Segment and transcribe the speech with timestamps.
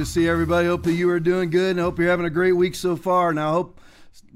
[0.00, 0.66] To see everybody.
[0.66, 3.34] Hope that you are doing good and hope you're having a great week so far.
[3.34, 3.80] Now, I hope,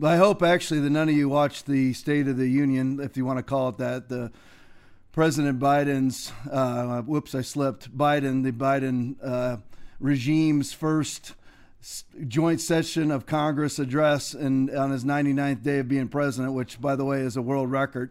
[0.03, 3.25] I hope actually that none of you watched the State of the Union, if you
[3.25, 4.11] want to call it that.
[4.11, 4.31] The
[5.13, 7.97] President Biden's, uh, whoops, I slipped.
[7.97, 9.57] Biden, the Biden uh,
[10.01, 11.33] regime's first
[12.29, 16.95] joint session of Congress address and on his 99th day of being president, which, by
[16.95, 18.11] the way, is a world record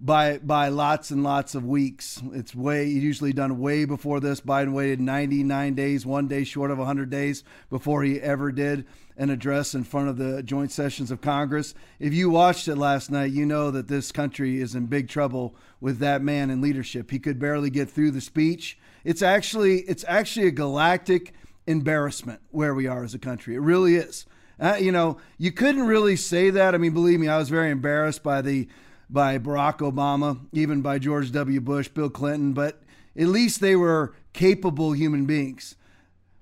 [0.00, 2.22] by by lots and lots of weeks.
[2.32, 4.40] It's way usually done way before this.
[4.40, 9.28] Biden waited 99 days, one day short of 100 days before he ever did an
[9.28, 11.74] address in front of the joint sessions of Congress.
[11.98, 15.54] If you watched it last night, you know that this country is in big trouble
[15.80, 17.10] with that man in leadership.
[17.10, 18.78] He could barely get through the speech.
[19.04, 21.34] It's actually it's actually a galactic
[21.66, 23.54] embarrassment where we are as a country.
[23.54, 24.24] It really is.
[24.58, 26.74] Uh, you know, you couldn't really say that.
[26.74, 28.68] I mean, believe me, I was very embarrassed by the
[29.10, 31.60] by Barack Obama, even by George W.
[31.60, 32.82] Bush, Bill Clinton, but
[33.16, 35.74] at least they were capable human beings.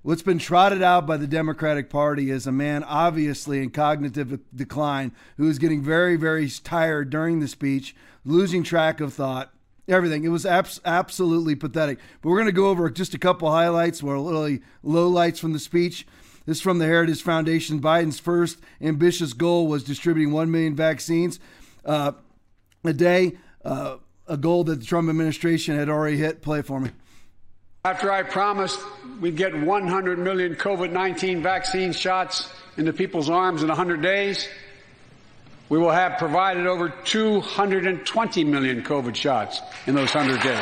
[0.01, 5.11] What's been trotted out by the Democratic Party is a man obviously in cognitive decline
[5.37, 9.51] who is getting very, very tired during the speech, losing track of thought,
[9.89, 10.23] everything.
[10.23, 11.99] It was abs- absolutely pathetic.
[12.21, 15.59] But we're going to go over just a couple highlights, or literally lowlights from the
[15.59, 16.07] speech.
[16.45, 17.81] This is from the Heritage Foundation.
[17.81, 21.39] Biden's first ambitious goal was distributing 1 million vaccines.
[21.83, 22.13] Uh,
[22.83, 26.41] a day, uh, a goal that the Trump administration had already hit.
[26.41, 26.91] Play it for me.
[27.85, 28.79] After I promised
[29.21, 34.47] we'd get 100 million COVID 19 vaccine shots into people's arms in 100 days,
[35.69, 40.59] we will have provided over 220 million COVID shots in those 100 days.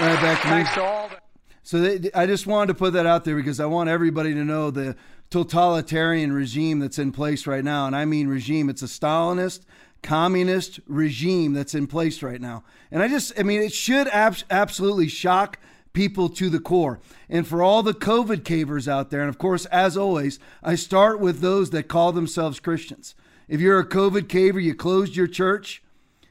[0.00, 0.74] Right, back to Thanks me.
[0.76, 1.08] to all.
[1.08, 1.16] The-
[1.62, 4.44] so they, I just wanted to put that out there because I want everybody to
[4.44, 4.96] know the
[5.30, 7.86] totalitarian regime that's in place right now.
[7.86, 9.60] And I mean regime, it's a Stalinist
[10.02, 12.64] communist regime that's in place right now.
[12.90, 15.58] And I just, I mean, it should ab- absolutely shock
[15.92, 17.00] people to the core.
[17.28, 21.20] And for all the COVID cavers out there, and of course, as always, I start
[21.20, 23.14] with those that call themselves Christians.
[23.48, 25.82] If you're a COVID caver, you closed your church,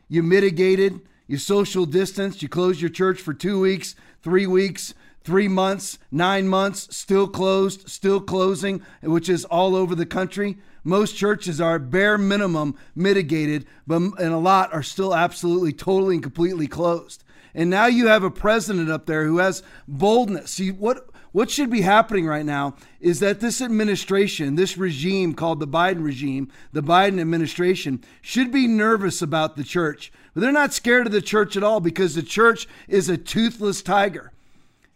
[0.07, 5.49] you mitigated, you social distanced, you closed your church for two weeks, three weeks, three
[5.49, 10.57] months, nine months, still closed, still closing, which is all over the country.
[10.87, 16.23] Most churches are bare minimum mitigated, but and a lot are still absolutely, totally, and
[16.23, 17.25] completely closed.
[17.53, 20.51] And now you have a president up there who has boldness.
[20.51, 25.59] See what what should be happening right now is that this administration, this regime called
[25.59, 30.09] the Biden regime, the Biden administration, should be nervous about the church.
[30.33, 33.81] But they're not scared of the church at all because the church is a toothless
[33.81, 34.31] tiger.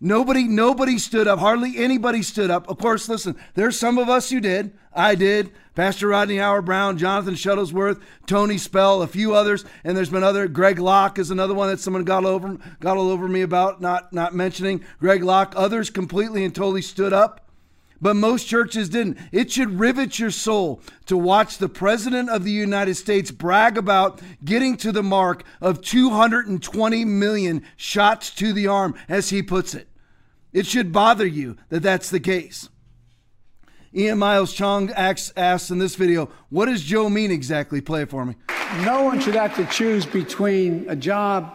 [0.04, 1.38] Nobody, nobody stood up.
[1.38, 2.68] Hardly anybody stood up.
[2.68, 4.74] Of course, listen, there's some of us who did.
[4.92, 5.52] I did.
[5.76, 10.48] Pastor Rodney Howard Browne, Jonathan Shuttlesworth, Tony Spell, a few others, and there's been other.
[10.48, 14.12] Greg Locke is another one that someone got over got all over me about not
[14.12, 14.84] not mentioning.
[15.00, 15.54] Greg Locke.
[15.56, 17.48] Others completely and totally stood up,
[18.02, 19.20] but most churches didn't.
[19.32, 24.20] It should rivet your soul to watch the president of the United States brag about
[24.44, 29.88] getting to the mark of 220 million shots to the arm, as he puts it.
[30.54, 32.70] It should bother you that that's the case.
[33.94, 37.82] Ian Miles Cheong asks, asks in this video, what does Joe mean exactly?
[37.82, 38.36] Play it for me.
[38.84, 41.54] No one should have to choose between a job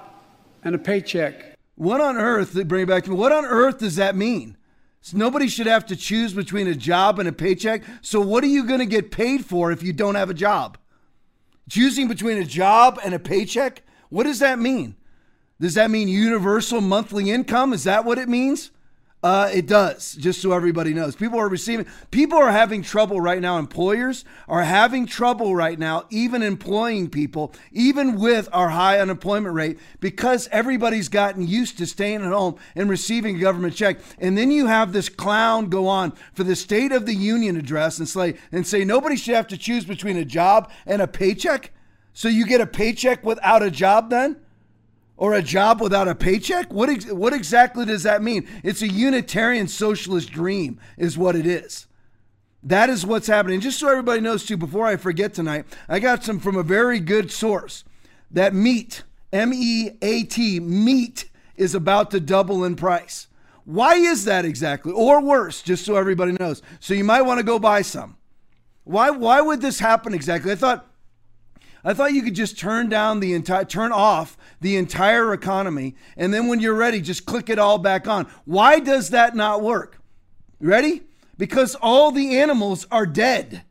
[0.63, 1.57] and a paycheck.
[1.77, 4.57] What on earth, bring it back to me, what on earth does that mean?
[5.01, 7.83] So nobody should have to choose between a job and a paycheck.
[8.03, 10.79] So what are you going to get paid for if you don't have a job?
[11.71, 13.83] Choosing between a job and a paycheck?
[14.09, 14.97] What does that mean?
[15.61, 17.73] Does that mean universal monthly income?
[17.73, 18.73] Is that what it means?
[19.23, 21.17] Uh, it does, just so everybody knows.
[21.17, 23.59] People are receiving, people are having trouble right now.
[23.59, 29.81] Employers are having trouble right now, even employing people, even with our high unemployment rate,
[29.99, 33.99] because everybody's gotten used to staying at home and receiving a government check.
[34.19, 37.99] And then you have this clown go on for the State of the Union address
[37.99, 41.73] and say, and say nobody should have to choose between a job and a paycheck.
[42.13, 44.37] So you get a paycheck without a job then?
[45.17, 46.73] Or a job without a paycheck?
[46.73, 48.49] What ex- what exactly does that mean?
[48.63, 51.87] It's a unitarian socialist dream is what it is.
[52.63, 53.61] That is what's happening.
[53.61, 56.99] Just so everybody knows too before I forget tonight, I got some from a very
[57.01, 57.85] good source.
[58.31, 63.29] That meat, M E A T, meat is about to double in price.
[63.65, 64.93] Why is that exactly?
[64.93, 66.63] Or worse, just so everybody knows.
[66.81, 68.17] So you might want to go buy some.
[68.85, 70.53] Why why would this happen exactly?
[70.53, 70.87] I thought
[71.85, 76.33] I thought you could just turn down the entire, turn off the entire economy, and
[76.33, 78.27] then when you're ready, just click it all back on.
[78.45, 79.99] Why does that not work?
[80.61, 81.03] Ready?
[81.39, 83.63] Because all the animals are dead.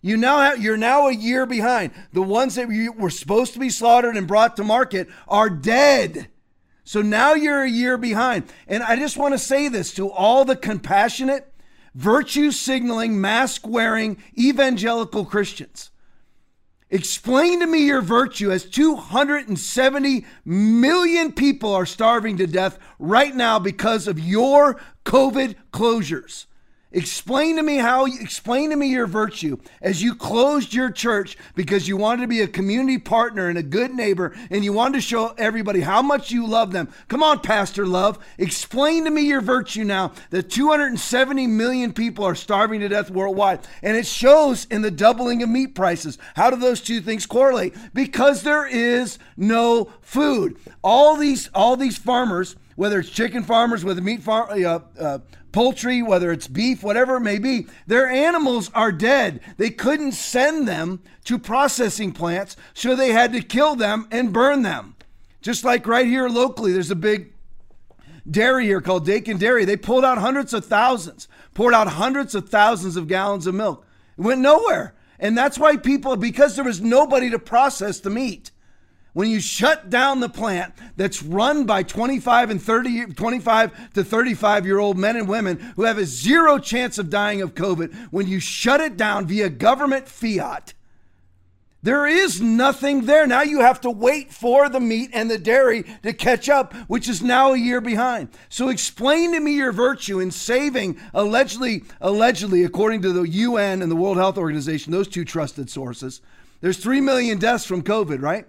[0.00, 1.90] You now have, you're now a year behind.
[2.12, 6.28] The ones that were supposed to be slaughtered and brought to market are dead.
[6.84, 8.44] So now you're a year behind.
[8.68, 11.52] And I just want to say this to all the compassionate,
[11.94, 15.90] virtue signaling, mask wearing evangelical Christians.
[16.90, 23.58] Explain to me your virtue as 270 million people are starving to death right now
[23.58, 26.46] because of your COVID closures.
[26.90, 31.36] Explain to me how you explain to me your virtue as you closed your church
[31.54, 34.94] because you wanted to be a community partner and a good neighbor and you wanted
[34.94, 36.88] to show everybody how much you love them.
[37.08, 38.18] Come on, Pastor Love.
[38.38, 43.60] Explain to me your virtue now that 270 million people are starving to death worldwide.
[43.82, 46.16] And it shows in the doubling of meat prices.
[46.36, 47.74] How do those two things correlate?
[47.92, 50.56] Because there is no food.
[50.82, 55.18] All these all these farmers whether it's chicken farmers, whether meat farm, uh, uh,
[55.52, 59.40] poultry, whether it's beef, whatever it may be, their animals are dead.
[59.56, 64.62] They couldn't send them to processing plants, so they had to kill them and burn
[64.62, 64.96] them.
[65.40, 67.32] Just like right here locally, there's a big
[68.30, 69.64] dairy here called Dakin Dairy.
[69.64, 73.86] They pulled out hundreds of thousands, poured out hundreds of thousands of gallons of milk.
[74.16, 74.94] It went nowhere.
[75.18, 78.50] And that's why people, because there was nobody to process the meat
[79.18, 84.64] when you shut down the plant that's run by 25 and 30 25 to 35
[84.64, 88.28] year old men and women who have a zero chance of dying of covid when
[88.28, 90.72] you shut it down via government fiat
[91.82, 93.24] there is nothing there.
[93.26, 97.08] Now you have to wait for the meat and the dairy to catch up which
[97.08, 98.30] is now a year behind.
[98.48, 103.90] So explain to me your virtue in saving allegedly allegedly according to the UN and
[103.90, 106.20] the World Health Organization those two trusted sources.
[106.60, 108.46] There's 3 million deaths from covid right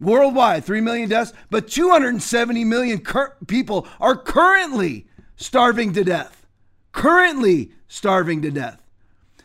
[0.00, 5.06] worldwide, 3 million deaths, but 270 million cur- people are currently
[5.36, 6.46] starving to death.
[6.92, 8.80] Currently starving to death.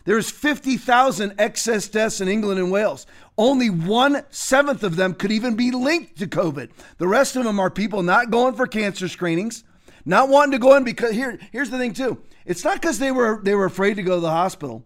[0.06, 3.07] There's 50,000 excess deaths in England and Wales.
[3.38, 6.69] Only one seventh of them could even be linked to COVID.
[7.00, 9.63] The rest of them are people not going for cancer screenings,
[10.06, 12.22] not wanting to go in because here, here's the thing too.
[12.46, 14.86] It's not because they were they were afraid to go to the hospital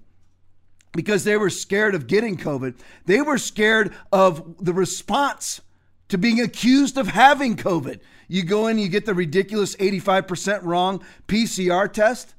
[0.91, 2.75] because they were scared of getting COVID.
[3.06, 5.62] They were scared of the response
[6.09, 8.00] to being accused of having COVID.
[8.27, 12.33] You go in, you get the ridiculous 85% wrong PCR test,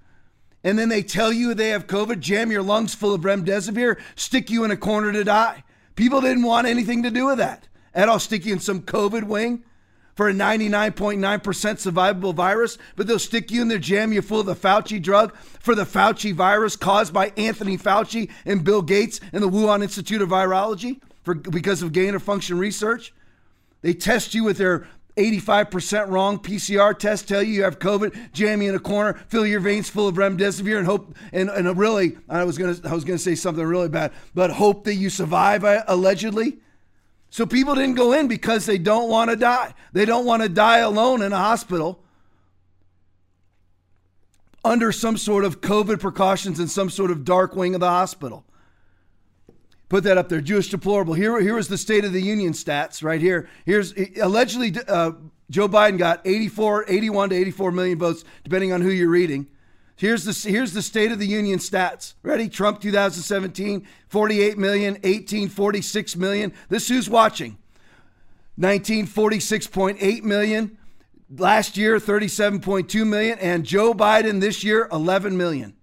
[0.62, 4.50] and then they tell you they have COVID, jam your lungs full of remdesivir, stick
[4.50, 5.64] you in a corner to die.
[5.96, 7.68] People didn't want anything to do with that.
[7.94, 9.64] And I'll stick you in some COVID wing
[10.20, 14.44] for a 99.9% survivable virus, but they'll stick you in there, jam you full of
[14.44, 19.42] the Fauci drug for the Fauci virus caused by Anthony Fauci and Bill Gates and
[19.42, 23.14] the Wuhan Institute of Virology for, because of gain of function research.
[23.80, 24.86] They test you with their
[25.16, 29.46] 85% wrong PCR test, tell you you have COVID, jam you in a corner, fill
[29.46, 33.04] your veins full of remdesivir, and hope and, and really, I was gonna I was
[33.04, 36.58] gonna say something really bad, but hope that you survive uh, allegedly.
[37.30, 39.74] So people didn't go in because they don't want to die.
[39.92, 42.02] They don't want to die alone in a hospital
[44.64, 48.44] under some sort of COVID precautions in some sort of dark wing of the hospital.
[49.88, 50.40] Put that up there.
[50.40, 51.14] Jewish deplorable.
[51.14, 53.48] Here, here is the State of the Union stats right here.
[53.64, 55.12] Here's allegedly uh,
[55.50, 59.48] Joe Biden got 84, 81 to 84 million votes, depending on who you're reading.
[60.00, 62.14] Here's the here's the State of the Union stats.
[62.22, 62.48] Ready?
[62.48, 66.54] Trump 2017, 48 million, 18, 46 million.
[66.70, 67.58] This who's watching.
[68.58, 70.78] 1946.8 million.
[71.36, 73.38] Last year, 37.2 million.
[73.40, 75.74] And Joe Biden this year, 11 million.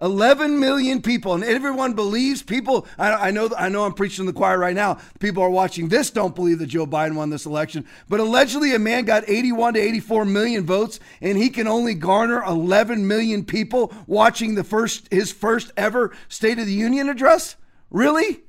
[0.00, 2.42] 11 million people, and everyone believes.
[2.42, 4.98] People, I, I, know, I know, I'm preaching the choir right now.
[5.18, 8.78] People are watching this don't believe that Joe Biden won this election, but allegedly a
[8.78, 13.92] man got 81 to 84 million votes, and he can only garner 11 million people
[14.06, 17.56] watching the first his first ever State of the Union address.
[17.90, 18.40] Really?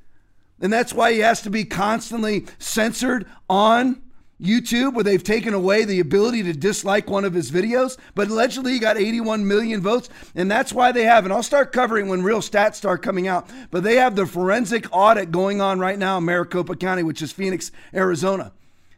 [0.62, 4.01] And that's why he has to be constantly censored on
[4.41, 8.74] YouTube where they've taken away the ability to dislike one of his videos, but allegedly
[8.74, 11.25] he got 81 million votes, and that's why they have.
[11.25, 13.50] And I'll start covering when real stats start coming out.
[13.69, 17.31] But they have the forensic audit going on right now in Maricopa County, which is
[17.31, 18.51] Phoenix, Arizona.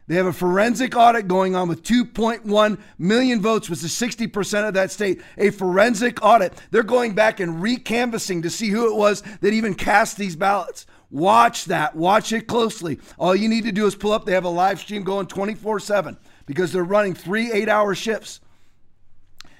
[0.06, 4.74] They have a forensic audit going on with 2.1 million votes, which is 60% of
[4.74, 5.22] that state.
[5.38, 6.52] A forensic audit.
[6.70, 10.86] They're going back and recanvassing to see who it was that even cast these ballots.
[11.10, 11.94] Watch that.
[11.94, 12.98] Watch it closely.
[13.18, 14.24] All you need to do is pull up.
[14.24, 18.40] They have a live stream going 24 7 because they're running three eight hour shifts.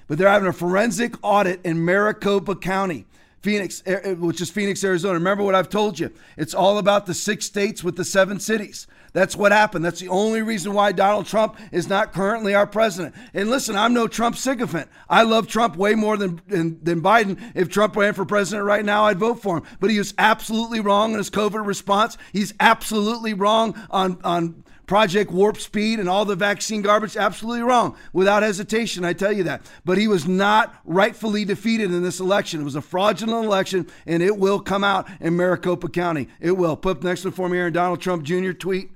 [0.07, 3.05] But they're having a forensic audit in Maricopa County.
[3.45, 5.13] Phoenix, eh, eh, which is Phoenix, Arizona.
[5.13, 6.11] Remember what I've told you.
[6.35, 8.87] It's all about the six states with the seven cities.
[9.13, 9.85] That's what happened.
[9.85, 13.13] That's the only reason why Donald Trump is not currently our president.
[13.35, 14.89] And listen, I'm no Trump sycophant.
[15.07, 17.39] I love Trump way more than, than, than Biden.
[17.53, 19.63] If Trump ran for president right now, I'd vote for him.
[19.79, 22.17] But he was absolutely wrong in his COVID response.
[22.33, 27.95] He's absolutely wrong on, on Project Warp Speed and all the vaccine garbage, absolutely wrong.
[28.13, 29.65] Without hesitation, I tell you that.
[29.83, 32.61] But he was not rightfully defeated in this election.
[32.61, 36.27] It was a fraudulent election, and it will come out in Maricopa County.
[36.39, 36.75] It will.
[36.75, 38.51] Put up next one for me here, Donald Trump Jr.
[38.51, 38.91] tweet.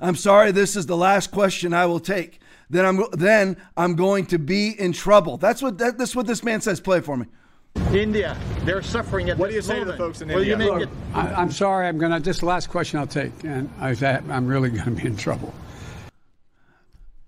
[0.00, 2.40] I'm sorry, this is the last question I will take.
[2.68, 5.36] Then I'm then I'm going to be in trouble.
[5.36, 6.80] That's what that, that's what this man says.
[6.80, 7.26] Play for me.
[7.94, 10.56] India, they're suffering at what do you say to the folks in Will India?
[10.56, 11.86] You Look, I, I'm sorry.
[11.86, 12.20] I'm gonna.
[12.20, 13.90] This is the last question I'll take, and I,
[14.30, 15.52] I'm really going to be in trouble.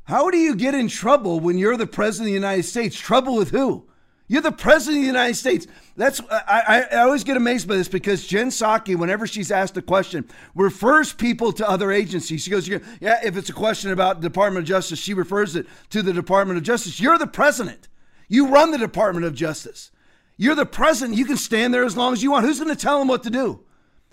[0.04, 2.98] How do you get in trouble when you're the president of the United States?
[2.98, 3.86] Trouble with who?
[4.26, 5.66] You're the president of the United States.
[5.96, 9.82] That's I, I, always get amazed by this because Jen Psaki, whenever she's asked a
[9.82, 12.42] question, refers people to other agencies.
[12.42, 12.80] She goes, "Yeah,
[13.22, 16.56] if it's a question about the Department of Justice, she refers it to the Department
[16.56, 17.00] of Justice.
[17.00, 17.88] You're the president.
[18.28, 19.90] You run the Department of Justice.
[20.36, 21.16] You're the president.
[21.16, 22.44] You can stand there as long as you want.
[22.44, 23.60] Who's going to tell him what to do?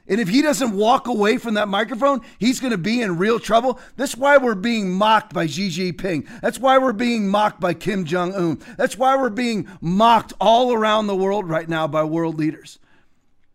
[0.08, 3.40] And if he doesn't walk away from that microphone, he's going to be in real
[3.40, 3.80] trouble.
[3.96, 6.28] That's why we're being mocked by Xi Jinping.
[6.42, 8.60] That's why we're being mocked by Kim Jong un.
[8.78, 12.80] That's why we're being mocked all around the world right now by world leaders.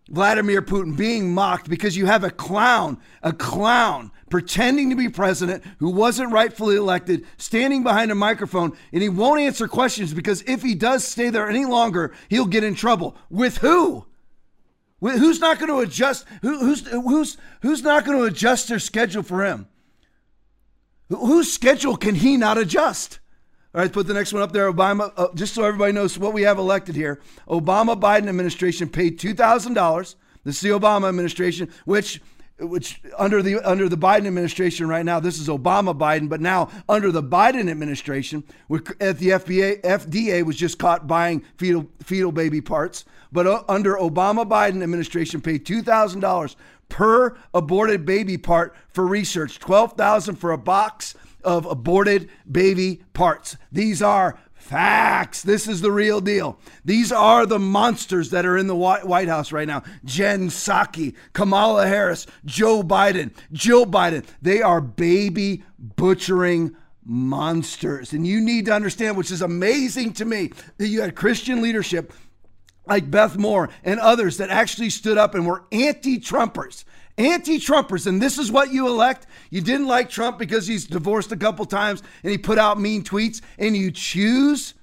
[0.08, 5.62] Vladimir Putin being mocked because you have a clown, a clown pretending to be president
[5.78, 10.62] who wasn't rightfully elected, standing behind a microphone, and he won't answer questions because if
[10.62, 13.16] he does stay there any longer, he'll get in trouble.
[13.30, 14.06] With who?
[15.00, 16.24] Who's not going to adjust?
[16.42, 19.68] Who, who's who's who's not going to adjust their schedule for him?
[21.10, 23.20] Whose schedule can he not adjust?
[23.74, 24.72] All right, put the next one up there.
[24.72, 27.20] Obama, uh, just so everybody knows what we have elected here.
[27.46, 30.16] Obama Biden administration paid two thousand dollars.
[30.44, 32.22] This is the Obama administration, which
[32.58, 36.70] which under the under the Biden administration right now, this is Obama Biden, but now
[36.88, 38.44] under the Biden administration,
[39.00, 43.94] at the FBA, FDA was just caught buying fetal fetal baby parts, but uh, under
[43.96, 46.56] Obama Biden administration, paid two thousand dollars
[46.88, 53.56] per aborted baby part for research, twelve thousand for a box of aborted baby parts.
[53.70, 55.42] These are Facts.
[55.42, 56.58] This is the real deal.
[56.84, 59.84] These are the monsters that are in the White House right now.
[60.04, 64.26] Jen Psaki, Kamala Harris, Joe Biden, Jill Biden.
[64.42, 68.12] They are baby butchering monsters.
[68.12, 72.12] And you need to understand, which is amazing to me, that you had Christian leadership
[72.86, 76.82] like Beth Moore and others that actually stood up and were anti Trumpers
[77.18, 78.06] anti Trumpers.
[78.06, 79.26] And this is what you elect.
[79.50, 83.02] You didn't like Trump because he's divorced a couple times and he put out mean
[83.02, 84.74] tweets, and you choose.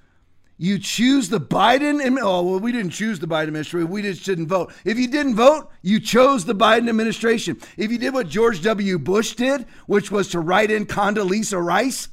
[0.56, 2.00] You choose the Biden.
[2.22, 3.90] Oh, well, we didn't choose the Biden administration.
[3.90, 4.72] We just didn't vote.
[4.84, 7.60] If you didn't vote, you chose the Biden administration.
[7.76, 8.98] If you did what George W.
[9.00, 12.08] Bush did, which was to write in Condoleezza Rice,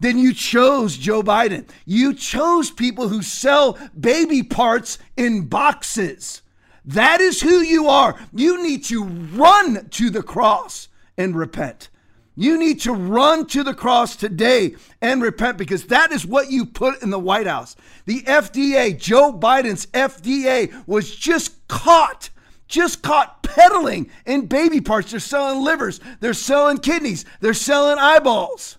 [0.00, 1.66] then you chose Joe Biden.
[1.86, 6.42] You chose people who sell baby parts in boxes.
[6.84, 8.18] That is who you are.
[8.32, 11.88] You need to run to the cross and repent.
[12.36, 16.66] You need to run to the cross today and repent because that is what you
[16.66, 17.76] put in the White House.
[18.06, 22.30] The FDA, Joe Biden's FDA, was just caught,
[22.66, 25.12] just caught peddling in baby parts.
[25.12, 28.78] They're selling livers, they're selling kidneys, they're selling eyeballs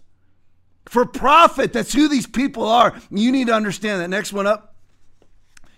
[0.85, 1.71] for profit.
[1.71, 3.00] That's who these people are.
[3.09, 4.09] You need to understand that.
[4.09, 4.75] Next one up.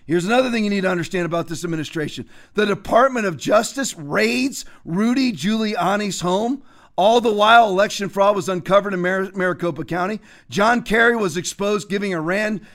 [0.08, 4.64] Here's another thing you need to understand about this administration the Department of Justice raids
[4.84, 6.62] Rudy Giuliani's home.
[6.96, 10.18] All the while, election fraud was uncovered in Mar- Maricopa County.
[10.50, 12.66] John Kerry was exposed giving Iran,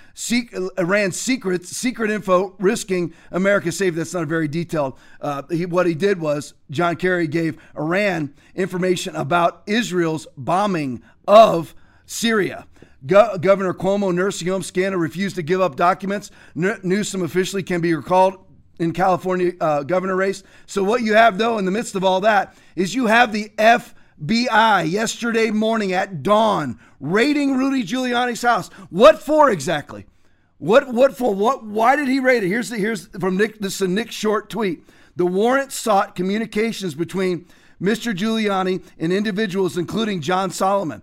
[0.77, 3.97] Iran secret, secret info, risking America's safety.
[3.97, 4.97] That's not very detailed.
[5.19, 11.75] Uh, he, what he did was John Kerry gave Iran information about Israel's bombing of
[12.05, 12.65] Syria.
[13.05, 16.31] Go- Governor Cuomo nursing home scandal refused to give up documents.
[16.55, 18.37] N- Newsom officially can be recalled
[18.79, 20.43] in California uh, governor race.
[20.65, 23.49] So what you have though in the midst of all that is you have the
[23.57, 28.69] FBI yesterday morning at dawn raiding Rudy Giuliani's house.
[28.89, 30.05] What for exactly?
[30.57, 31.35] What what for?
[31.35, 31.65] What?
[31.65, 32.47] Why did he raid it?
[32.47, 33.59] Here's the here's from Nick.
[33.59, 34.87] This is a Nick Short tweet.
[35.15, 37.45] The warrant sought communications between
[37.81, 38.15] Mr.
[38.15, 41.01] Giuliani and individuals, including John Solomon,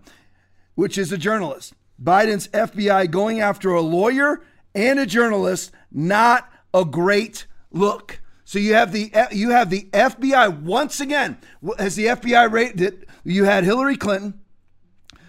[0.75, 1.75] which is a journalist.
[2.01, 4.41] Biden's FBI going after a lawyer
[4.73, 8.21] and a journalist, not a great look.
[8.43, 11.37] So you have the you have the FBI once again.
[11.77, 14.39] As the FBI rated you had Hillary Clinton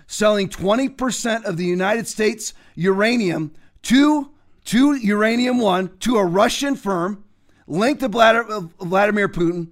[0.07, 3.53] selling 20% of the United States uranium
[3.83, 4.31] to
[4.65, 7.25] to Uranium One to a Russian firm
[7.67, 9.69] linked to Vladimir Putin.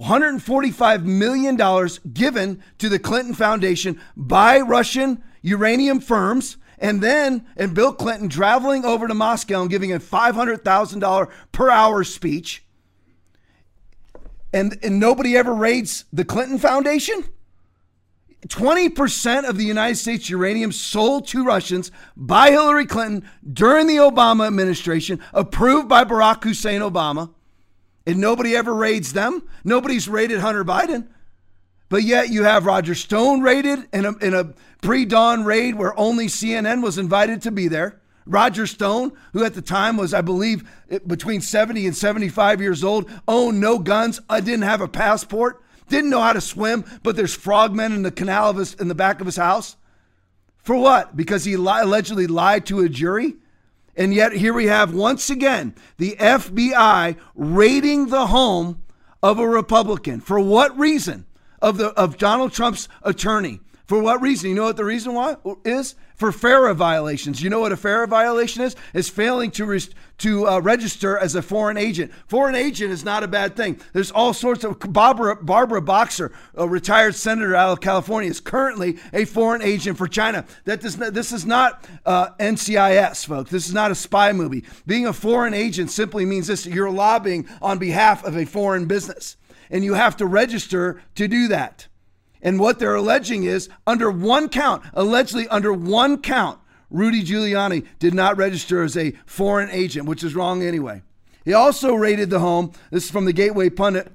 [0.00, 7.92] $145 million given to the Clinton Foundation by Russian uranium firms, and then and Bill
[7.92, 12.64] Clinton traveling over to Moscow and giving a $500,000 per hour speech.
[14.52, 17.24] And, and nobody ever raids the Clinton Foundation?
[18.48, 24.48] 20% of the United States uranium sold to Russians by Hillary Clinton during the Obama
[24.48, 27.32] administration, approved by Barack Hussein Obama,
[28.04, 29.48] and nobody ever raids them.
[29.62, 31.06] Nobody's raided Hunter Biden.
[31.88, 35.98] But yet you have Roger Stone raided in a, in a pre dawn raid where
[35.98, 38.00] only CNN was invited to be there.
[38.26, 42.84] Roger Stone, who at the time was, I believe, eh, between 70 and 75 years
[42.84, 47.16] old, owned no guns, I didn't have a passport, didn't know how to swim, but
[47.16, 49.76] there's frogmen in the canal of his, in the back of his house.
[50.58, 51.16] For what?
[51.16, 53.34] Because he li- allegedly lied to a jury?
[53.96, 58.82] And yet here we have once again the FBI raiding the home
[59.22, 60.20] of a Republican.
[60.20, 61.26] For what reason?
[61.60, 63.60] Of the of Donald Trump's attorney.
[63.92, 64.48] For what reason?
[64.48, 65.96] You know what the reason why is?
[66.14, 67.42] For FARA violations.
[67.42, 68.74] You know what a FARA violation is?
[68.94, 69.78] Is failing to
[70.16, 72.10] to uh, register as a foreign agent.
[72.26, 73.78] Foreign agent is not a bad thing.
[73.92, 78.96] There's all sorts of Barbara Barbara Boxer, a retired senator out of California, is currently
[79.12, 80.46] a foreign agent for China.
[80.64, 83.50] That does not, this is not uh, NCIS, folks.
[83.50, 84.64] This is not a spy movie.
[84.86, 89.36] Being a foreign agent simply means this: you're lobbying on behalf of a foreign business,
[89.70, 91.88] and you have to register to do that.
[92.42, 96.58] And what they're alleging is under one count, allegedly under one count,
[96.90, 101.02] Rudy Giuliani did not register as a foreign agent, which is wrong anyway.
[101.44, 104.12] He also raided the home, this is from the Gateway Pundit,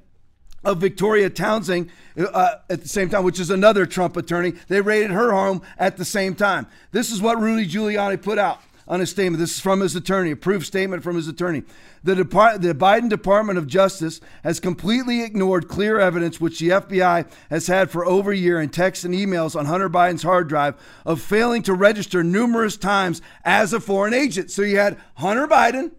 [0.63, 4.53] of Victoria Toensing uh, at the same time, which is another Trump attorney.
[4.67, 6.67] They raided her home at the same time.
[6.91, 9.39] This is what Rudy Giuliani put out on his statement.
[9.39, 11.63] This is from his attorney, a proof statement from his attorney.
[12.03, 17.29] The, Depart- the Biden Department of Justice has completely ignored clear evidence, which the FBI
[17.49, 20.75] has had for over a year in texts and emails on Hunter Biden's hard drive,
[21.05, 24.51] of failing to register numerous times as a foreign agent.
[24.51, 25.91] So you had Hunter Biden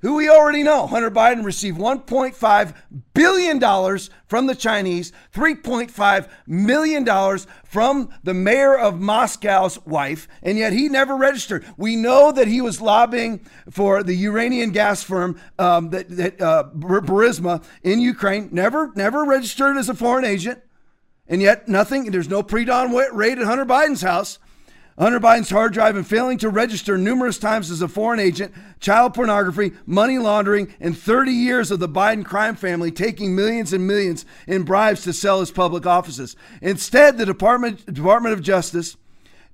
[0.00, 2.74] who we already know Hunter Biden received $1.5
[3.14, 10.88] billion from the Chinese, $3.5 million from the mayor of Moscow's wife, and yet he
[10.88, 11.64] never registered.
[11.76, 16.64] We know that he was lobbying for the Ukrainian gas firm um, that, that uh,
[16.74, 20.62] Burisma in Ukraine, never, never registered as a foreign agent,
[21.26, 24.38] and yet nothing, there's no pre dawn raid at Hunter Biden's house.
[24.98, 29.14] Hunter Biden's hard drive and failing to register numerous times as a foreign agent, child
[29.14, 34.26] pornography, money laundering, and 30 years of the Biden crime family taking millions and millions
[34.48, 36.34] in bribes to sell his public offices.
[36.60, 38.96] Instead, the Department, Department of Justice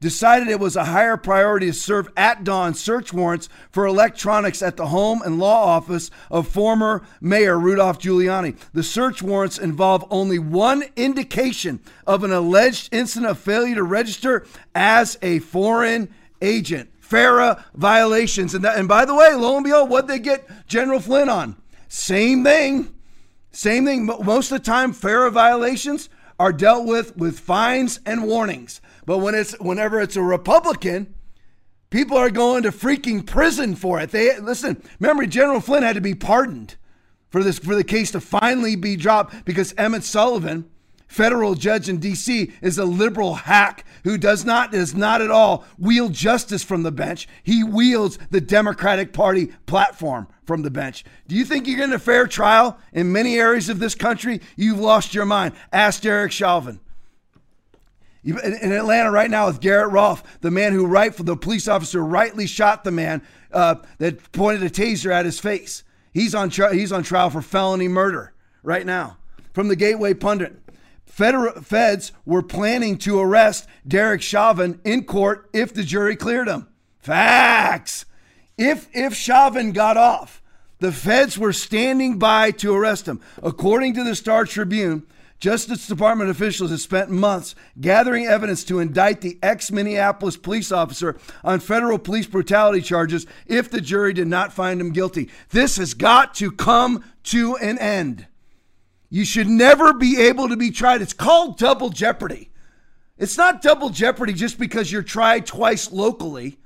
[0.00, 4.76] decided it was a higher priority to serve at dawn search warrants for electronics at
[4.76, 8.56] the home and law office of former Mayor Rudolph Giuliani.
[8.72, 14.46] The search warrants involve only one indication of an alleged incident of failure to register
[14.74, 16.90] as a foreign agent.
[17.00, 18.54] FARA violations.
[18.54, 21.54] And, that, and by the way, lo and behold, what they get General Flynn on?
[21.86, 22.94] Same thing.
[23.52, 24.06] Same thing.
[24.06, 28.80] Most of the time, FARA violations are dealt with with fines and warnings.
[29.06, 31.14] But when it's whenever it's a Republican,
[31.90, 34.10] people are going to freaking prison for it.
[34.10, 34.82] They listen.
[34.98, 36.76] Remember, General Flynn had to be pardoned
[37.28, 40.70] for this for the case to finally be dropped because Emmett Sullivan,
[41.06, 45.64] federal judge in D.C., is a liberal hack who does not does not at all
[45.78, 47.28] wield justice from the bench.
[47.42, 51.04] He wields the Democratic Party platform from the bench.
[51.28, 54.40] Do you think you're getting a fair trial in many areas of this country?
[54.56, 55.54] You've lost your mind.
[55.72, 56.80] Ask Derek Chauvin
[58.24, 62.84] in Atlanta right now with Garrett Rolfe, the man who the police officer rightly shot
[62.84, 65.84] the man uh, that pointed a taser at his face.
[66.12, 68.32] He's on tri- he's on trial for felony murder
[68.62, 69.18] right now.
[69.52, 70.56] From the Gateway Pundit,
[71.14, 76.66] Federal, feds were planning to arrest Derek Chauvin in court if the jury cleared him.
[76.98, 78.04] Facts.
[78.58, 80.42] If if Chauvin got off,
[80.80, 83.20] the feds were standing by to arrest him.
[83.42, 85.06] According to the Star Tribune,
[85.40, 91.18] Justice Department officials have spent months gathering evidence to indict the ex Minneapolis police officer
[91.42, 95.30] on federal police brutality charges if the jury did not find him guilty.
[95.50, 98.26] This has got to come to an end.
[99.10, 101.02] You should never be able to be tried.
[101.02, 102.50] It's called double jeopardy.
[103.18, 106.58] It's not double jeopardy just because you're tried twice locally.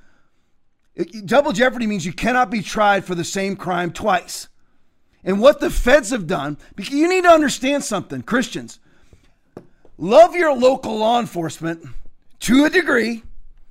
[1.24, 4.48] Double jeopardy means you cannot be tried for the same crime twice
[5.24, 8.78] and what the feds have done, because you need to understand something, Christians.
[9.96, 11.84] Love your local law enforcement
[12.40, 13.24] to a degree.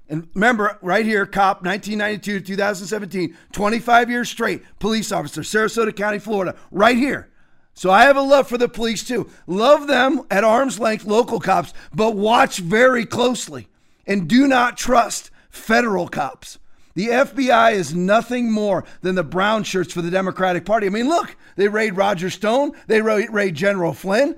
[0.09, 6.19] And remember, right here, cop 1992 to 2017, 25 years straight, police officer, Sarasota County,
[6.19, 7.29] Florida, right here.
[7.73, 9.29] So I have a love for the police too.
[9.45, 13.67] Love them at arm's length, local cops, but watch very closely
[14.07, 16.57] and do not trust federal cops.
[16.97, 20.87] The FBI is nothing more than the brown shirts for the Democratic Party.
[20.87, 24.35] I mean, look, they raid Roger Stone, they raid General Flynn,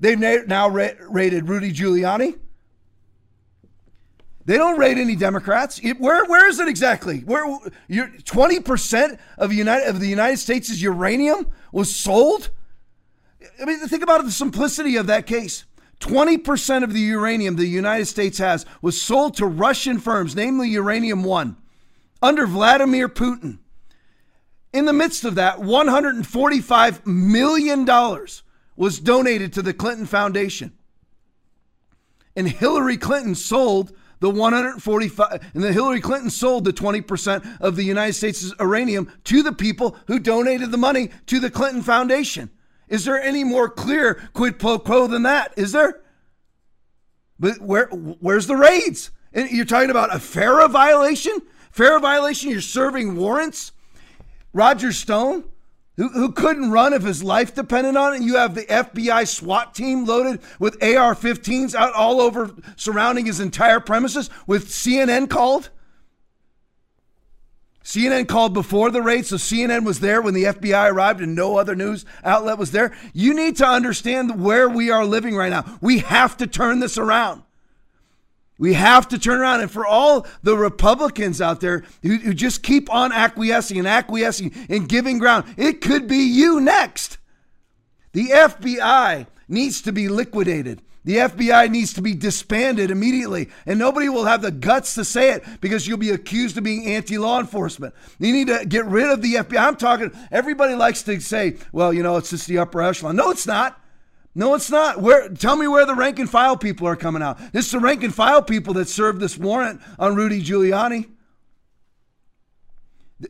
[0.00, 2.40] they've now raided Rudy Giuliani.
[4.44, 5.78] They don't raid any Democrats.
[5.80, 7.20] It, where where is it exactly?
[7.20, 7.44] Where
[7.86, 12.50] you're 20% of United of the United States' uranium was sold?
[13.60, 15.66] I mean, think about the simplicity of that case.
[16.00, 21.22] 20% of the uranium the United States has was sold to Russian firms, namely Uranium
[21.22, 21.58] One,
[22.22, 23.58] under Vladimir Putin.
[24.72, 28.26] In the midst of that, $145 million
[28.76, 30.72] was donated to the Clinton Foundation.
[32.34, 37.82] And Hillary Clinton sold the 145 and the Hillary Clinton sold the 20% of the
[37.82, 42.48] United States uranium to the people who donated the money to the Clinton Foundation.
[42.88, 45.52] Is there any more clear quid pro quo than that?
[45.56, 46.02] Is there?
[47.38, 49.10] But where where's the raids?
[49.32, 51.38] And you're talking about a FARA violation?
[51.72, 53.72] FARA violation, you're serving warrants?
[54.52, 55.44] Roger Stone,
[55.96, 58.22] who, who couldn't run if his life depended on it.
[58.22, 63.40] You have the FBI SWAT team loaded with AR 15s out all over surrounding his
[63.40, 65.70] entire premises with CNN called.
[67.82, 71.56] CNN called before the raid, so CNN was there when the FBI arrived and no
[71.56, 72.96] other news outlet was there.
[73.12, 75.78] You need to understand where we are living right now.
[75.80, 77.42] We have to turn this around.
[78.58, 79.60] We have to turn around.
[79.60, 84.52] And for all the Republicans out there who, who, just keep on acquiescing and acquiescing
[84.68, 87.18] and giving ground, it could be you next.
[88.12, 90.82] The FBI needs to be liquidated.
[91.04, 95.32] The FBI needs to be disbanded immediately, and nobody will have the guts to say
[95.32, 97.94] it because you'll be accused of being anti law enforcement.
[98.20, 99.58] You need to get rid of the FBI.
[99.58, 103.16] I'm talking, everybody likes to say, well, you know, it's just the upper echelon.
[103.16, 103.81] No, it's not.
[104.34, 105.00] No, it's not.
[105.02, 105.28] Where?
[105.28, 107.38] Tell me where the rank and file people are coming out.
[107.52, 111.10] It's the rank and file people that served this warrant on Rudy Giuliani.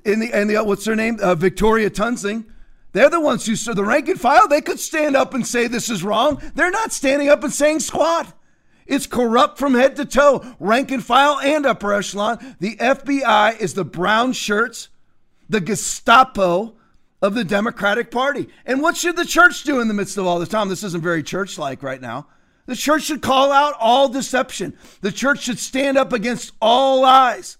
[0.04, 1.18] In the and the what's their name?
[1.20, 2.46] Uh, Victoria Toensing.
[2.92, 4.46] They're the ones who serve the rank and file.
[4.46, 6.40] They could stand up and say this is wrong.
[6.54, 8.32] They're not standing up and saying squat.
[8.86, 12.56] It's corrupt from head to toe, rank and file and upper echelon.
[12.60, 14.88] The FBI is the brown shirts,
[15.48, 16.74] the Gestapo
[17.22, 18.48] of the Democratic Party.
[18.66, 20.48] And what should the church do in the midst of all this?
[20.48, 22.26] Tom, this isn't very church like right now.
[22.66, 24.76] The church should call out all deception.
[25.00, 27.56] The church should stand up against all lies.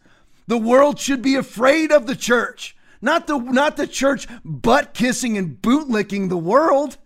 [0.48, 5.38] The world should be afraid of the church, not the, not the church butt kissing
[5.38, 6.98] and bootlicking the world.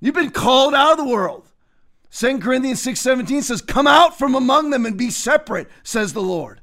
[0.00, 1.50] You've been called out of the world.
[2.10, 6.60] 2 Corinthians 6:17 says, "Come out from among them and be separate," says the Lord.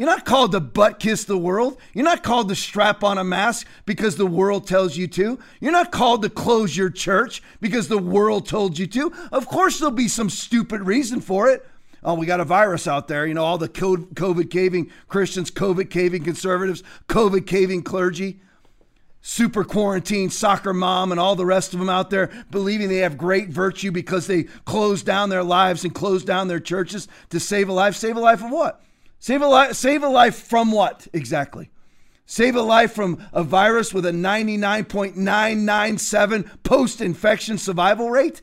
[0.00, 1.76] You're not called to butt kiss the world.
[1.92, 5.38] You're not called to strap on a mask because the world tells you to.
[5.60, 9.12] You're not called to close your church because the world told you to.
[9.30, 11.68] Of course, there'll be some stupid reason for it.
[12.02, 13.26] Oh, we got a virus out there.
[13.26, 18.40] You know, all the COVID caving Christians, COVID caving conservatives, COVID caving clergy,
[19.20, 23.18] super quarantine soccer mom, and all the rest of them out there believing they have
[23.18, 27.68] great virtue because they closed down their lives and closed down their churches to save
[27.68, 27.94] a life.
[27.94, 28.82] Save a life of what?
[29.20, 31.70] Save a life, save a life from what exactly?
[32.24, 38.40] Save a life from a virus with a 99.997 post-infection survival rate?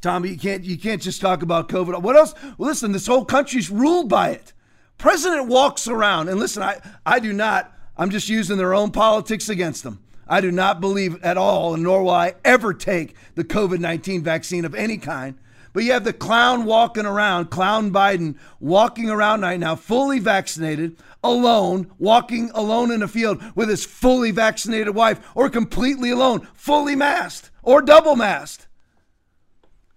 [0.00, 2.00] Tommy, you can't you can't just talk about COVID.
[2.00, 2.34] What else?
[2.56, 4.52] Well, listen, this whole country's ruled by it.
[4.96, 9.48] President walks around, and listen, I, I do not, I'm just using their own politics
[9.48, 10.04] against them.
[10.28, 14.22] I do not believe at all, and nor will I ever take the COVID 19
[14.22, 15.36] vaccine of any kind.
[15.76, 20.96] But you have the clown walking around, clown Biden walking around right now, fully vaccinated,
[21.22, 26.96] alone, walking alone in a field with his fully vaccinated wife, or completely alone, fully
[26.96, 28.68] masked, or double masked.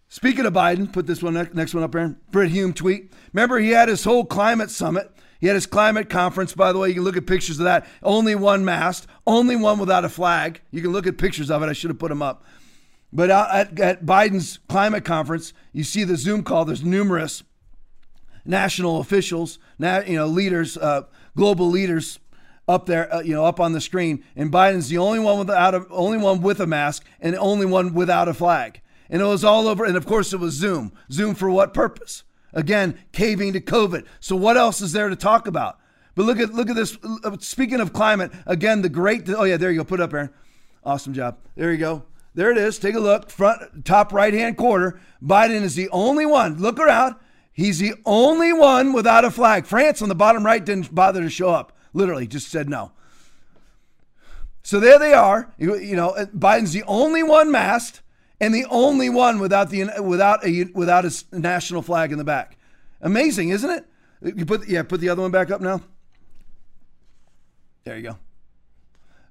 [0.09, 2.17] Speaking of Biden, put this one next one up there.
[2.29, 3.13] Brit Hume tweet.
[3.31, 5.09] Remember, he had his whole climate summit.
[5.39, 6.89] He had his climate conference, by the way.
[6.89, 7.87] You can look at pictures of that.
[8.03, 10.59] Only one mast, only one without a flag.
[10.71, 11.69] You can look at pictures of it.
[11.69, 12.43] I should have put them up.
[13.11, 16.65] But at, at Biden's climate conference, you see the Zoom call.
[16.65, 17.43] There's numerous
[18.45, 21.03] national officials, you know, leaders, uh,
[21.35, 22.19] global leaders
[22.67, 24.23] up there, uh, you know, up on the screen.
[24.35, 27.93] And Biden's the only one without a, only one with a mask and only one
[27.93, 28.81] without a flag.
[29.09, 29.85] And it was all over.
[29.85, 30.91] And of course, it was Zoom.
[31.11, 32.23] Zoom for what purpose?
[32.53, 34.05] Again, caving to COVID.
[34.19, 35.79] So what else is there to talk about?
[36.15, 36.97] But look at look at this.
[37.23, 39.29] Uh, speaking of climate, again, the great.
[39.29, 39.83] Oh yeah, there you go.
[39.83, 40.29] Put up, Aaron.
[40.83, 41.37] Awesome job.
[41.55, 42.03] There you go.
[42.33, 42.79] There it is.
[42.79, 43.29] Take a look.
[43.29, 44.99] Front top right hand corner.
[45.21, 46.57] Biden is the only one.
[46.57, 47.15] Look around.
[47.51, 49.65] He's the only one without a flag.
[49.65, 51.75] France on the bottom right didn't bother to show up.
[51.93, 52.91] Literally, just said no.
[54.63, 55.53] So there they are.
[55.57, 58.01] You, you know, uh, Biden's the only one masked
[58.39, 62.57] and the only one without the without a without a national flag in the back.
[63.01, 63.85] Amazing, isn't it?
[64.21, 65.81] You put yeah, put the other one back up now.
[67.83, 68.17] There you go.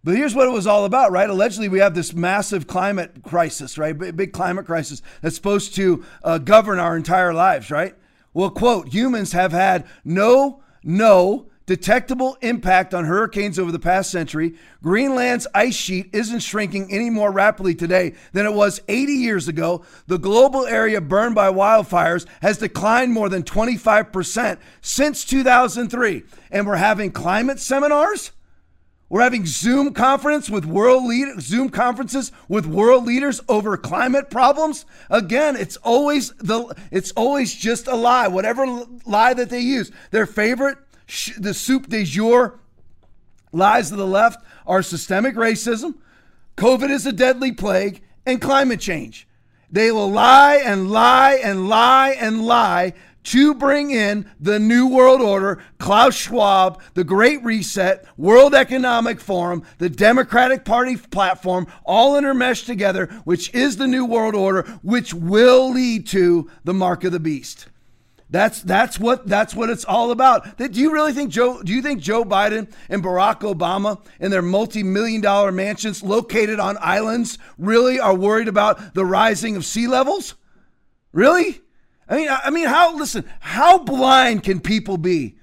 [0.08, 1.28] But here's what it was all about, right?
[1.28, 3.92] Allegedly, we have this massive climate crisis, right?
[3.92, 7.94] Big climate crisis that's supposed to uh, govern our entire lives, right?
[8.32, 14.54] Well, quote, humans have had no, no detectable impact on hurricanes over the past century.
[14.82, 19.84] Greenland's ice sheet isn't shrinking any more rapidly today than it was 80 years ago.
[20.06, 26.22] The global area burned by wildfires has declined more than 25% since 2003.
[26.50, 28.32] And we're having climate seminars?
[29.10, 34.84] We're having Zoom conference with world lead Zoom conferences with world leaders over climate problems.
[35.08, 38.28] Again, it's always the it's always just a lie.
[38.28, 38.66] Whatever
[39.06, 40.76] lie that they use, their favorite
[41.38, 42.60] the soup de jour
[43.50, 45.94] lies of the left are systemic racism,
[46.58, 49.26] COVID is a deadly plague, and climate change.
[49.70, 52.92] They will lie and lie and lie and lie
[53.28, 59.64] to bring in the New World Order, Klaus Schwab, the Great Reset, World Economic Forum,
[59.76, 65.70] the Democratic Party platform, all intermeshed together, which is the New World Order, which will
[65.70, 67.68] lead to the mark of the beast.
[68.30, 70.56] That's that's what that's what it's all about.
[70.56, 71.62] Do you really think Joe?
[71.62, 76.76] Do you think Joe Biden and Barack Obama and their multi-million dollar mansions located on
[76.80, 80.34] islands really are worried about the rising of sea levels?
[81.12, 81.60] Really?
[82.08, 85.36] I mean, I mean, how, listen, how blind can people be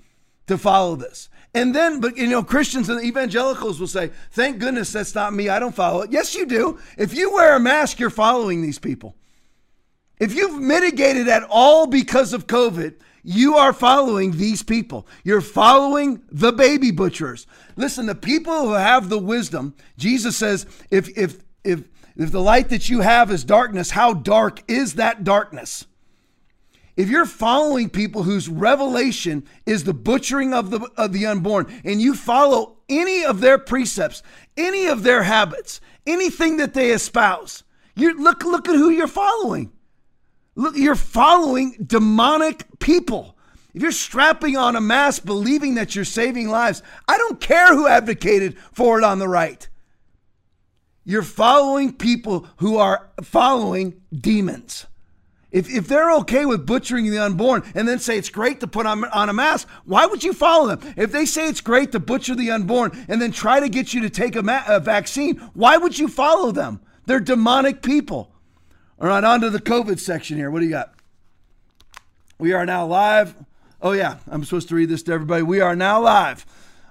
[0.48, 1.30] to follow this?
[1.54, 5.48] And then, but you know, Christians and evangelicals will say, thank goodness that's not me.
[5.48, 6.12] I don't follow it.
[6.12, 6.80] Yes, you do.
[6.98, 9.16] If you wear a mask, you're following these people.
[10.20, 15.08] If you've mitigated at all because of COVID, you are following these people.
[15.24, 17.48] You're following the baby butchers.
[17.76, 21.84] Listen, the people who have the wisdom, Jesus says, if if if
[22.16, 25.86] if the light that you have is darkness, how dark is that darkness?
[26.96, 32.02] If you're following people whose revelation is the butchering of the, of the unborn, and
[32.02, 34.24] you follow any of their precepts,
[34.56, 37.64] any of their habits, anything that they espouse,
[37.96, 39.72] you look look at who you're following.
[40.56, 43.36] Look, you're following demonic people.
[43.74, 47.88] If you're strapping on a mask believing that you're saving lives, I don't care who
[47.88, 49.68] advocated for it on the right.
[51.04, 54.86] You're following people who are following demons.
[55.56, 58.86] If, if they're okay with butchering the unborn and then say it's great to put
[58.86, 60.94] on, on a mask, why would you follow them?
[60.98, 64.02] If they say it's great to butcher the unborn and then try to get you
[64.02, 66.82] to take a, ma- a vaccine, why would you follow them?
[67.06, 68.34] They're demonic people.
[69.00, 70.52] All right, on to the COVID section here.
[70.52, 70.94] What do you got?
[72.38, 73.34] We are now live.
[73.82, 75.44] Oh, yeah, I'm supposed to read this to everybody.
[75.44, 76.46] We are now live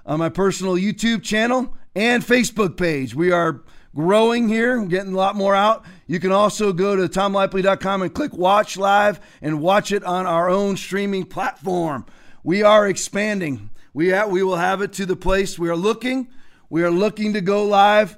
[0.07, 3.13] on my personal YouTube channel and Facebook page.
[3.13, 3.61] We are
[3.95, 5.85] growing here, getting a lot more out.
[6.05, 10.49] You can also go to tomlaipply.com and click watch live and watch it on our
[10.49, 12.05] own streaming platform.
[12.43, 13.71] We are expanding.
[13.93, 16.27] We, we will have it to the place we are looking.
[16.69, 18.17] We are looking to go live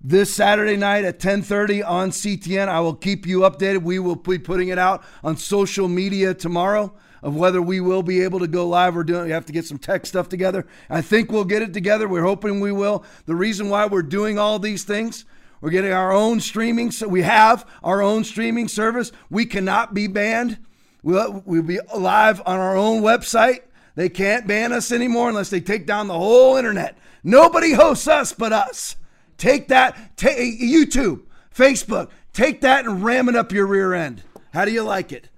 [0.00, 2.68] this Saturday night at 10:30 on CTN.
[2.68, 3.82] I will keep you updated.
[3.82, 8.22] We will be putting it out on social media tomorrow of whether we will be
[8.22, 10.66] able to go live or do it, we have to get some tech stuff together.
[10.90, 12.08] I think we'll get it together.
[12.08, 13.04] We're hoping we will.
[13.26, 15.24] The reason why we're doing all these things,
[15.60, 16.90] we're getting our own streaming.
[16.90, 19.12] So we have our own streaming service.
[19.30, 20.58] We cannot be banned.
[21.02, 23.60] We'll, we'll be live on our own website.
[23.94, 26.96] They can't ban us anymore unless they take down the whole internet.
[27.22, 28.96] Nobody hosts us but us.
[29.36, 31.22] Take that, YouTube,
[31.54, 34.22] Facebook, take that and ram it up your rear end.
[34.52, 35.28] How do you like it?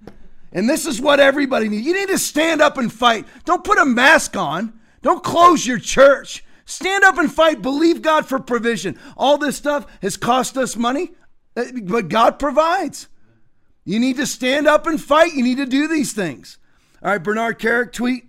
[0.55, 1.85] And this is what everybody needs.
[1.85, 3.27] You need to stand up and fight.
[3.43, 4.79] Don't put a mask on.
[5.01, 6.45] Don't close your church.
[6.63, 7.61] Stand up and fight.
[7.61, 8.97] Believe God for provision.
[9.17, 11.11] All this stuff has cost us money,
[11.57, 13.09] uh, but God provides.
[13.83, 15.33] You need to stand up and fight.
[15.33, 16.57] You need to do these things.
[17.03, 18.23] All right, Bernard Kerik tweet.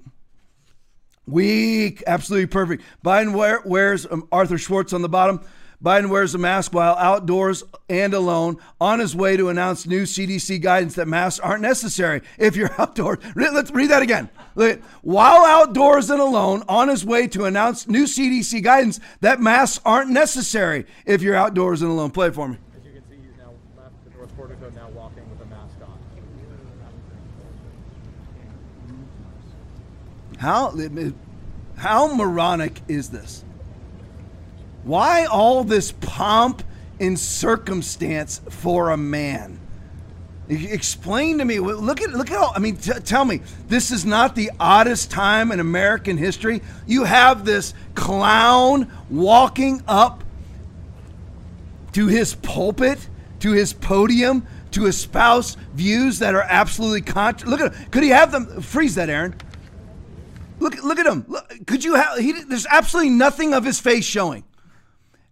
[1.26, 2.82] Weak, absolutely perfect.
[3.04, 5.40] Biden wear, wears um, Arthur Schwartz on the bottom.
[5.82, 10.60] Biden wears a mask while outdoors and alone on his way to announce new CDC
[10.62, 13.18] guidance that masks aren't necessary if you're outdoors.
[13.34, 14.30] Let's read that again.
[15.02, 20.10] While outdoors and alone on his way to announce new CDC guidance that masks aren't
[20.10, 22.10] necessary if you're outdoors and alone.
[22.10, 22.56] Play for me.
[22.74, 25.76] As you can see, he's now left the North Portico, now walking with a mask
[25.82, 25.98] on.
[30.38, 30.74] How,
[31.76, 33.44] how moronic is this?
[34.86, 36.62] Why all this pomp
[37.00, 39.58] and circumstance for a man?
[40.48, 41.58] Explain to me.
[41.58, 42.52] Look at look at all.
[42.54, 46.62] I mean, t- tell me this is not the oddest time in American history.
[46.86, 50.22] You have this clown walking up
[51.94, 53.08] to his pulpit,
[53.40, 57.48] to his podium, to espouse views that are absolutely contra.
[57.48, 57.90] Look at.
[57.90, 58.62] Could he have them?
[58.62, 59.34] Freeze that, Aaron.
[60.60, 61.24] Look look at him.
[61.26, 62.18] Look, could you have?
[62.18, 64.44] He, there's absolutely nothing of his face showing.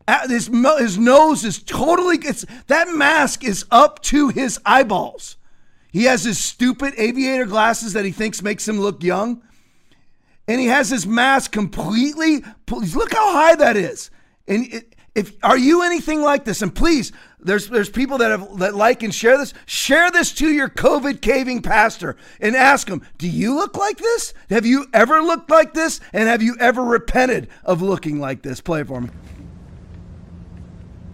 [0.07, 5.37] Uh, his, his nose is totally, it's, that mask is up to his eyeballs.
[5.91, 9.43] He has his stupid aviator glasses that he thinks makes him look young.
[10.47, 14.11] And he has his mask completely, please look how high that is.
[14.47, 16.61] And it, if are you anything like this?
[16.61, 19.55] And please, there's there's people that have that like and share this.
[19.65, 24.35] Share this to your COVID caving pastor and ask him, "Do you look like this?
[24.51, 26.01] Have you ever looked like this?
[26.13, 29.11] And have you ever repented of looking like this?" Play for me.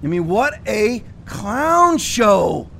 [0.02, 2.70] I mean, what a clown show.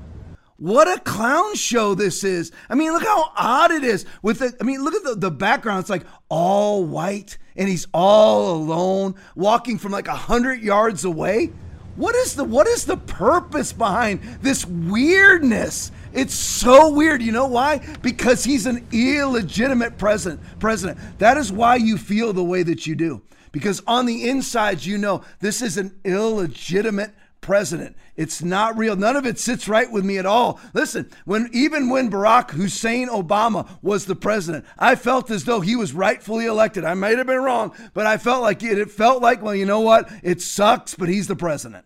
[0.56, 2.52] What a clown show this is.
[2.68, 4.04] I mean, look how odd it is.
[4.22, 5.80] With the, I mean, look at the, the background.
[5.80, 11.50] It's like all white and he's all alone, walking from like a hundred yards away.
[11.96, 15.92] What is the what is the purpose behind this weirdness?
[16.12, 17.22] It's so weird.
[17.22, 17.78] You know why?
[18.02, 20.40] Because he's an illegitimate president.
[20.58, 20.98] President.
[21.18, 23.22] That is why you feel the way that you do.
[23.52, 27.96] Because on the inside, you know this is an illegitimate president.
[28.16, 28.96] It's not real.
[28.96, 30.60] None of it sits right with me at all.
[30.74, 35.74] Listen, when even when Barack Hussein Obama was the president, I felt as though he
[35.74, 36.84] was rightfully elected.
[36.84, 39.64] I might have been wrong, but I felt like it, it felt like, well, you
[39.64, 40.10] know what?
[40.22, 41.84] It sucks, but he's the president.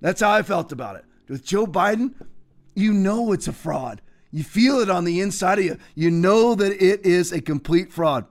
[0.00, 1.04] That's how I felt about it.
[1.28, 2.14] With Joe Biden,
[2.74, 4.02] you know it's a fraud.
[4.30, 5.78] You feel it on the inside of you.
[5.94, 8.26] You know that it is a complete fraud.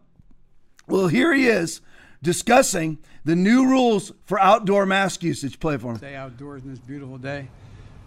[0.88, 1.82] Well, here he is
[2.26, 5.60] discussing the new rules for outdoor mask usage.
[5.60, 5.98] Play for him.
[5.98, 7.48] Stay outdoors in this beautiful day.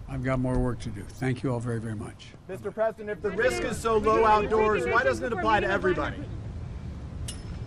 [0.09, 1.03] I've got more work to do.
[1.03, 2.29] Thank you all very, very much.
[2.51, 2.75] Mr.
[2.75, 6.17] President, if the risk is so low outdoors, why doesn't it apply to everybody?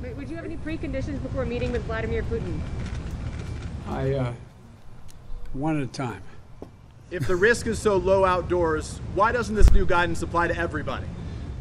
[0.04, 2.60] Wait, would you have any preconditions before meeting with Vladimir Putin?
[3.88, 4.34] I, uh,
[5.54, 6.22] one at a time.
[7.12, 11.06] If the risk is so low outdoors, why doesn't this new guidance apply to everybody?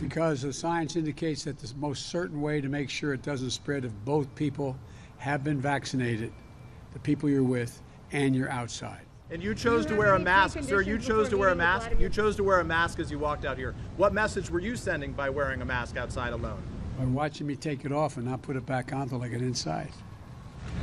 [0.01, 3.85] Because the science indicates that the most certain way to make sure it doesn't spread
[3.85, 4.77] if both people
[5.19, 6.33] have been vaccinated,
[6.93, 7.81] the people you're with,
[8.13, 9.03] and you're outside.
[9.31, 10.81] And you chose to wear a mask, sir.
[10.81, 11.91] You chose to wear a mask.
[12.01, 13.77] You chose to wear a mask as you walked out here.
[13.97, 16.61] What message were you sending by wearing a mask outside alone?
[16.99, 19.41] By watching me take it off and not put it back on until I get
[19.41, 19.91] inside.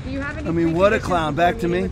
[0.06, 1.36] Do you have any I mean, what a clown.
[1.36, 1.90] Back to me.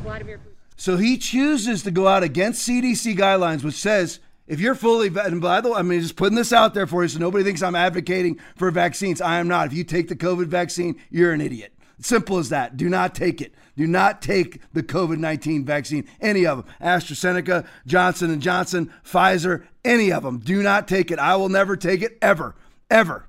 [0.77, 5.41] So he chooses to go out against CDC guidelines, which says if you're fully, and
[5.41, 7.63] by the way, I mean, just putting this out there for you so nobody thinks
[7.63, 9.21] I'm advocating for vaccines.
[9.21, 9.67] I am not.
[9.67, 11.73] If you take the COVID vaccine, you're an idiot.
[11.99, 12.77] Simple as that.
[12.77, 13.53] Do not take it.
[13.77, 16.08] Do not take the COVID-19 vaccine.
[16.21, 16.75] Any of them.
[16.81, 20.39] AstraZeneca, Johnson and Johnson, Pfizer, any of them.
[20.39, 21.19] Do not take it.
[21.19, 22.55] I will never take it ever.
[22.89, 23.27] Ever.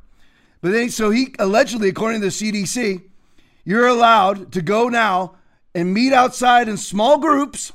[0.61, 3.03] But then so he allegedly according to the CDC,
[3.65, 5.37] you're allowed to go now
[5.75, 7.73] and meet outside in small groups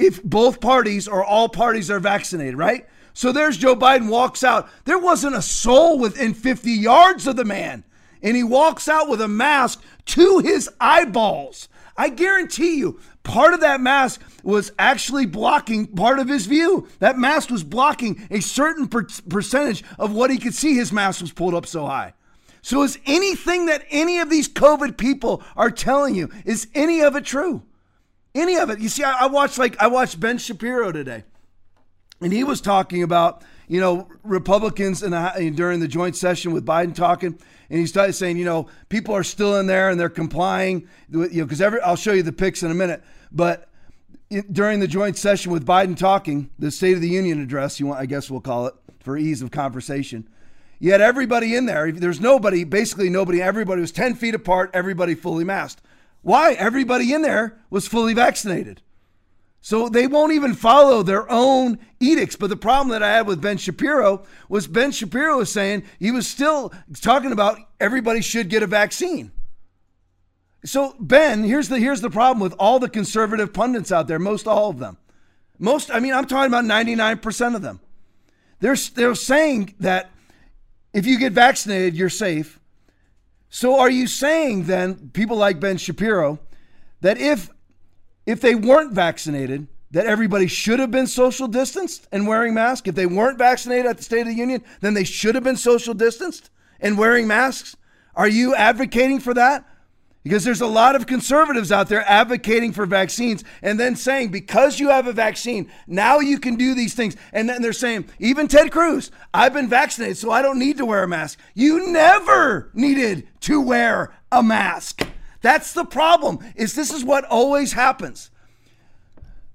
[0.00, 2.86] if both parties or all parties are vaccinated, right?
[3.12, 4.68] So there's Joe Biden walks out.
[4.84, 7.84] There wasn't a soul within 50 yards of the man
[8.22, 11.68] and he walks out with a mask to his eyeballs.
[11.96, 16.88] I guarantee you, part of that mask was actually blocking part of his view.
[16.98, 20.74] That mask was blocking a certain per- percentage of what he could see.
[20.74, 22.14] His mask was pulled up so high.
[22.62, 27.16] So, is anything that any of these COVID people are telling you, is any of
[27.16, 27.62] it true?
[28.34, 28.78] Any of it?
[28.78, 31.24] You see, I, I watched like I watched Ben Shapiro today,
[32.20, 36.94] and he was talking about you know Republicans the, during the joint session with Biden
[36.94, 37.38] talking
[37.70, 41.28] and he started saying, you know, people are still in there and they're complying, you
[41.28, 43.68] know, because every I'll show you the pics in a minute, but
[44.50, 48.00] during the joint session with Biden talking, the State of the Union address, you want,
[48.00, 50.28] I guess we'll call it for ease of conversation.
[50.80, 51.92] You had everybody in there.
[51.92, 53.40] There's nobody, basically nobody.
[53.40, 54.70] Everybody was 10 feet apart.
[54.72, 55.82] Everybody fully masked.
[56.22, 56.52] Why?
[56.52, 58.82] Everybody in there was fully vaccinated.
[59.62, 62.36] So they won't even follow their own edicts.
[62.36, 66.10] But the problem that I had with Ben Shapiro was Ben Shapiro was saying he
[66.10, 69.32] was still talking about everybody should get a vaccine.
[70.64, 74.46] So Ben, here's the here's the problem with all the conservative pundits out there, most
[74.46, 74.96] all of them.
[75.58, 77.80] Most I mean I'm talking about 99% of them.
[78.60, 80.10] They're they're saying that
[80.92, 82.59] if you get vaccinated, you're safe.
[83.50, 86.38] So are you saying then people like Ben Shapiro
[87.00, 87.50] that if
[88.24, 92.88] if they weren't vaccinated, that everybody should have been social distanced and wearing masks.
[92.88, 95.56] If they weren't vaccinated at the State of the Union, then they should have been
[95.56, 97.76] social distanced and wearing masks.
[98.14, 99.64] Are you advocating for that?
[100.22, 104.78] Because there's a lot of conservatives out there advocating for vaccines and then saying, because
[104.78, 107.16] you have a vaccine, now you can do these things.
[107.32, 110.84] And then they're saying, even Ted Cruz, I've been vaccinated, so I don't need to
[110.84, 111.38] wear a mask.
[111.54, 115.06] You never needed to wear a mask.
[115.40, 116.40] That's the problem.
[116.54, 118.30] Is this is what always happens.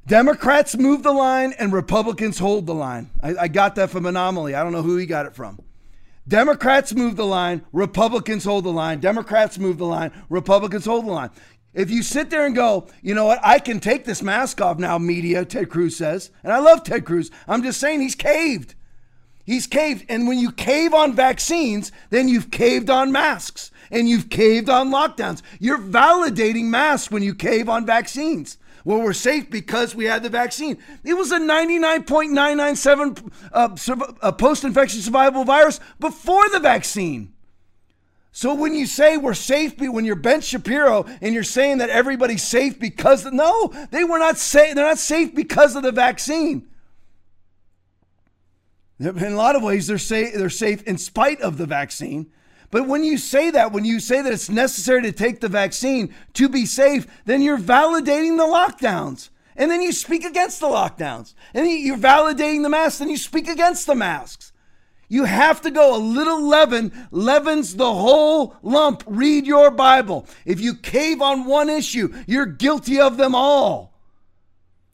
[0.08, 3.10] Democrats move the line and Republicans hold the line.
[3.22, 4.54] I, I, got that from Anomaly.
[4.54, 5.60] I don't know who he got it from.
[6.28, 9.00] Democrats move the line, Republicans hold the line.
[9.00, 11.30] Democrats move the line, Republicans hold the line.
[11.74, 14.80] If you sit there and go, you know what, I can take this mask off
[14.80, 17.30] now, media, Ted Cruz says, and I love Ted Cruz.
[17.48, 18.76] I'm just saying he's caved.
[19.46, 20.06] He's caved.
[20.10, 24.90] And when you cave on vaccines, then you've caved on masks and you've caved on
[24.90, 25.42] lockdowns.
[25.60, 28.58] You're validating masks when you cave on vaccines.
[28.86, 30.78] Well, we're safe because we had the vaccine.
[31.04, 33.76] It was a 99.997 uh,
[34.22, 37.34] uh, post infection survival virus before the vaccine.
[38.32, 42.44] So when you say we're safe, when you're Ben Shapiro and you're saying that everybody's
[42.44, 44.76] safe because no, they were not safe.
[44.76, 46.68] They're not safe because of the vaccine.
[49.00, 50.36] In a lot of ways, they're safe.
[50.36, 52.32] They're safe in spite of the vaccine.
[52.72, 56.14] But when you say that, when you say that it's necessary to take the vaccine
[56.34, 59.30] to be safe, then you're validating the lockdowns.
[59.56, 61.34] And then you speak against the lockdowns.
[61.54, 64.52] And you're validating the masks, and you speak against the masks.
[65.08, 69.04] You have to go a little leaven, leavens the whole lump.
[69.06, 70.28] Read your Bible.
[70.46, 73.94] If you cave on one issue, you're guilty of them all.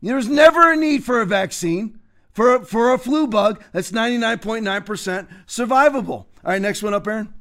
[0.01, 1.99] There's never a need for a vaccine
[2.33, 6.09] for, for a flu bug that's 99.9% survivable.
[6.09, 7.33] All right, next one up, Aaron.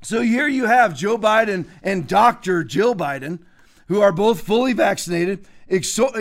[0.00, 2.64] So here you have Joe Biden and Dr.
[2.64, 3.40] Jill Biden,
[3.88, 5.46] who are both fully vaccinated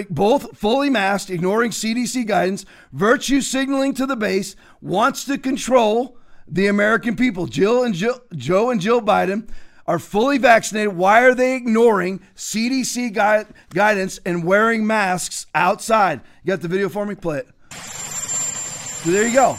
[0.09, 6.17] both fully masked, ignoring CDC guidance, virtue signaling to the base, wants to control
[6.47, 7.45] the American people.
[7.45, 9.49] Jill and Jill, Joe and Jill Biden
[9.85, 10.95] are fully vaccinated.
[10.95, 16.21] Why are they ignoring CDC gui- guidance and wearing masks outside?
[16.43, 17.15] You got the video for me?
[17.15, 17.47] Play it.
[17.73, 19.57] So there you go.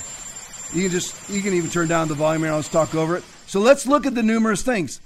[0.74, 2.52] You can just you can even turn down the volume here.
[2.52, 3.24] Let's talk over it.
[3.48, 5.00] So let's look at the numerous things.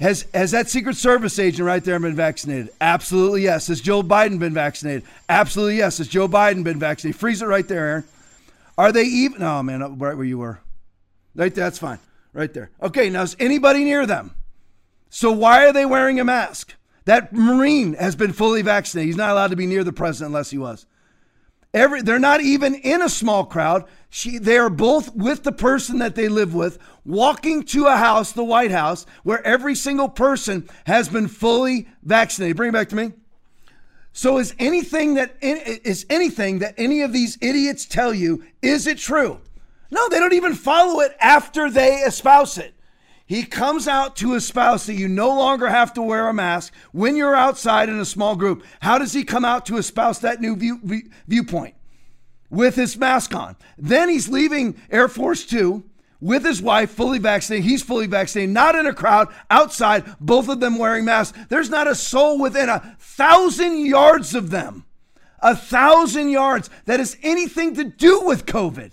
[0.00, 2.70] Has has that Secret Service agent right there been vaccinated?
[2.80, 3.68] Absolutely yes.
[3.68, 5.04] Has Joe Biden been vaccinated?
[5.28, 5.98] Absolutely yes.
[5.98, 7.18] Has Joe Biden been vaccinated?
[7.18, 8.04] Freeze it right there, Aaron.
[8.76, 9.40] Are they even?
[9.40, 10.60] No, man, right where you were.
[11.36, 12.00] Right there, that's fine.
[12.32, 12.70] Right there.
[12.82, 14.34] Okay, now is anybody near them?
[15.08, 16.74] So why are they wearing a mask?
[17.04, 19.06] That Marine has been fully vaccinated.
[19.06, 20.84] He's not allowed to be near the president unless he was.
[21.74, 23.84] Every, they're not even in a small crowd.
[24.10, 28.32] She, they are both with the person that they live with, walking to a house,
[28.32, 32.56] the White House, where every single person has been fully vaccinated.
[32.56, 33.12] Bring it back to me.
[34.12, 38.98] So is anything that is anything that any of these idiots tell you is it
[38.98, 39.40] true?
[39.90, 42.74] No, they don't even follow it after they espouse it.
[43.28, 47.14] He comes out to espouse that you no longer have to wear a mask when
[47.14, 48.64] you're outside in a small group.
[48.80, 51.74] How does he come out to espouse that new view, view, viewpoint?
[52.48, 53.56] With his mask on.
[53.76, 55.84] Then he's leaving Air Force Two
[56.22, 57.68] with his wife, fully vaccinated.
[57.68, 61.38] He's fully vaccinated, not in a crowd, outside, both of them wearing masks.
[61.50, 64.86] There's not a soul within a thousand yards of them.
[65.40, 68.92] A thousand yards that has anything to do with COVID.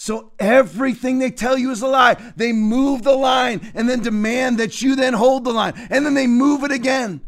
[0.00, 2.14] So everything they tell you is a lie.
[2.36, 5.72] They move the line and then demand that you then hold the line.
[5.90, 7.20] And then they move it again.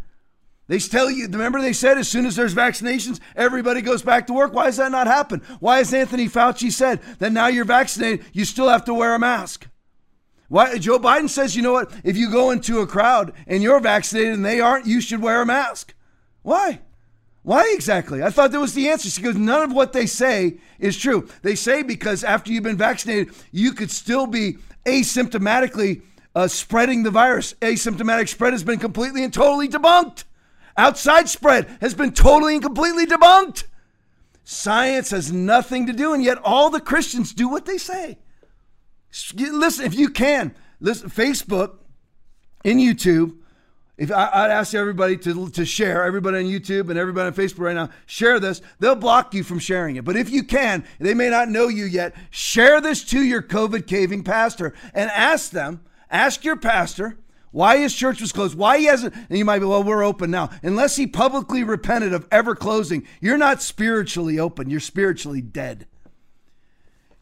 [0.68, 4.32] They tell you, remember they said as soon as there's vaccinations, everybody goes back to
[4.32, 4.52] work.
[4.52, 5.42] Why does that not happen?
[5.58, 9.18] Why has Anthony Fauci said that now you're vaccinated, you still have to wear a
[9.18, 9.66] mask?
[10.46, 13.80] Why Joe Biden says, you know what, if you go into a crowd and you're
[13.80, 15.92] vaccinated and they aren't, you should wear a mask.
[16.42, 16.82] Why?
[17.42, 18.22] Why exactly?
[18.22, 19.08] I thought that was the answer.
[19.08, 21.28] She goes, none of what they say is true.
[21.42, 26.02] They say because after you've been vaccinated, you could still be asymptomatically
[26.34, 27.54] uh, spreading the virus.
[27.60, 30.24] Asymptomatic spread has been completely and totally debunked.
[30.76, 33.64] Outside spread has been totally and completely debunked.
[34.44, 38.18] Science has nothing to do, and yet all the Christians do what they say.
[39.34, 41.78] Listen, if you can, listen, Facebook
[42.64, 43.36] and YouTube
[44.00, 47.58] if I, would ask everybody to, to share, everybody on YouTube and everybody on Facebook
[47.58, 48.62] right now, share this.
[48.78, 50.06] They'll block you from sharing it.
[50.06, 53.86] But if you can, they may not know you yet, share this to your COVID
[53.86, 57.18] caving pastor and ask them, ask your pastor
[57.50, 60.30] why his church was closed, why he hasn't, and you might be, well, we're open
[60.30, 60.48] now.
[60.62, 65.86] Unless he publicly repented of ever closing, you're not spiritually open, you're spiritually dead.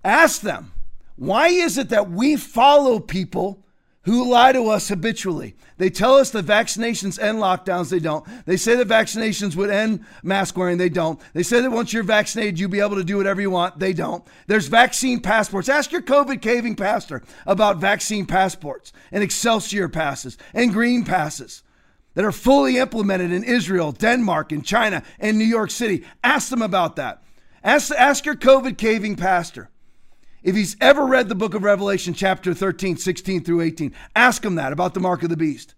[0.05, 0.71] Ask them,
[1.17, 3.65] why is it that we follow people
[4.09, 5.55] who lie to us habitually.
[5.77, 7.91] They tell us the vaccinations end lockdowns.
[7.91, 8.27] They don't.
[8.47, 10.79] They say that vaccinations would end mask wearing.
[10.79, 11.21] They don't.
[11.35, 13.79] They say that once you're vaccinated, you'll be able to do whatever you want.
[13.79, 14.25] They don't.
[14.47, 15.69] There's vaccine passports.
[15.69, 21.63] Ask your COVID caving pastor about vaccine passports and Excelsior passes and green passes
[22.15, 26.05] that are fully implemented in Israel, Denmark, and China, and New York City.
[26.25, 27.23] Ask them about that.
[27.63, 29.71] Ask, ask your COVID caving pastor.
[30.49, 34.55] If he's ever read the book of Revelation, chapter 13, 16 through 18, ask him
[34.55, 35.75] that about the mark of the beast.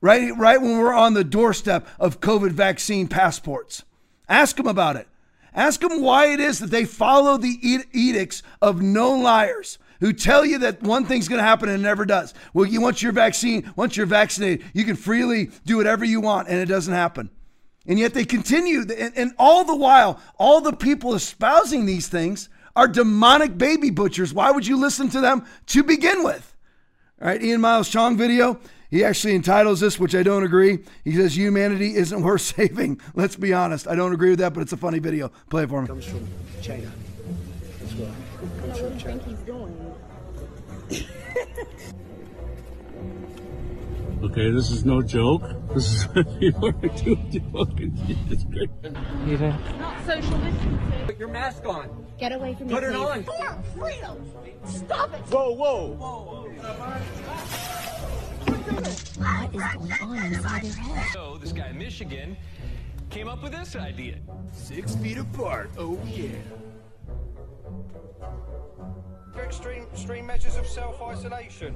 [0.00, 3.82] Right, right when we're on the doorstep of COVID vaccine passports.
[4.28, 5.08] Ask him about it.
[5.52, 7.58] Ask him why it is that they follow the
[7.92, 11.82] edicts of known liars who tell you that one thing's going to happen and it
[11.82, 12.34] never does.
[12.54, 16.46] Well, you once you're vaccine, once you're vaccinated, you can freely do whatever you want
[16.46, 17.30] and it doesn't happen.
[17.84, 18.84] And yet they continue,
[19.16, 24.32] and all the while, all the people espousing these things are demonic baby butchers.
[24.32, 26.54] Why would you listen to them to begin with?
[27.20, 28.58] All right, Ian Miles Cheong video.
[28.90, 30.80] He actually entitles this, which I don't agree.
[31.02, 33.00] He says humanity isn't worth saving.
[33.14, 33.88] Let's be honest.
[33.88, 35.30] I don't agree with that, but it's a funny video.
[35.48, 35.88] Play it for me.
[35.88, 36.28] Comes from
[36.60, 36.90] China.
[37.80, 38.60] That's why.
[38.60, 39.38] Comes from China.
[44.22, 45.42] Okay, this is no joke.
[45.74, 48.94] This is what people are doing to fucking Jesus Christ.
[49.80, 50.78] Not social distancing.
[51.06, 52.06] Put your mask on.
[52.18, 52.74] Get away from me.
[52.74, 53.42] Put me, it please.
[53.42, 53.62] on.
[53.64, 54.32] For freedom!
[54.64, 55.20] Stop it!
[55.22, 55.96] Whoa, whoa.
[59.18, 61.10] What is going on inside their head?
[61.12, 62.36] So this guy in Michigan
[63.10, 64.18] came up with this idea.
[64.52, 65.70] Six feet apart.
[65.76, 66.28] Oh, yeah.
[69.52, 71.74] extreme, extreme measures of self-isolation.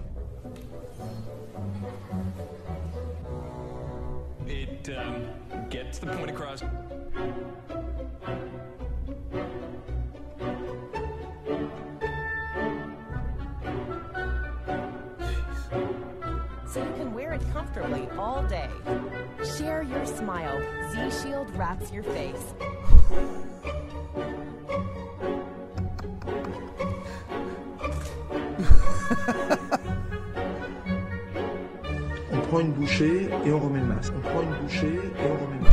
[4.47, 6.63] It um, gets the point across.
[16.77, 18.69] so you can wear it comfortably all day.
[19.57, 20.61] Share your smile.
[20.93, 22.55] Z Shield wraps your face.
[33.47, 34.13] Et on remet le masque.
[34.17, 35.66] On prend une bouchée et on remet le masque.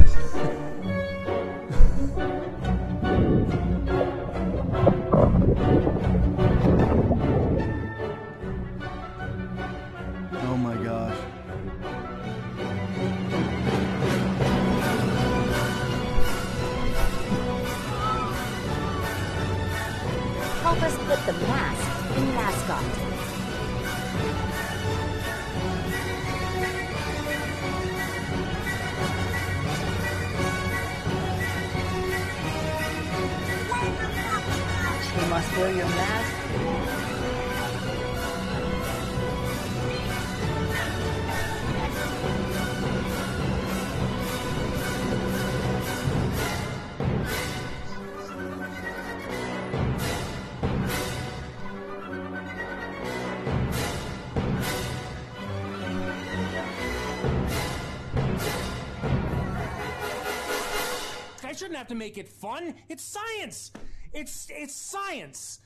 [61.84, 62.76] Have to make it fun.
[62.88, 63.74] It's science.
[64.14, 65.60] It's it's science.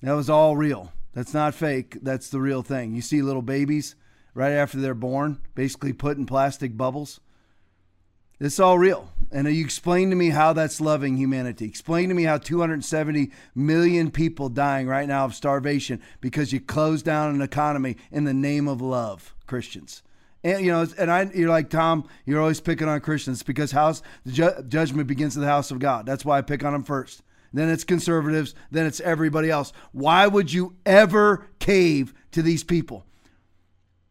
[0.03, 0.93] That was all real.
[1.14, 1.99] That's not fake.
[2.03, 2.97] That's the real thing.
[2.97, 3.95] You see little babies
[4.35, 7.20] right after they're born, basically put in plastic bubbles.
[8.41, 9.12] It's all real.
[9.33, 11.64] And you explain to me how that's loving humanity.
[11.66, 17.05] Explain to me how 270 million people dying right now of starvation because you closed
[17.05, 20.03] down an economy in the name of love, Christians.
[20.43, 22.09] And you know, and I, you're like Tom.
[22.24, 25.78] You're always picking on Christians because house the ju- judgment begins in the house of
[25.78, 26.07] God.
[26.07, 27.22] That's why I pick on them first.
[27.53, 28.55] Then it's conservatives.
[28.70, 29.72] Then it's everybody else.
[29.93, 33.05] Why would you ever cave to these people?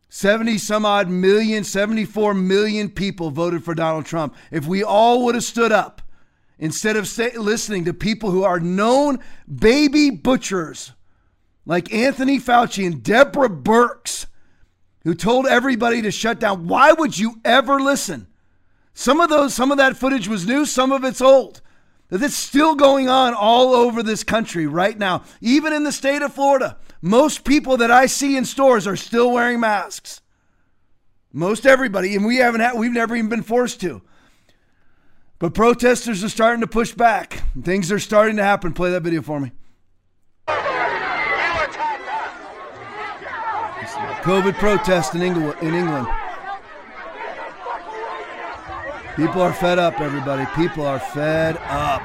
[0.10, 4.36] 70 some odd million, 74 million people voted for Donald Trump.
[4.52, 6.02] If we all would have stood up
[6.58, 10.92] instead of say, listening to people who are known baby butchers
[11.66, 14.26] like Anthony Fauci and Deborah Birx,
[15.04, 18.28] who told everybody to shut down, why would you ever listen?
[18.94, 21.62] Some of those, some of that footage was new, some of it's old.
[22.10, 26.34] That's still going on all over this country right now, even in the state of
[26.34, 26.78] Florida.
[27.02, 30.22] Most people that I see in stores are still wearing masks.
[31.32, 34.02] Most everybody, and we haven't had, we've never even been forced to.
[35.38, 37.44] But protesters are starting to push back.
[37.62, 38.74] Things are starting to happen.
[38.74, 39.52] Play that video for me.
[44.24, 45.56] COVID protest in England.
[45.62, 46.08] In England.
[49.16, 50.46] People are fed up, everybody.
[50.56, 52.02] People are fed up.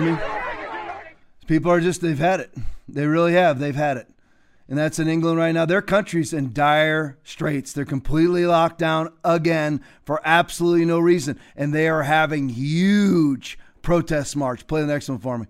[0.00, 0.16] Me.
[1.46, 2.52] People are just, they've had it.
[2.88, 3.58] They really have.
[3.58, 4.08] They've had it.
[4.68, 5.66] and that's in England right now.
[5.66, 7.72] Their country's in dire straits.
[7.72, 14.36] They're completely locked down again for absolutely no reason, and they are having huge protest
[14.36, 14.66] march.
[14.68, 15.46] Play the next one for me.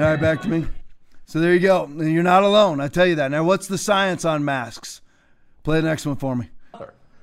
[0.00, 0.66] All right, back to me.
[1.26, 1.86] So there you go.
[1.86, 2.80] You're not alone.
[2.80, 3.30] I tell you that.
[3.30, 5.02] Now, what's the science on masks?
[5.62, 6.48] Play the next one for me.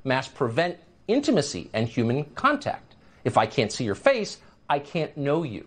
[0.03, 2.93] Masks prevent intimacy and human contact.
[3.23, 4.37] If I can't see your face,
[4.69, 5.65] I can't know you.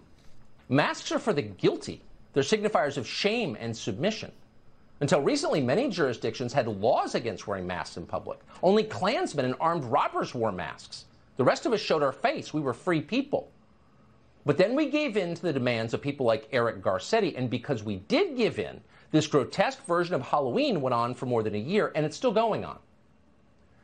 [0.69, 2.01] Masks are for the guilty.
[2.33, 4.31] They're signifiers of shame and submission.
[5.01, 8.39] Until recently, many jurisdictions had laws against wearing masks in public.
[8.63, 11.07] Only Klansmen and armed robbers wore masks.
[11.39, 12.55] The rest of us showed our face.
[12.55, 13.51] We were free people.
[14.47, 17.83] But then we gave in to the demands of people like Eric Garcetti, and because
[17.83, 18.81] we did give in,
[19.11, 22.33] this grotesque version of Halloween went on for more than a year, and it's still
[22.33, 22.79] going on.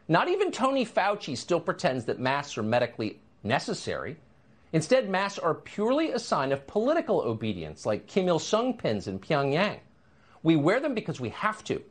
[0.09, 4.17] Not even Tony Fauci still pretends that masks are medically necessary.
[4.73, 9.19] Instead, masks are purely a sign of political obedience, like Kim Il sung pins in
[9.19, 9.81] Pyongyang.
[10.43, 11.83] We wear them because we have to.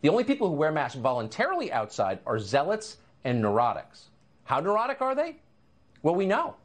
[0.00, 4.08] The only people who wear masks voluntarily outside are zealots and neurotics.
[4.44, 5.36] How neurotic are they?
[6.02, 6.56] Well, we know.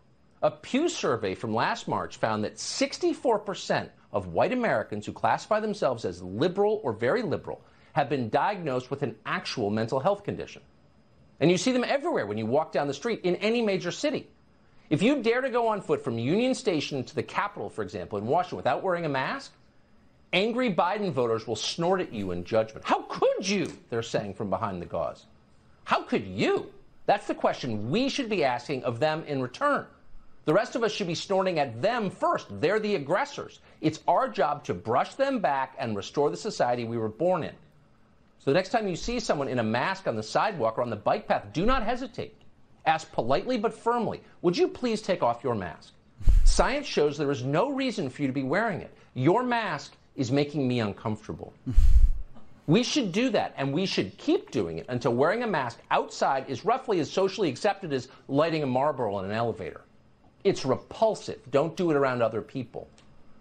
[0.45, 6.05] A Pew survey from last March found that 64% of white Americans who classify themselves
[6.05, 7.61] as liberal or very liberal
[7.93, 10.61] have been diagnosed with an actual mental health condition.
[11.39, 14.27] And you see them everywhere when you walk down the street in any major city.
[14.91, 18.19] If you dare to go on foot from Union Station to the Capitol, for example,
[18.19, 19.51] in Washington without wearing a mask,
[20.31, 22.85] angry Biden voters will snort at you in judgment.
[22.85, 23.75] How could you?
[23.89, 25.25] They're saying from behind the gauze.
[25.85, 26.71] How could you?
[27.07, 29.87] That's the question we should be asking of them in return.
[30.45, 32.47] The rest of us should be snorting at them first.
[32.61, 33.59] They're the aggressors.
[33.81, 37.53] It's our job to brush them back and restore the society we were born in.
[38.39, 40.91] So the next time you see someone in a mask on the sidewalk or on
[40.91, 42.35] the bike path, do not hesitate.
[42.85, 45.93] Ask politely but firmly, would you please take off your mask?
[46.43, 48.95] Science shows there is no reason for you to be wearing it.
[49.15, 51.53] Your mask is making me uncomfortable.
[52.67, 56.49] We should do that, and we should keep doing it until wearing a mask outside
[56.49, 59.84] is roughly as socially accepted as lighting a Marlboro in an elevator.
[60.45, 61.39] It's repulsive.
[61.49, 62.87] Don't do it around other people.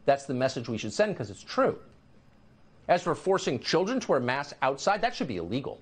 [0.07, 1.79] That's the message we should send because it's true.
[2.89, 5.81] As for forcing children to wear masks outside, that should be illegal.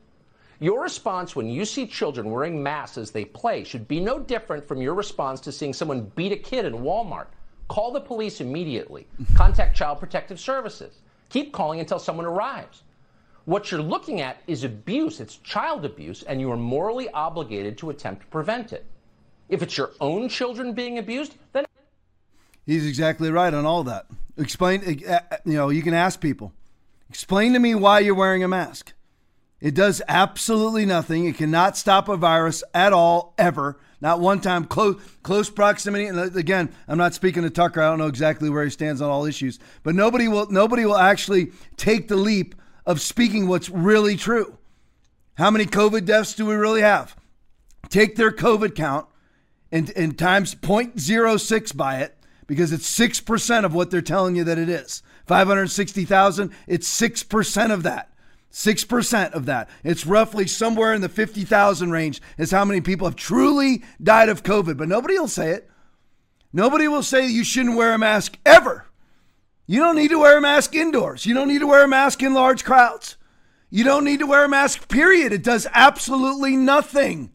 [0.59, 4.67] Your response when you see children wearing masks as they play should be no different
[4.67, 7.29] from your response to seeing someone beat a kid in Walmart.
[7.69, 9.07] Call the police immediately.
[9.37, 10.99] Contact Child Protective Services.
[11.31, 12.83] Keep calling until someone arrives.
[13.45, 17.91] What you're looking at is abuse, it's child abuse, and you are morally obligated to
[17.91, 18.87] attempt to prevent it.
[19.53, 21.67] If it's your own children being abused, then.
[22.65, 24.07] He's exactly right on all that.
[24.39, 26.55] Explain, uh, you know, you can ask people,
[27.11, 28.95] explain to me why you're wearing a mask.
[29.61, 31.27] It does absolutely nothing.
[31.27, 33.79] It cannot stop a virus at all, ever.
[34.01, 34.65] Not one time.
[34.65, 36.07] Close, close proximity.
[36.07, 37.83] And uh, again, I'm not speaking to Tucker.
[37.83, 39.59] I don't know exactly where he stands on all issues.
[39.83, 40.51] But nobody will.
[40.51, 42.55] Nobody will actually take the leap
[42.87, 44.57] of speaking what's really true.
[45.35, 47.15] How many COVID deaths do we really have?
[47.91, 49.07] Take their COVID count
[49.73, 52.17] and, and times 0.06 by it
[52.47, 55.03] because it's 6% of what they're telling you that it is.
[55.27, 58.11] 560,000, it's 6% of that.
[58.53, 59.71] 6% of that.
[59.83, 64.43] It's roughly somewhere in the 50,000 range is how many people have truly died of
[64.43, 65.71] COVID, but nobody will say it.
[66.53, 68.87] Nobody will say you shouldn't wear a mask ever.
[69.67, 71.25] You don't need to wear a mask indoors.
[71.25, 73.17] You don't need to wear a mask in large crowds.
[73.71, 75.33] You don't need to wear a mask, period.
[75.33, 77.31] It does absolutely nothing.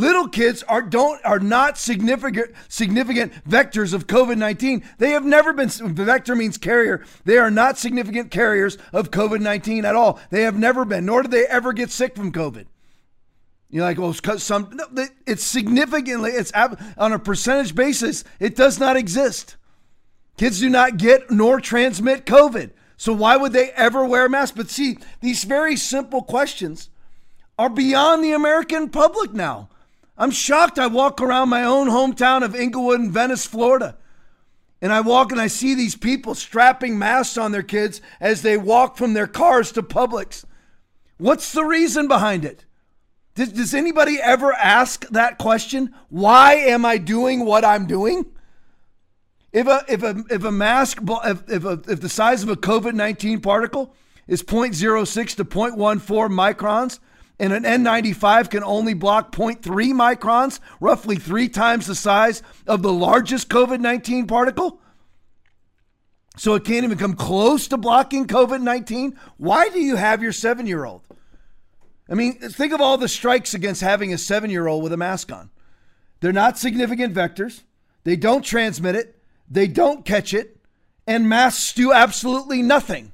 [0.00, 4.82] Little kids are don't are not significant significant vectors of COVID-19.
[4.96, 7.04] They have never been vector means carrier.
[7.26, 10.18] They are not significant carriers of COVID-19 at all.
[10.30, 12.64] They have never been, nor did they ever get sick from COVID.
[13.68, 16.50] You're like, well, it's some no, it's significantly it's
[16.96, 19.56] on a percentage basis, it does not exist.
[20.38, 22.70] Kids do not get nor transmit COVID.
[22.96, 24.54] So why would they ever wear a mask?
[24.56, 26.88] But see, these very simple questions
[27.58, 29.68] are beyond the American public now.
[30.20, 30.78] I'm shocked.
[30.78, 33.96] I walk around my own hometown of Englewood in Venice, Florida.
[34.82, 38.58] And I walk and I see these people strapping masks on their kids as they
[38.58, 40.44] walk from their cars to Publix.
[41.16, 42.66] What's the reason behind it?
[43.34, 45.94] Does, does anybody ever ask that question?
[46.10, 48.26] Why am I doing what I'm doing?
[49.52, 52.56] If a if a if a mask if if, a, if the size of a
[52.56, 53.94] COVID nineteen particle
[54.28, 56.00] is 0.06 to 0.14
[56.30, 57.00] microns,
[57.40, 62.92] and an N95 can only block 0.3 microns, roughly three times the size of the
[62.92, 64.78] largest COVID 19 particle.
[66.36, 69.18] So it can't even come close to blocking COVID 19.
[69.38, 71.02] Why do you have your seven year old?
[72.10, 74.98] I mean, think of all the strikes against having a seven year old with a
[74.98, 75.48] mask on.
[76.20, 77.62] They're not significant vectors,
[78.04, 79.18] they don't transmit it,
[79.48, 80.58] they don't catch it,
[81.06, 83.12] and masks do absolutely nothing.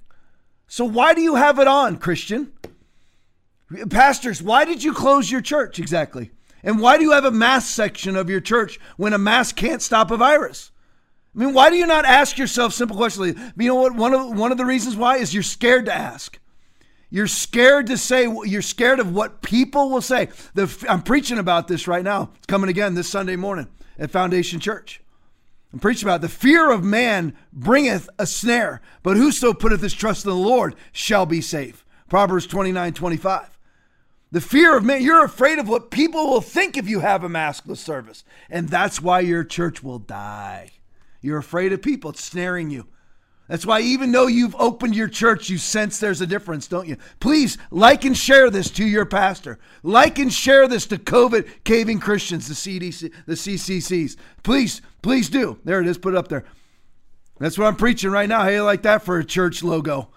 [0.67, 2.53] So why do you have it on, Christian?
[3.91, 6.31] Pastors, why did you close your church exactly?
[6.63, 9.83] And why do you have a mask section of your church when a mask can't
[9.83, 10.71] stop a virus?
[11.35, 13.39] I mean, why do you not ask yourself simple questions?
[13.57, 13.95] You know what?
[13.95, 16.39] One of one of the reasons why is you're scared to ask.
[17.11, 18.27] You're scared to say.
[18.45, 20.29] You're scared of what people will say.
[20.55, 22.31] The, I'm preaching about this right now.
[22.37, 25.03] It's coming again this Sunday morning at Foundation Church.
[25.73, 30.25] I'm preaching about the fear of man bringeth a snare, but whoso putteth his trust
[30.25, 31.85] in the Lord shall be safe.
[32.09, 33.56] Proverbs 29, 25.
[34.37, 37.29] The fear of man, you're afraid of what people will think if you have a
[37.31, 38.23] maskless service.
[38.51, 40.73] And that's why your church will die.
[41.23, 42.87] You're afraid of people, it's snaring you.
[43.49, 46.99] That's why, even though you've opened your church, you sense there's a difference, don't you?
[47.19, 49.59] Please like and share this to your pastor.
[49.83, 54.17] Like and share this to COVID caving Christians, the CDC, the CCCs.
[54.43, 55.59] Please, please do.
[55.65, 55.97] There it is.
[55.97, 56.45] Put it up there.
[57.39, 58.47] That's what I'm preaching right now.
[58.47, 60.11] You like that for a church logo?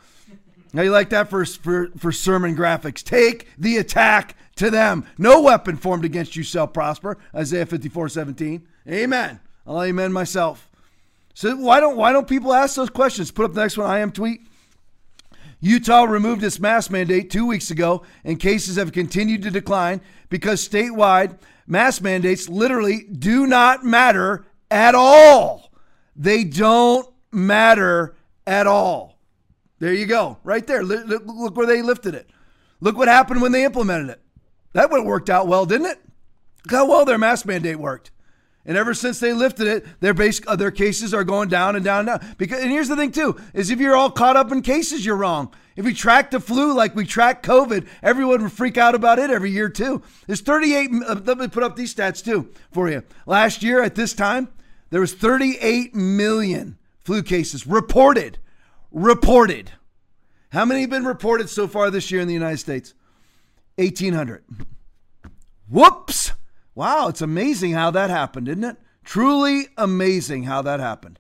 [0.74, 3.04] How you like that for, for, for sermon graphics?
[3.04, 5.06] Take the attack to them.
[5.18, 7.18] No weapon formed against you shall prosper.
[7.34, 8.68] Isaiah 54, 17.
[8.88, 9.40] Amen.
[9.66, 10.70] I'll amen myself.
[11.34, 13.32] So why don't why don't people ask those questions?
[13.32, 13.90] Put up the next one.
[13.90, 14.42] I am tweet.
[15.62, 20.68] Utah removed its mask mandate two weeks ago, and cases have continued to decline because
[20.68, 25.72] statewide mask mandates literally do not matter at all.
[26.16, 28.16] They don't matter
[28.48, 29.19] at all.
[29.80, 30.84] There you go, right there.
[30.84, 32.30] Look where they lifted it.
[32.82, 34.22] Look what happened when they implemented it.
[34.74, 36.00] That would worked out well, didn't it?
[36.66, 38.12] Look how well their mask mandate worked.
[38.66, 41.84] And ever since they lifted it, their base, uh, their cases are going down and
[41.84, 42.36] down and down.
[42.38, 45.16] Because, and here's the thing too: is if you're all caught up in cases, you're
[45.16, 45.54] wrong.
[45.76, 49.30] If we track the flu like we track COVID, everyone would freak out about it
[49.30, 50.04] every year too.
[50.28, 50.92] There's 38.
[51.08, 53.02] Uh, let me put up these stats too for you.
[53.26, 54.50] Last year at this time,
[54.90, 58.40] there was 38 million flu cases reported.
[58.92, 59.72] Reported.
[60.52, 62.94] How many have been reported so far this year in the United States?
[63.76, 64.44] 1,800.
[65.70, 66.34] Whoops.
[66.74, 68.78] Wow, it's amazing how that happened, isn't it?
[69.04, 71.20] Truly amazing how that happened.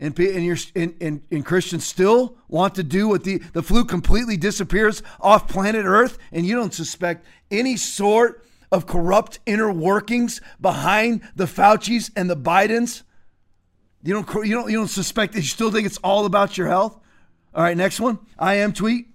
[0.00, 3.84] And, and, you're, and, and, and Christians still want to do what the, the flu
[3.84, 10.40] completely disappears off planet Earth, and you don't suspect any sort of corrupt inner workings
[10.60, 13.02] behind the Faucis and the Bidens.
[14.02, 16.68] You don't, you don't, you don't suspect, that you still think it's all about your
[16.68, 16.98] health?
[17.54, 18.18] All right, next one.
[18.38, 19.08] I am tweet.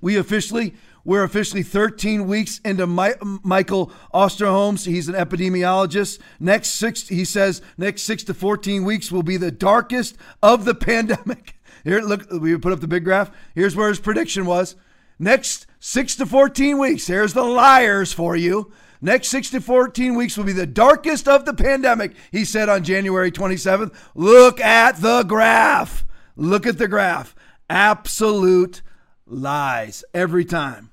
[0.00, 4.86] We officially we're officially 13 weeks into My- Michael Osterholm's.
[4.86, 6.18] He's an epidemiologist.
[6.40, 10.74] Next six, he says, next six to 14 weeks will be the darkest of the
[10.74, 11.56] pandemic.
[11.84, 13.30] Here, look, we put up the big graph.
[13.54, 14.76] Here's where his prediction was.
[15.18, 18.72] Next six to 14 weeks, here's the liars for you.
[19.04, 22.82] Next six to 14 weeks will be the darkest of the pandemic, he said on
[22.82, 23.94] January 27th.
[24.14, 26.06] Look at the graph.
[26.36, 27.34] Look at the graph.
[27.68, 28.80] Absolute
[29.26, 30.88] lies every time.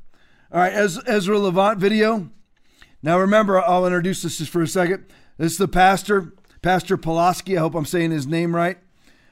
[0.51, 2.30] All right, Ezra Levant video.
[3.01, 5.05] Now remember, I'll introduce this just for a second.
[5.38, 7.55] This is the pastor, Pastor Pulaski.
[7.55, 8.78] I hope I'm saying his name right.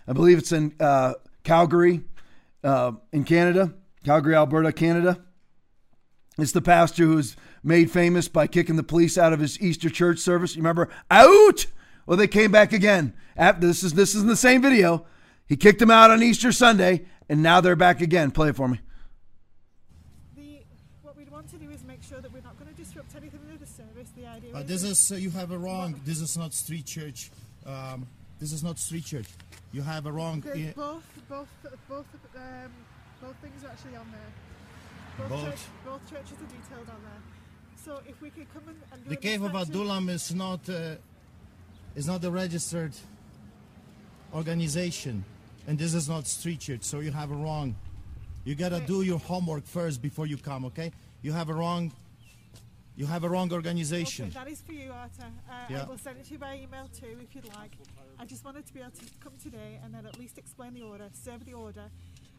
[0.07, 2.03] I believe it's in uh, Calgary,
[2.63, 3.73] uh, in Canada,
[4.05, 5.21] Calgary, Alberta, Canada.
[6.41, 10.19] It's the pastor who's made famous by kicking the police out of his Easter church
[10.19, 10.55] service.
[10.55, 10.89] You remember?
[11.11, 11.65] Out!
[12.05, 13.13] Well, they came back again.
[13.37, 15.05] After, this is this is in the same video.
[15.47, 18.31] He kicked them out on Easter Sunday, and now they're back again.
[18.31, 18.79] Play it for me.
[20.35, 20.59] The,
[21.03, 23.39] what we'd want to do is make sure that we're not going to disrupt anything
[23.49, 24.09] in the service.
[24.15, 24.55] The idea.
[24.55, 25.99] Uh, this is uh, you have a wrong.
[26.05, 27.31] This is not street church.
[27.65, 28.07] Um,
[28.39, 29.27] this is not street church.
[29.71, 30.41] You have a wrong.
[30.41, 31.47] There's both, both,
[31.87, 32.71] both, um,
[33.21, 34.48] both things are actually on there.
[35.19, 35.45] Both, Both.
[35.45, 37.21] Church, both churches are detailed on there.
[37.83, 40.95] So if we could come and, and do The cave of Adullam is not uh,
[41.95, 42.93] is not a registered
[44.33, 45.23] organization,
[45.67, 46.83] and this is not street church.
[46.83, 47.75] So you have a wrong.
[48.45, 50.65] You gotta do your homework first before you come.
[50.65, 50.91] Okay?
[51.21, 51.91] You have a wrong.
[52.95, 54.25] You have a wrong organization.
[54.25, 55.23] Okay, that is for you, Arta.
[55.23, 55.83] Uh, Yeah.
[55.83, 57.71] I will send it to you by email too, if you'd like.
[58.19, 60.81] I just wanted to be able to come today and then at least explain the
[60.81, 61.89] order, serve the order,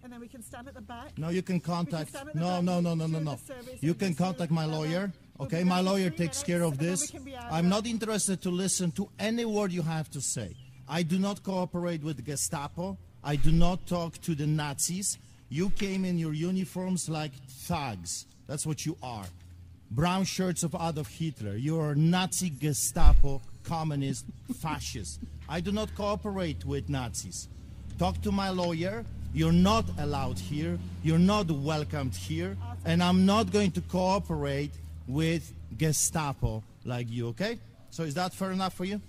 [0.03, 1.17] and then we can stand at the back.
[1.19, 2.11] No, you can contact.
[2.11, 3.39] stand at No, no, no, no, no, no.
[3.81, 5.13] You can contact my lawyer.
[5.39, 7.11] Okay, my lawyer takes care of and then we this.
[7.11, 10.55] can I'm not interested to listen to any word you have to say.
[10.89, 12.99] I do not cooperate with Gestapo.
[13.23, 15.19] I do not talk to the Nazis.
[15.49, 18.27] You came in your uniforms like thugs.
[18.47, 19.27] That's what you are.
[19.91, 21.57] Brown shirts of Adolf Hitler.
[21.57, 24.25] You're Nazi, Gestapo, communist,
[24.61, 25.21] fascist.
[25.49, 27.49] I do not cooperate with Nazis.
[27.99, 29.05] Talk to my lawyer.
[29.33, 30.79] You're not allowed here.
[31.03, 32.57] You're not welcomed here.
[32.85, 34.73] And I'm not going to cooperate
[35.07, 37.59] with Gestapo like you, okay?
[37.91, 39.01] So is that fair enough for you?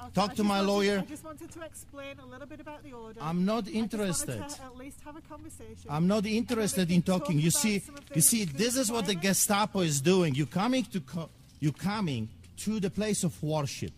[0.00, 0.98] Okay, Talk I to my wanted- lawyer.
[1.00, 3.18] I just wanted to explain a little bit about the order.
[3.20, 4.40] I'm not interested.
[4.40, 5.86] at least have a conversation.
[5.90, 7.40] I'm not interested in talk talking.
[7.40, 7.82] You see,
[8.14, 9.14] you see, this is what the.
[9.16, 10.34] Gestapo is doing.
[10.36, 13.90] You coming to co- you coming to the place of worship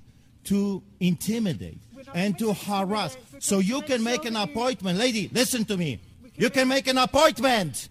[0.44, 1.78] to intimidate
[2.14, 3.16] and to harass.
[3.38, 5.30] So you can make an appointment, lady.
[5.32, 6.00] Listen to me.
[6.36, 7.88] You can make an appointment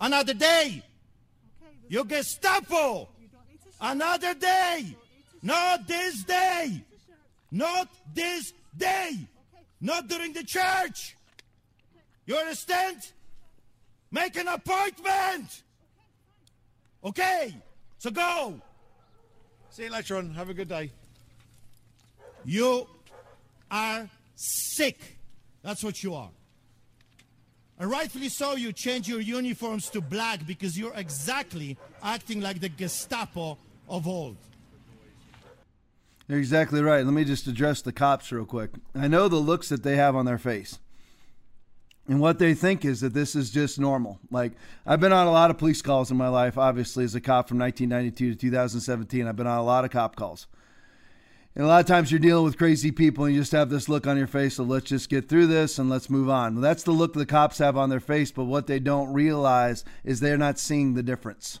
[0.00, 0.82] another day.
[1.88, 3.08] You Gestapo.
[3.80, 4.96] Another day.
[5.42, 6.84] Not this day.
[7.50, 9.12] Not this day.
[9.80, 11.16] Not during the church.
[12.26, 12.98] You understand?
[14.10, 15.62] Make an appointment.
[17.02, 17.54] Okay.
[17.98, 18.60] So go.
[19.70, 20.34] See you later on.
[20.34, 20.90] Have a good day.
[22.44, 22.86] You
[23.70, 25.18] are sick.
[25.62, 26.30] That's what you are.
[27.78, 32.68] And rightfully so, you change your uniforms to black because you're exactly acting like the
[32.68, 33.56] Gestapo
[33.88, 34.36] of old.
[36.28, 37.04] You're exactly right.
[37.04, 38.70] Let me just address the cops real quick.
[38.94, 40.78] I know the looks that they have on their face.
[42.06, 44.18] And what they think is that this is just normal.
[44.30, 44.52] Like,
[44.84, 47.48] I've been on a lot of police calls in my life, obviously, as a cop
[47.48, 49.26] from 1992 to 2017.
[49.26, 50.46] I've been on a lot of cop calls.
[51.56, 53.88] And a lot of times you're dealing with crazy people and you just have this
[53.88, 56.54] look on your face of let's just get through this and let's move on.
[56.54, 59.84] Well, that's the look the cops have on their face, but what they don't realize
[60.04, 61.58] is they're not seeing the difference.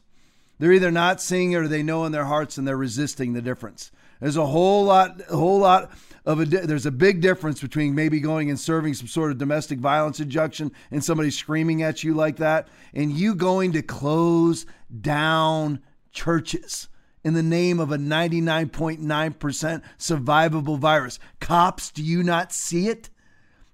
[0.60, 3.42] They're either not seeing it or they know in their hearts and they're resisting the
[3.42, 3.90] difference.
[4.20, 5.90] There's a whole lot, a whole lot
[6.26, 6.44] of a.
[6.44, 10.72] There's a big difference between maybe going and serving some sort of domestic violence injunction
[10.90, 14.66] and somebody screaming at you like that, and you going to close
[15.00, 15.80] down
[16.12, 16.88] churches
[17.24, 21.18] in the name of a 99.9% survivable virus.
[21.40, 23.10] Cops, do you not see it?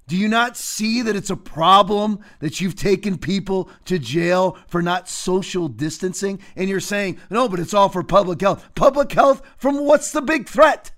[0.08, 4.80] Do you not see that it's a problem that you've taken people to jail for
[4.80, 6.38] not social distancing?
[6.54, 8.68] And you're saying, no, but it's all for public health.
[8.76, 10.92] Public health from what's the big threat?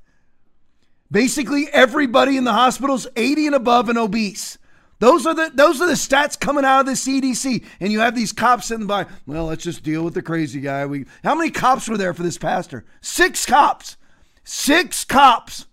[1.10, 4.58] Basically, everybody in the hospitals 80 and above and obese.
[5.00, 7.64] Those are the those are the stats coming out of the CDC.
[7.80, 10.86] And you have these cops sitting by, well, let's just deal with the crazy guy.
[10.86, 12.84] We how many cops were there for this pastor?
[13.00, 13.96] Six cops.
[14.44, 15.66] Six cops.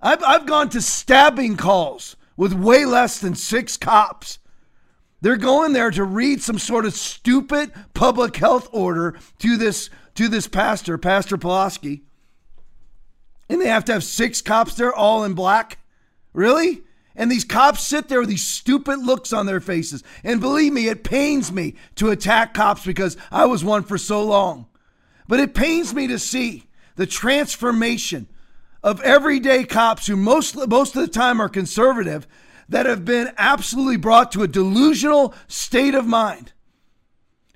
[0.00, 4.38] I've, I've gone to stabbing calls with way less than six cops.
[5.20, 10.28] They're going there to read some sort of stupid public health order to this to
[10.28, 12.02] this pastor, Pastor Pulaski.
[13.48, 15.78] And they have to have six cops there, all in black.
[16.32, 16.82] Really?
[17.18, 20.04] And these cops sit there with these stupid looks on their faces.
[20.22, 24.24] And believe me, it pains me to attack cops because I was one for so
[24.24, 24.66] long.
[25.26, 28.28] But it pains me to see the transformation
[28.84, 32.28] of everyday cops who most most of the time are conservative
[32.68, 36.52] that have been absolutely brought to a delusional state of mind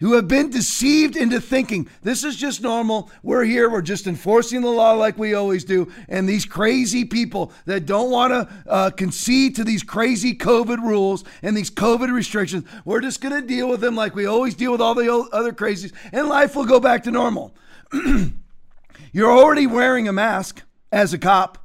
[0.02, 3.08] who have been deceived into thinking this is just normal.
[3.22, 5.92] We're here, we're just enforcing the law like we always do.
[6.08, 11.22] And these crazy people that don't want to uh, concede to these crazy COVID rules
[11.40, 14.72] and these COVID restrictions, we're just going to deal with them like we always deal
[14.72, 17.54] with all the other crazies, and life will go back to normal.
[19.12, 21.64] You're already wearing a mask as a cop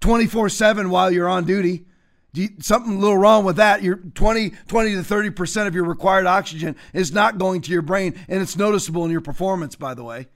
[0.00, 1.86] 24 7 while you're on duty.
[2.34, 3.82] You- something a little wrong with that.
[3.82, 8.14] Your 20, 20 to 30% of your required oxygen is not going to your brain,
[8.28, 10.28] and it's noticeable in your performance, by the way.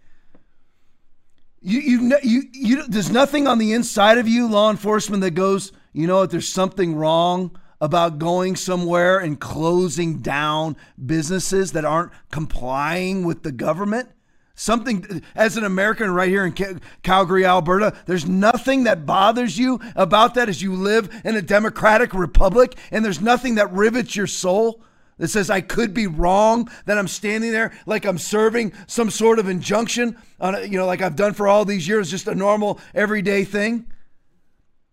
[1.60, 5.70] You, you, you, you, there's nothing on the inside of you, law enforcement, that goes,
[5.92, 12.12] you know what, there's something wrong about going somewhere and closing down businesses that aren't
[12.30, 14.08] complying with the government.
[14.54, 20.34] Something as an American right here in Calgary, Alberta, there's nothing that bothers you about
[20.34, 24.82] that as you live in a democratic republic, and there's nothing that rivets your soul
[25.18, 29.38] that says I could be wrong, that I'm standing there like I'm serving some sort
[29.38, 32.34] of injunction on, a, you know, like I've done for all these years, just a
[32.34, 33.86] normal everyday thing.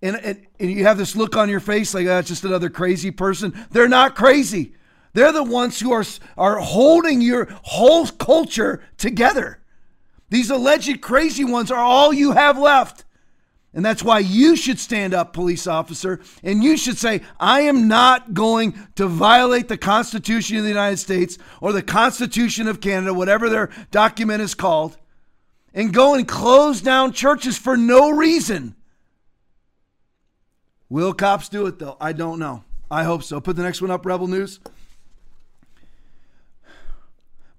[0.02, 3.12] And, and, and you have this look on your face like that's just another crazy
[3.12, 3.54] person.
[3.72, 4.74] They're not crazy.
[5.14, 6.06] They're the ones who are
[6.38, 9.60] are holding your whole culture together.
[10.30, 13.06] These alleged crazy ones are all you have left.
[13.74, 17.88] And that's why you should stand up, police officer, and you should say, I am
[17.88, 23.14] not going to violate the Constitution of the United States or the Constitution of Canada,
[23.14, 24.98] whatever their document is called,
[25.72, 28.76] and go and close down churches for no reason.
[30.90, 31.96] Will cops do it, though?
[32.02, 32.64] I don't know.
[32.90, 33.40] I hope so.
[33.40, 34.60] Put the next one up, Rebel News.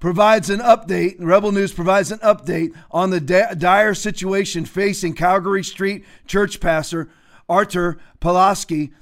[0.01, 5.62] Provides an update, Rebel News provides an update on the di- dire situation facing Calgary
[5.62, 7.09] Street church pastor
[7.48, 8.92] Artur Pulaski.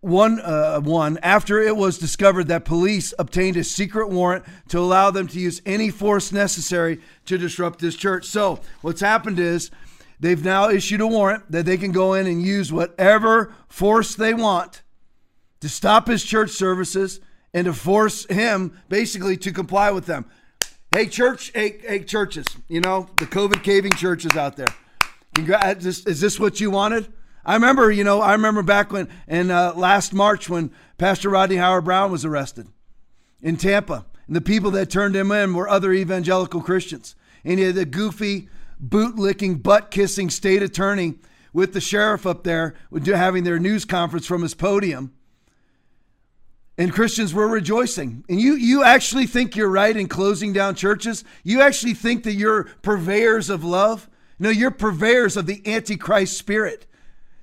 [0.00, 5.10] One, uh, one after it was discovered that police obtained a secret warrant to allow
[5.10, 8.24] them to use any force necessary to disrupt this church.
[8.24, 9.70] So, what's happened is
[10.20, 14.32] they've now issued a warrant that they can go in and use whatever force they
[14.32, 14.82] want
[15.60, 17.20] to stop his church services
[17.54, 20.26] and to force him basically to comply with them.
[20.90, 24.74] Hey, church, hey, hey churches, you know, the COVID caving churches out there.
[25.34, 27.12] Congra- is, this, is this what you wanted?
[27.44, 31.56] I remember, you know, I remember back when, in uh, last March when Pastor Rodney
[31.56, 32.68] Howard Browne was arrested
[33.42, 34.06] in Tampa.
[34.26, 37.14] And the people that turned him in were other evangelical Christians.
[37.44, 38.48] And he had the goofy,
[38.80, 41.14] boot licking, butt kissing state attorney
[41.52, 42.74] with the sheriff up there
[43.04, 45.12] having their news conference from his podium
[46.78, 48.24] and Christians were rejoicing.
[48.28, 51.24] And you you actually think you're right in closing down churches?
[51.42, 54.08] You actually think that you're purveyors of love?
[54.38, 56.86] No, you're purveyors of the antichrist spirit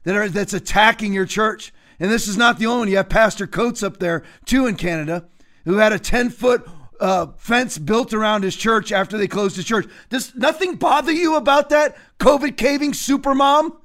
[0.03, 1.73] that are that's attacking your church.
[1.99, 2.87] And this is not the only one.
[2.89, 5.25] You have Pastor Coates up there too in Canada,
[5.65, 6.67] who had a 10 foot
[6.99, 9.87] uh, fence built around his church after they closed his church.
[10.09, 13.77] Does nothing bother you about that COVID caving supermom?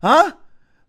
[0.00, 0.32] Huh?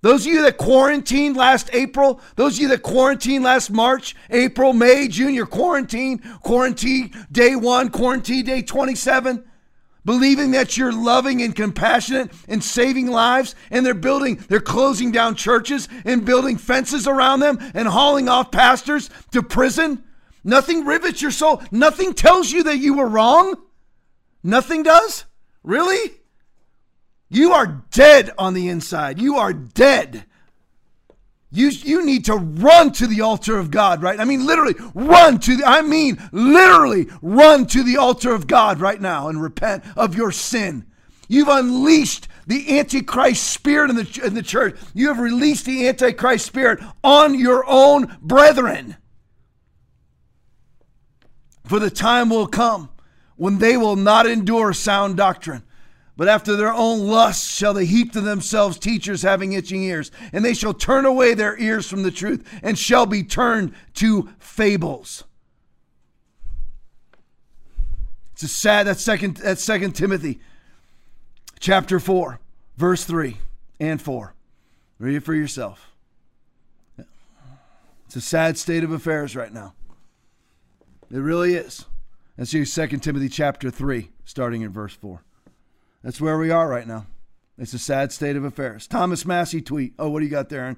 [0.03, 4.73] Those of you that quarantined last April, those of you that quarantined last March, April,
[4.73, 9.45] May, June, your quarantine, quarantine day one, quarantine day 27,
[10.03, 15.35] believing that you're loving and compassionate and saving lives, and they're building, they're closing down
[15.35, 20.03] churches and building fences around them and hauling off pastors to prison.
[20.43, 21.63] Nothing rivets your soul.
[21.71, 23.55] Nothing tells you that you were wrong.
[24.43, 25.23] Nothing does?
[25.63, 26.11] Really?
[27.33, 29.19] You are dead on the inside.
[29.19, 30.25] You are dead.
[31.51, 34.19] You, you need to run to the altar of God, right?
[34.19, 38.79] I mean, literally, run to the, I mean, literally, run to the altar of God
[38.79, 40.85] right now and repent of your sin.
[41.27, 44.79] You've unleashed the Antichrist spirit in the, in the church.
[44.93, 48.97] You have released the Antichrist spirit on your own brethren.
[51.65, 52.89] For the time will come
[53.37, 55.63] when they will not endure sound doctrine
[56.15, 60.43] but after their own lusts shall they heap to themselves teachers having itching ears, and
[60.45, 65.23] they shall turn away their ears from the truth, and shall be turned to fables.
[68.33, 70.39] It's a sad that second that second Timothy
[71.59, 72.39] chapter four,
[72.77, 73.37] verse three
[73.79, 74.33] and four.
[74.99, 75.91] Read it for yourself.
[78.05, 79.73] It's a sad state of affairs right now.
[81.09, 81.85] It really is.
[82.37, 85.23] Let's use 2 Timothy chapter 3, starting in verse 4.
[86.03, 87.07] That's where we are right now.
[87.57, 88.87] It's a sad state of affairs.
[88.87, 89.93] Thomas Massie tweet.
[89.97, 90.77] Oh, what do you got there, Aaron?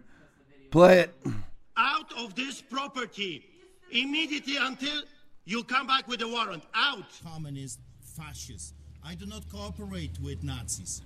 [0.72, 1.16] Play it.
[1.78, 3.44] Out of this property
[3.92, 5.02] immediately until
[5.46, 6.64] you come back with a warrant.
[6.76, 7.06] Out.
[7.24, 8.76] Communist, fascist.
[9.04, 11.02] I do not cooperate with Nazis.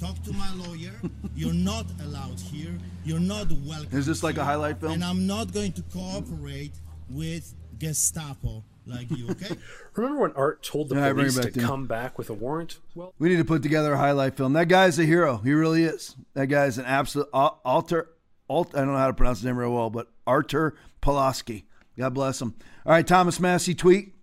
[0.00, 0.92] Talk to my lawyer.
[1.36, 2.76] You're not allowed here.
[3.04, 3.96] You're not welcome.
[3.96, 4.92] Is this like a highlight film?
[4.92, 6.72] And I'm not going to cooperate
[7.08, 9.56] with Gestapo like you, okay?
[9.94, 12.78] Remember when Art told the Yeah, police to back, come back with a warrant?
[12.94, 14.52] Well, We need to put together a highlight film.
[14.54, 15.38] That guy's a hero.
[15.38, 16.16] He really is.
[16.34, 18.08] That guy's an absolute al- alter.
[18.48, 21.64] Alt, I don't know how to pronounce his name real well, but Artur Pulaski.
[21.96, 22.54] God bless him.
[22.84, 24.14] All right, Thomas Massie tweet.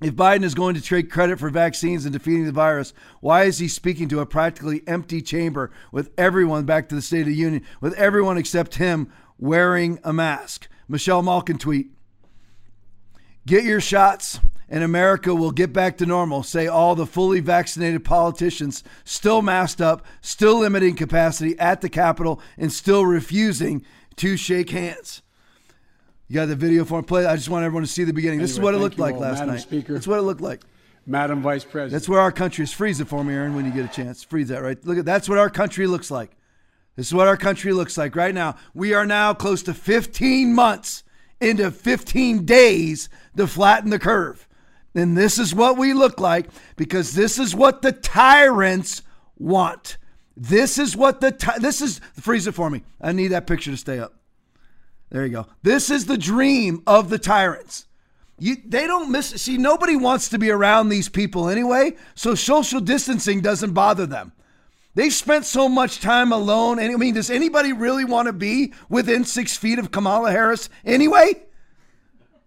[0.00, 3.58] If Biden is going to trade credit for vaccines and defeating the virus, why is
[3.58, 7.34] he speaking to a practically empty chamber with everyone back to the State of the
[7.34, 10.68] Union, with everyone except him wearing a mask?
[10.88, 11.90] Michelle Malkin tweet.
[13.46, 18.04] Get your shots, and America will get back to normal, say all the fully vaccinated
[18.04, 23.84] politicians still masked up, still limiting capacity at the Capitol, and still refusing
[24.16, 25.22] to shake hands.
[26.28, 27.26] You got the video for play.
[27.26, 28.40] I just want everyone to see the beginning.
[28.40, 29.20] this is what it looked like all.
[29.20, 29.60] last Madam night.
[29.60, 29.92] Speaker.
[29.92, 30.62] That's what it looked like.
[31.06, 31.92] Madam Vice President.
[31.92, 32.72] That's where our country is.
[32.72, 34.24] Freeze it for me, Aaron, when you get a chance.
[34.24, 34.82] Freeze that, right?
[34.86, 36.30] Look at that's what our country looks like.
[36.96, 38.56] This is what our country looks like right now.
[38.72, 41.03] We are now close to 15 months
[41.40, 44.48] into 15 days to flatten the curve.
[44.94, 49.02] And this is what we look like because this is what the tyrants
[49.36, 49.98] want.
[50.36, 52.82] This is what the ty- this is freeze it for me.
[53.00, 54.14] I need that picture to stay up.
[55.10, 55.46] There you go.
[55.62, 57.86] This is the dream of the tyrants.
[58.38, 59.28] You, they don't miss.
[59.28, 64.32] See, nobody wants to be around these people anyway, so social distancing doesn't bother them.
[64.94, 66.78] They've spent so much time alone.
[66.78, 71.42] I mean, does anybody really want to be within six feet of Kamala Harris anyway?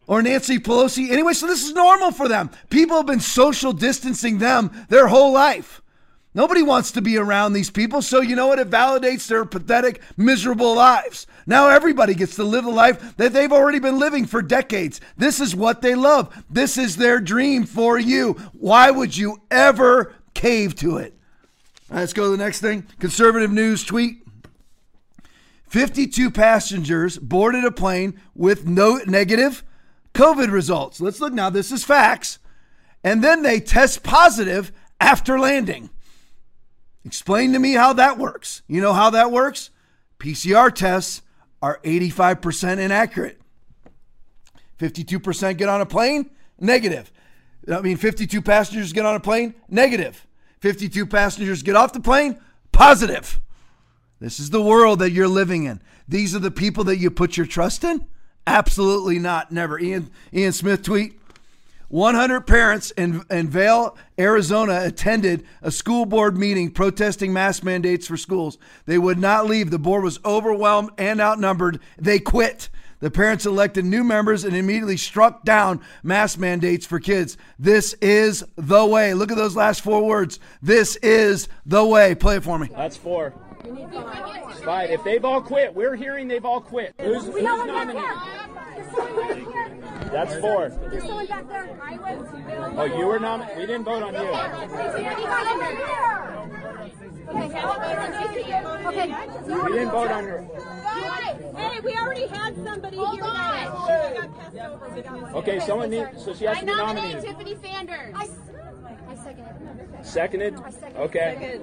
[0.08, 1.34] Or Nancy Pelosi anyway?
[1.34, 2.50] So this is normal for them.
[2.70, 5.82] People have been social distancing them their whole life.
[6.34, 8.02] Nobody wants to be around these people.
[8.02, 8.60] So, you know what?
[8.60, 11.26] It validates their pathetic, miserable lives.
[11.48, 15.02] Now, everybody gets to live the life that they've already been living for decades.
[15.18, 16.44] This is what they love.
[16.48, 18.34] This is their dream for you.
[18.54, 21.17] Why would you ever cave to it?
[21.90, 22.86] Right, let's go to the next thing.
[23.00, 24.24] Conservative News tweet
[25.70, 29.64] 52 passengers boarded a plane with no negative
[30.14, 31.00] COVID results.
[31.00, 31.50] Let's look now.
[31.50, 32.40] This is facts.
[33.04, 35.90] And then they test positive after landing.
[37.06, 38.64] Explain to me how that works.
[38.68, 39.70] You know how that works?
[40.20, 41.22] PCR tests
[41.62, 43.40] are 85% inaccurate.
[44.80, 46.30] 52% get on a plane,
[46.60, 47.12] negative.
[47.72, 50.26] I mean, 52 passengers get on a plane, negative.
[50.60, 52.40] 52 passengers get off the plane,
[52.72, 53.40] positive.
[54.20, 55.82] This is the world that you're living in.
[56.08, 58.08] These are the people that you put your trust in?
[58.48, 59.52] Absolutely not.
[59.52, 59.80] Never.
[59.80, 61.20] Ian, Ian Smith tweet
[61.90, 68.18] 100 parents in, in Vail, Arizona attended a school board meeting protesting mask mandates for
[68.18, 68.58] schools.
[68.86, 69.72] They would not leave.
[69.72, 71.80] The board was overwhelmed and outnumbered.
[71.98, 72.70] They quit.
[73.00, 77.38] The parents elected new members and immediately struck down mask mandates for kids.
[77.60, 79.14] This is the way.
[79.14, 80.40] Look at those last four words.
[80.62, 82.16] This is the way.
[82.16, 82.70] Play it for me.
[82.76, 83.34] That's four.
[84.64, 84.90] Five.
[84.90, 86.96] If they've all quit, we're hearing they've all quit.
[87.00, 88.02] Who's, who's nominated?
[90.12, 90.70] That's four.
[90.70, 91.80] There's someone back there.
[91.84, 92.28] I was.
[92.78, 93.58] Oh, you were nominated?
[93.60, 94.20] We didn't vote on you.
[98.88, 99.16] Okay.
[99.66, 100.48] We didn't vote on her.
[101.58, 104.90] Hey, we already had somebody here that got over.
[104.96, 107.22] We Okay, someone needs, so she has I to be nominate.
[107.24, 108.14] Tiffany Sanders.
[108.16, 108.28] I,
[109.10, 110.06] I second it.
[110.06, 110.56] Seconded?
[110.96, 111.60] Okay.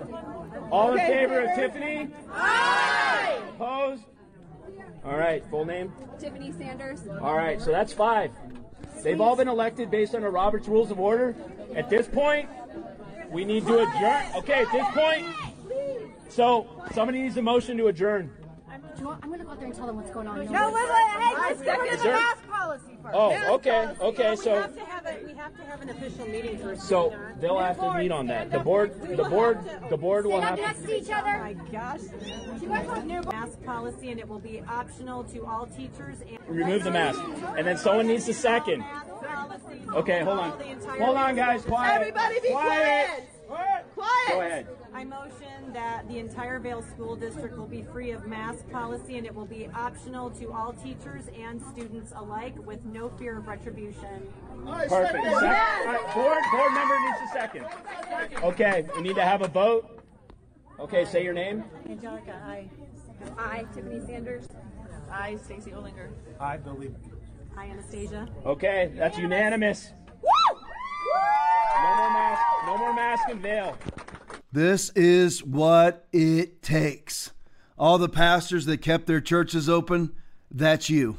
[0.70, 2.10] All in favor of Tiffany?
[2.32, 3.40] Aye!
[3.54, 4.02] Opposed?
[5.04, 5.92] All right, full name?
[6.18, 7.02] Tiffany Sanders.
[7.20, 8.30] All right, so that's five.
[9.02, 11.34] They've all been elected based on our Robert's Rules of Order.
[11.74, 12.48] At this point,
[13.30, 14.24] we need to adjourn.
[14.36, 15.26] Okay, at this point,
[16.30, 18.32] so somebody needs a motion to adjourn.
[18.94, 20.36] Do you want, I'm gonna go out there and tell them what's going on.
[20.52, 23.14] No, wait, wait, hey, let's get to the mask policy first.
[23.14, 24.00] Oh, Mask okay, policy.
[24.02, 26.82] okay, We so- have to have a, we have to have an official meeting first.
[26.82, 28.50] So they'll have to meet on that.
[28.50, 29.58] The board, the board,
[29.90, 30.86] the board will have next to.
[30.86, 31.36] to each other.
[31.36, 32.00] Oh my gosh.
[33.32, 36.38] Mask policy, and it will be optional to all teachers and.
[36.48, 37.20] Remove the mask.
[37.56, 38.84] And then someone needs to second.
[39.94, 40.50] Okay, hold on.
[41.00, 42.00] Hold on, guys, quiet.
[42.00, 43.28] Everybody be Quiet.
[43.54, 43.86] Quiet.
[43.94, 44.28] Quiet.
[44.28, 44.66] Go ahead.
[44.92, 49.26] I motion that the entire Vail School District will be free of mask policy and
[49.26, 54.26] it will be optional to all teachers and students alike with no fear of retribution.
[54.64, 54.90] Perfect.
[54.90, 57.66] Sec- all right, board, board member needs a second.
[58.42, 60.00] Okay, we need to have a vote.
[60.80, 61.64] Okay, say your name.
[61.88, 62.68] Angelica, aye.
[63.38, 64.48] I, Tiffany Sanders.
[65.10, 66.08] Aye, Stacy Olinger.
[66.40, 66.94] I believe.
[67.56, 68.28] Aye, Anastasia.
[68.44, 69.92] Okay, that's unanimous.
[71.82, 72.42] No more mask.
[72.66, 73.78] No more mask and Vail.
[74.52, 77.32] This is what it takes.
[77.76, 80.12] All the pastors that kept their churches open,
[80.50, 81.16] that's you.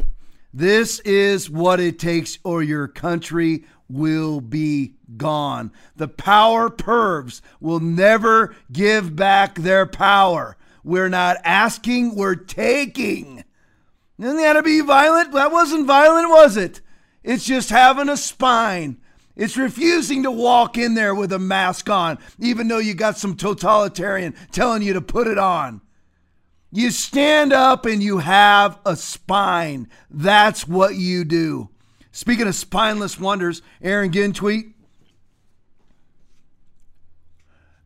[0.53, 5.71] This is what it takes, or your country will be gone.
[5.97, 10.55] The power pervs will never give back their power.
[10.83, 13.43] We're not asking, we're taking.
[14.17, 15.33] Didn't that to be violent?
[15.33, 16.79] That wasn't violent, was it?
[17.21, 18.97] It's just having a spine.
[19.35, 23.35] It's refusing to walk in there with a mask on, even though you got some
[23.35, 25.81] totalitarian telling you to put it on.
[26.71, 29.89] You stand up and you have a spine.
[30.09, 31.69] That's what you do.
[32.11, 34.74] Speaking of spineless wonders, Aaron Ginn tweet.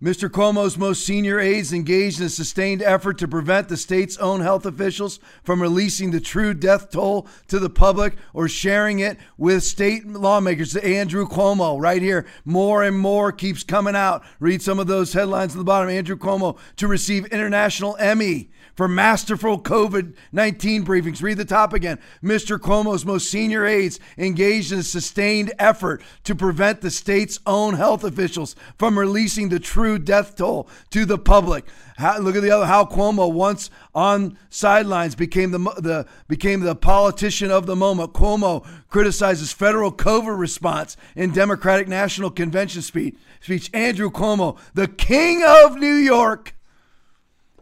[0.01, 0.29] Mr.
[0.29, 4.65] Cuomo's most senior aides engaged in a sustained effort to prevent the state's own health
[4.65, 10.07] officials from releasing the true death toll to the public or sharing it with state
[10.07, 10.73] lawmakers.
[10.77, 14.23] Andrew Cuomo, right here, more and more keeps coming out.
[14.39, 15.89] Read some of those headlines at the bottom.
[15.89, 21.21] Andrew Cuomo to receive International Emmy for masterful COVID 19 briefings.
[21.21, 21.99] Read the top again.
[22.23, 22.57] Mr.
[22.57, 28.05] Cuomo's most senior aides engaged in a sustained effort to prevent the state's own health
[28.05, 31.65] officials from releasing the true death toll to the public.
[31.97, 36.75] How, look at the other how Cuomo once on sidelines became the the became the
[36.75, 38.13] politician of the moment.
[38.13, 43.15] Cuomo criticizes federal COVID response in Democratic National Convention speech.
[43.41, 43.69] Speech.
[43.73, 46.55] Andrew Cuomo, the king of New York.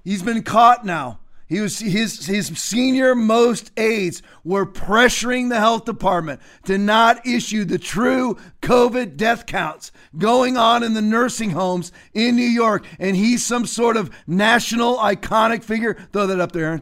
[0.03, 1.19] He's been caught now.
[1.47, 7.63] He was his his senior most aides were pressuring the health department to not issue
[7.63, 12.85] the true COVID death counts going on in the nursing homes in New York.
[12.99, 15.95] And he's some sort of national iconic figure.
[16.11, 16.81] Throw that up there, Aaron.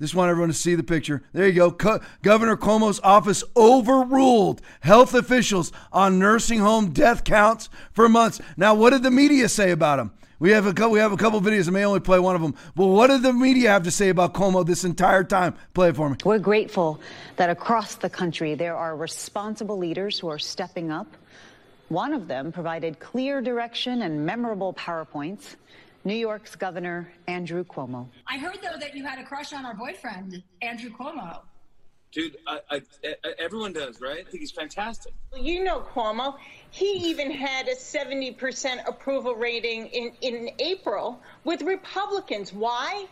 [0.00, 1.22] Just want everyone to see the picture.
[1.32, 1.70] There you go.
[1.72, 8.40] Co- Governor Cuomo's office overruled health officials on nursing home death counts for months.
[8.56, 10.12] Now, what did the media say about him?
[10.38, 11.68] We have a couple, we have a couple videos.
[11.68, 12.54] I may only play one of them.
[12.74, 15.54] But what did the media have to say about Cuomo this entire time?
[15.74, 16.16] Play it for me.
[16.24, 17.00] We're grateful
[17.36, 21.06] that across the country there are responsible leaders who are stepping up.
[21.88, 25.56] One of them provided clear direction and memorable PowerPoints.
[26.06, 28.08] New York's Governor Andrew Cuomo.
[28.26, 31.40] I heard though that you had a crush on our boyfriend, Andrew Cuomo.
[32.14, 34.24] Dude, I, I, I, everyone does, right?
[34.24, 35.12] I think he's fantastic.
[35.36, 36.36] You know Cuomo.
[36.70, 42.52] He even had a 70% approval rating in, in April with Republicans.
[42.52, 43.06] Why?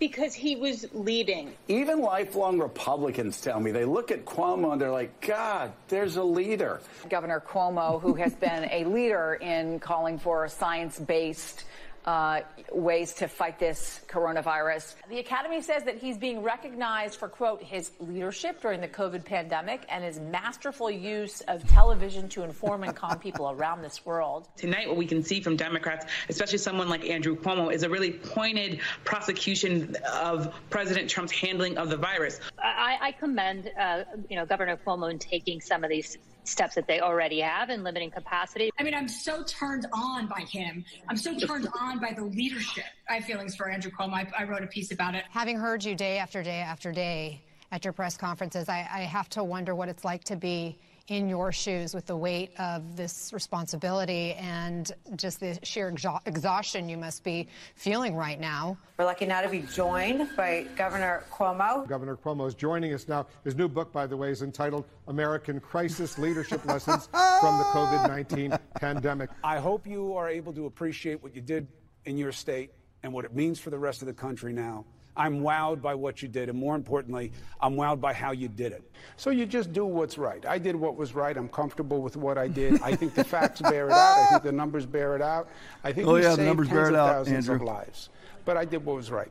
[0.00, 1.52] Because he was leading.
[1.68, 6.24] Even lifelong Republicans tell me they look at Cuomo and they're like, God, there's a
[6.24, 6.80] leader.
[7.08, 11.64] Governor Cuomo, who has been a leader in calling for a science based
[12.04, 12.40] uh,
[12.72, 14.94] ways to fight this coronavirus.
[15.08, 19.84] The Academy says that he's being recognized for, quote, his leadership during the COVID pandemic
[19.88, 24.48] and his masterful use of television to inform and calm people around this world.
[24.56, 28.12] Tonight, what we can see from Democrats, especially someone like Andrew Cuomo, is a really
[28.12, 32.40] pointed prosecution of President Trump's handling of the virus.
[32.58, 36.86] I, I commend, uh, you know, Governor Cuomo in taking some of these steps that
[36.86, 38.70] they already have in limiting capacity.
[38.78, 40.84] I mean, I'm so turned on by him.
[41.08, 42.84] I'm so turned on by the leadership.
[43.08, 44.12] I have feelings for Andrew Cuomo.
[44.12, 45.24] I, I wrote a piece about it.
[45.30, 47.40] Having heard you day after day after day
[47.72, 50.78] at your press conferences, I, I have to wonder what it's like to be
[51.08, 56.88] in your shoes with the weight of this responsibility and just the sheer exha- exhaustion
[56.88, 58.76] you must be feeling right now.
[58.98, 61.86] We're lucky now to be joined by Governor Cuomo.
[61.86, 63.26] Governor Cuomo is joining us now.
[63.44, 68.08] His new book, by the way, is entitled American Crisis Leadership Lessons from the COVID
[68.08, 69.28] 19 Pandemic.
[69.42, 71.68] I hope you are able to appreciate what you did
[72.06, 72.70] in your state
[73.02, 74.86] and what it means for the rest of the country now.
[75.16, 77.30] I'm wowed by what you did, and more importantly,
[77.60, 78.82] I'm wowed by how you did it.
[79.16, 80.44] So you just do what's right.
[80.44, 81.36] I did what was right.
[81.36, 82.82] I'm comfortable with what I did.
[82.82, 84.18] I think the facts bear it out.
[84.18, 85.48] I think the numbers bear it out.
[85.84, 87.54] I think Oh, we yeah, the saved numbers tens bear it of out, thousands Andrew.
[87.56, 88.08] of lives.
[88.44, 89.30] But I did what was right.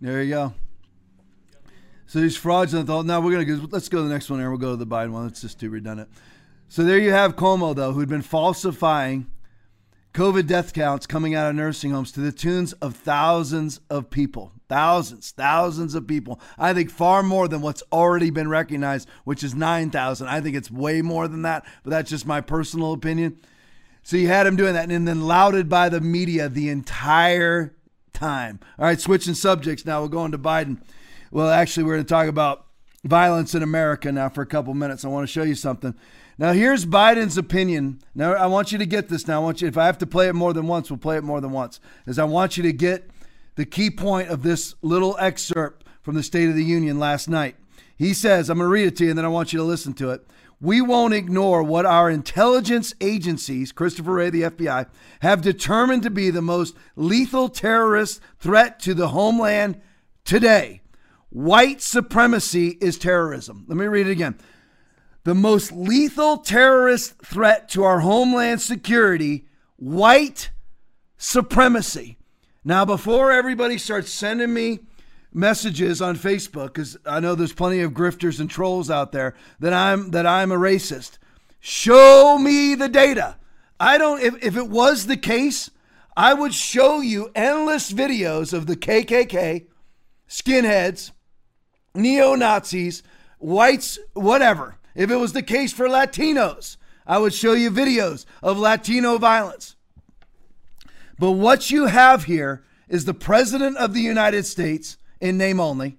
[0.00, 0.54] There you go.
[2.06, 2.86] So these fraudulent.
[2.86, 4.76] Thought, now we're gonna go, let's go to the next one, and we'll go to
[4.76, 5.26] the Biden one.
[5.26, 6.08] It's just too redundant.
[6.68, 9.26] So there you have Cuomo, though, who'd been falsifying
[10.12, 14.52] COVID death counts coming out of nursing homes to the tunes of thousands of people.
[14.68, 16.40] Thousands, thousands of people.
[16.58, 20.26] I think far more than what's already been recognized, which is 9,000.
[20.26, 23.38] I think it's way more than that, but that's just my personal opinion.
[24.02, 27.74] So you had him doing that and then lauded by the media the entire
[28.12, 28.58] time.
[28.78, 30.02] All right, switching subjects now.
[30.02, 30.82] We're going to Biden.
[31.30, 32.66] Well, actually, we're going to talk about
[33.04, 35.04] violence in America now for a couple minutes.
[35.04, 35.94] I want to show you something.
[36.40, 38.00] Now, here's Biden's opinion.
[38.14, 39.28] Now, I want you to get this.
[39.28, 41.18] Now, I want you, if I have to play it more than once, we'll play
[41.18, 41.80] it more than once.
[42.06, 43.10] Is I want you to get
[43.56, 47.56] the key point of this little excerpt from the State of the Union last night.
[47.94, 49.64] He says, I'm going to read it to you and then I want you to
[49.64, 50.26] listen to it.
[50.62, 54.86] We won't ignore what our intelligence agencies, Christopher Wray, the FBI,
[55.20, 59.78] have determined to be the most lethal terrorist threat to the homeland
[60.24, 60.80] today.
[61.28, 63.66] White supremacy is terrorism.
[63.68, 64.38] Let me read it again.
[65.24, 70.50] The most lethal terrorist threat to our homeland security, white
[71.18, 72.16] supremacy.
[72.64, 74.80] Now, before everybody starts sending me
[75.32, 79.72] messages on Facebook, because I know there's plenty of grifters and trolls out there that
[79.72, 81.18] I'm that I'm a racist.
[81.60, 83.36] Show me the data.
[83.78, 84.20] I don't.
[84.20, 85.70] If, if it was the case,
[86.16, 89.66] I would show you endless videos of the KKK,
[90.28, 91.12] skinheads,
[91.94, 93.02] neo Nazis,
[93.38, 94.76] whites, whatever.
[94.94, 96.76] If it was the case for Latinos,
[97.06, 99.76] I would show you videos of Latino violence.
[101.18, 105.98] But what you have here is the President of the United States, in name only,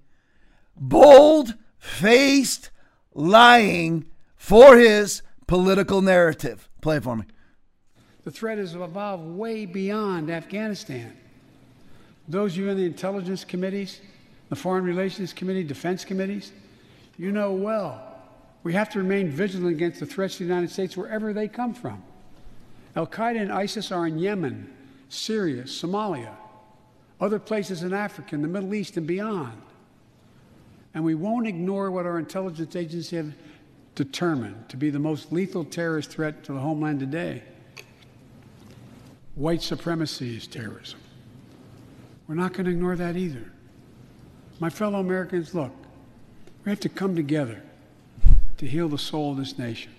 [0.75, 2.69] bold faced
[3.13, 4.05] lying
[4.35, 6.69] for his political narrative.
[6.81, 7.25] Play it for me.
[8.23, 11.15] The threat has evolved way beyond Afghanistan.
[12.27, 13.99] Those of you in the intelligence committees,
[14.49, 16.51] the foreign relations committee, defense committees,
[17.17, 18.10] you know well
[18.63, 21.73] we have to remain vigilant against the threats to the United States wherever they come
[21.73, 22.03] from.
[22.95, 24.71] Al Qaeda and ISIS are in Yemen,
[25.09, 26.35] Syria, Somalia,
[27.19, 29.61] other places in Africa, in the Middle East, and beyond.
[30.93, 33.33] And we won't ignore what our intelligence agencies have
[33.95, 37.43] determined to be the most lethal terrorist threat to the homeland today.
[39.35, 40.99] White supremacy is terrorism.
[42.27, 43.51] We're not going to ignore that either.
[44.59, 45.71] My fellow Americans, look,
[46.63, 47.63] we have to come together
[48.61, 49.91] to heal the soul of this nation.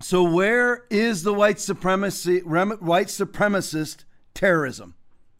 [0.00, 4.02] So where is the white supremacy rem, white supremacist
[4.34, 4.96] terrorism?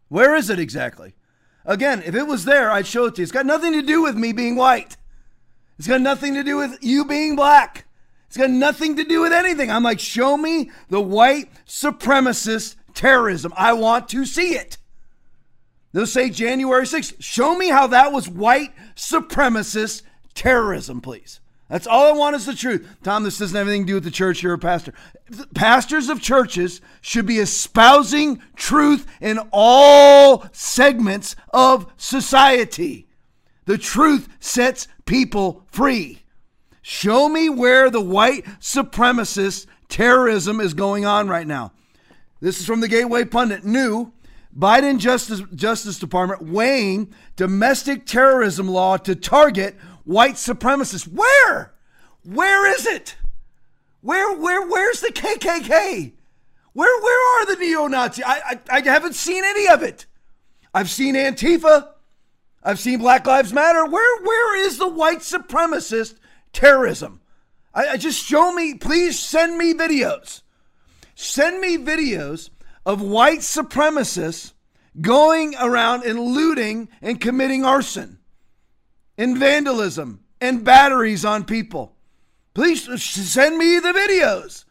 [0.07, 1.13] Where is it exactly?
[1.65, 3.23] Again, if it was there, I'd show it to you.
[3.23, 4.95] It's got nothing to do with me being white.
[5.77, 7.83] It's got nothing to do with you being black.
[8.27, 9.69] It's got nothing to do with anything.
[9.69, 13.51] I'm like, show me the white supremacist terrorism.
[13.57, 14.77] I want to see it.
[15.91, 17.15] They'll say January 6th.
[17.19, 20.03] Show me how that was white supremacist
[20.33, 21.41] terrorism, please.
[21.73, 22.87] That's all I want is the truth.
[23.01, 24.43] Tom, this doesn't have anything to do with the church.
[24.43, 24.93] You're a pastor.
[25.55, 33.07] Pastors of churches should be espousing truth in all segments of society.
[33.65, 36.21] The truth sets people free.
[36.83, 41.71] Show me where the white supremacist terrorism is going on right now.
[42.39, 43.63] This is from the Gateway Pundit.
[43.63, 44.13] New
[44.55, 51.07] Biden Justice, Justice Department weighing domestic terrorism law to target white supremacists.
[51.07, 51.73] Where?
[52.23, 53.15] Where is it?
[54.01, 56.13] Where where where's the KKK?
[56.73, 58.23] Where where are the neo-Nazi?
[58.23, 60.05] I, I I haven't seen any of it.
[60.73, 61.89] I've seen Antifa.
[62.63, 63.85] I've seen Black Lives Matter.
[63.85, 66.15] Where where is the white supremacist
[66.51, 67.21] terrorism?
[67.73, 70.41] I, I just show me, please send me videos.
[71.15, 72.49] Send me videos
[72.85, 74.53] of white supremacists
[74.99, 78.19] going around and looting and committing arson
[79.17, 81.95] and vandalism and batteries on people.
[82.53, 84.65] Please send me the videos.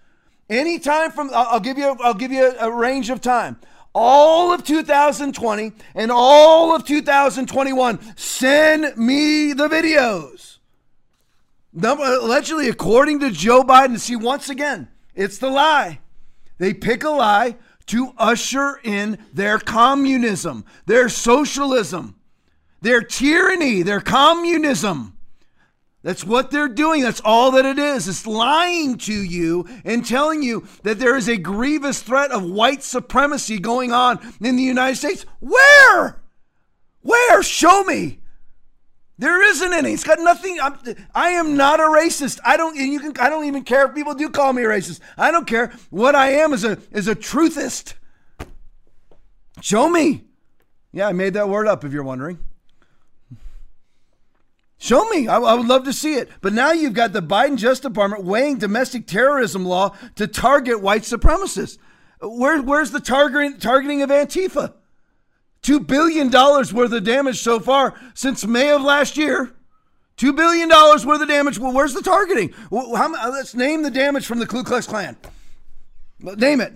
[0.49, 3.57] Anytime from I'll give you I'll give you a range of time.
[3.95, 8.17] All of 2020 and all of 2021.
[8.17, 10.59] Send me the videos.
[11.75, 16.01] Allegedly, according to Joe Biden, see once again, it's the lie.
[16.59, 17.57] They pick a lie
[17.87, 22.17] to usher in their communism, their socialism.
[22.83, 25.17] Their tyranny, their communism.
[26.03, 27.03] That's what they're doing.
[27.03, 28.09] That's all that it is.
[28.09, 32.83] It's lying to you and telling you that there is a grievous threat of white
[32.83, 35.25] supremacy going on in the United States.
[35.39, 36.21] Where?
[37.03, 37.43] Where?
[37.45, 38.19] Show me.
[39.17, 39.93] There isn't any.
[39.93, 40.59] It's got nothing.
[40.61, 40.77] I'm,
[41.15, 42.41] I am not a racist.
[42.45, 42.75] I don't.
[42.75, 43.13] You can.
[43.21, 44.99] I don't even care if people do call me a racist.
[45.17, 45.73] I don't care.
[45.91, 47.95] What I am is a is a truthist.
[49.61, 50.25] Show me.
[50.91, 51.85] Yeah, I made that word up.
[51.85, 52.41] If you're wondering.
[54.83, 55.29] Show me.
[55.29, 56.29] I, I, would love to see it.
[56.41, 61.03] But now you've got the Biden Justice Department weighing domestic terrorism law to target white
[61.03, 61.79] supremacists.
[62.21, 64.75] Where, where's the targeting, targeting of Antifa?
[65.63, 69.55] $2 billion worth of damage so far since May of last year.
[70.17, 71.61] $2 billion worth of damage.
[71.61, 72.53] Well, where's the targeting?
[72.73, 75.17] How, uh, let's name the damage from the Ku Klux Klan.
[76.19, 76.73] Name it.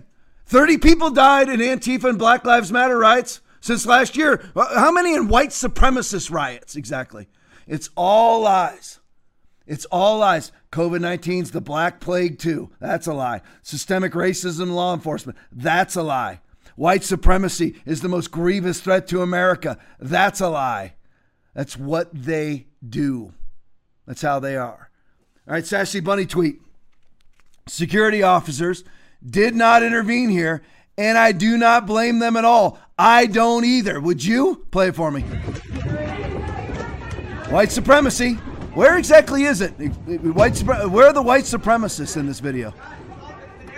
[0.47, 4.49] 30 people died in Antifa and Black Lives Matter riots since last year.
[4.55, 7.27] Uh, how many in white supremacist riots exactly?
[7.67, 9.01] It's all lies.
[9.67, 10.53] It's all lies.
[10.71, 12.71] COVID 19's the black plague, too.
[12.81, 13.43] That's a lie.
[13.63, 15.39] Systemic racism, law enforcement.
[15.51, 16.41] That's a lie.
[16.77, 19.79] White supremacy is the most grievous threat to America.
[19.99, 20.95] That's a lie.
[21.55, 23.33] That's what they do.
[24.07, 24.91] That's how they are.
[25.49, 26.61] All right, Sassy Bunny tweet.
[27.67, 28.85] Security officers
[29.29, 30.63] did not intervene here,
[30.99, 32.79] and I do not blame them at all.
[32.99, 34.01] I don't either.
[34.01, 34.67] Would you?
[34.71, 35.25] Play it for me.
[37.51, 38.35] White supremacy.
[38.74, 39.70] Where exactly is it?
[39.70, 42.73] White, where are the white supremacists in this video?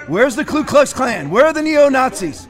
[0.07, 1.29] Where's the Ku Klux Klan?
[1.29, 2.49] Where are the neo Nazis?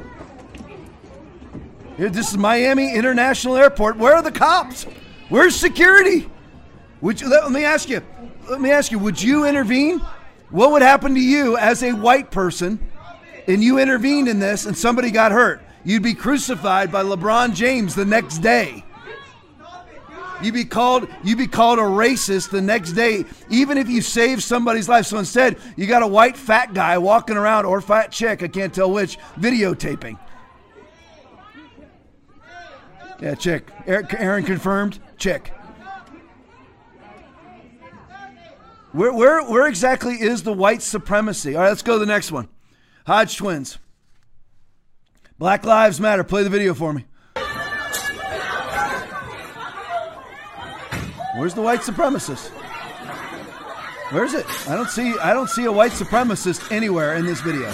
[1.99, 3.97] This is Miami International Airport.
[3.99, 4.85] Where are the cops?
[5.29, 6.31] Where's security?
[7.01, 8.01] Would you, let, me ask you.
[8.49, 9.01] Let me ask you.
[9.01, 10.01] Would you intervene?
[10.51, 12.79] What would happen to you as a white person,
[13.49, 15.61] and you intervened in this, and somebody got hurt?
[15.85, 18.85] You'd be crucified by LeBron James the next day.
[20.43, 24.43] You be called you be called a racist the next day, even if you save
[24.43, 25.07] somebody's life.
[25.07, 28.73] So instead, you got a white fat guy walking around or fat chick, I can't
[28.73, 30.19] tell which, videotaping.
[33.21, 33.69] Yeah, chick.
[33.87, 35.01] Aaron confirmed.
[35.17, 35.53] Chick.
[38.93, 41.55] Where, where, where exactly is the white supremacy?
[41.55, 42.49] All right, let's go to the next one.
[43.07, 43.79] Hodge twins.
[45.39, 46.25] Black Lives Matter.
[46.25, 47.07] Play the video for me.
[51.39, 52.49] Where's the white supremacist?
[54.11, 54.45] Where's it?
[54.69, 57.71] I don't see I don't see a white supremacist anywhere in this video.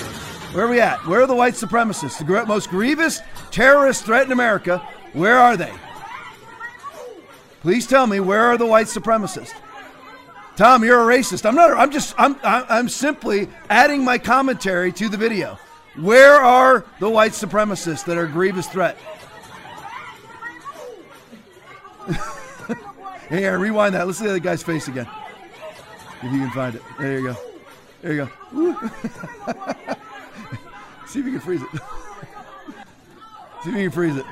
[0.53, 1.07] Where are we at?
[1.07, 2.19] Where are the white supremacists?
[2.19, 4.87] The most grievous terrorist threat in America.
[5.15, 5.73] Where are they?
[7.63, 9.55] Please tell me where are the white supremacists?
[10.57, 11.47] Tom, you're a racist.
[11.47, 11.71] I'm not.
[11.71, 12.15] I'm just.
[12.19, 12.37] I'm.
[12.45, 15.59] I'm simply adding my commentary to the video.
[15.97, 18.99] Where are the white supremacists that are a grievous threat?
[23.29, 24.07] Hey, Aaron, rewind that.
[24.07, 25.09] Let's see the guy's face again.
[26.23, 26.83] If you can find it.
[26.99, 27.37] There you go.
[28.03, 28.53] There you go.
[31.07, 31.69] see if you can freeze it.
[33.63, 34.27] see if you can freeze it.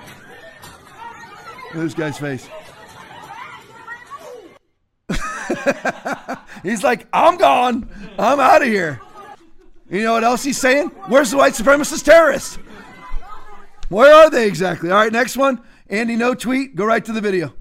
[1.74, 2.46] Look at this guy's face.
[6.62, 7.88] he's like, I'm gone.
[8.18, 9.00] I'm out of here.
[9.88, 10.88] You know what else he's saying?
[11.08, 12.58] Where's the white supremacist terrorist?
[13.88, 14.90] Where are they exactly?
[14.90, 15.60] All right, next one.
[15.88, 16.74] Andy, Ngo tweet.
[16.74, 17.54] Go right to the video.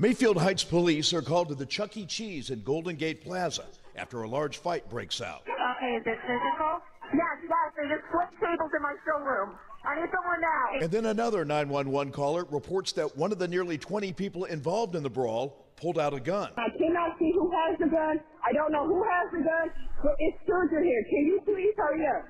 [0.00, 2.04] Mayfield Heights police are called to the Chuck E.
[2.04, 3.64] Cheese in Golden Gate Plaza
[3.94, 5.42] after a large fight breaks out.
[5.42, 6.80] Okay, is it physical?
[7.14, 9.56] Yes, yes, they just flipped tables in my showroom.
[9.84, 10.80] I need someone now.
[10.82, 15.04] And then another 911 caller reports that one of the nearly 20 people involved in
[15.04, 16.50] the brawl pulled out a gun.
[16.56, 18.20] I cannot see who has the gun.
[18.44, 19.70] I don't know who has the gun,
[20.02, 21.04] but it's children here.
[21.08, 22.26] Can you please hurry up?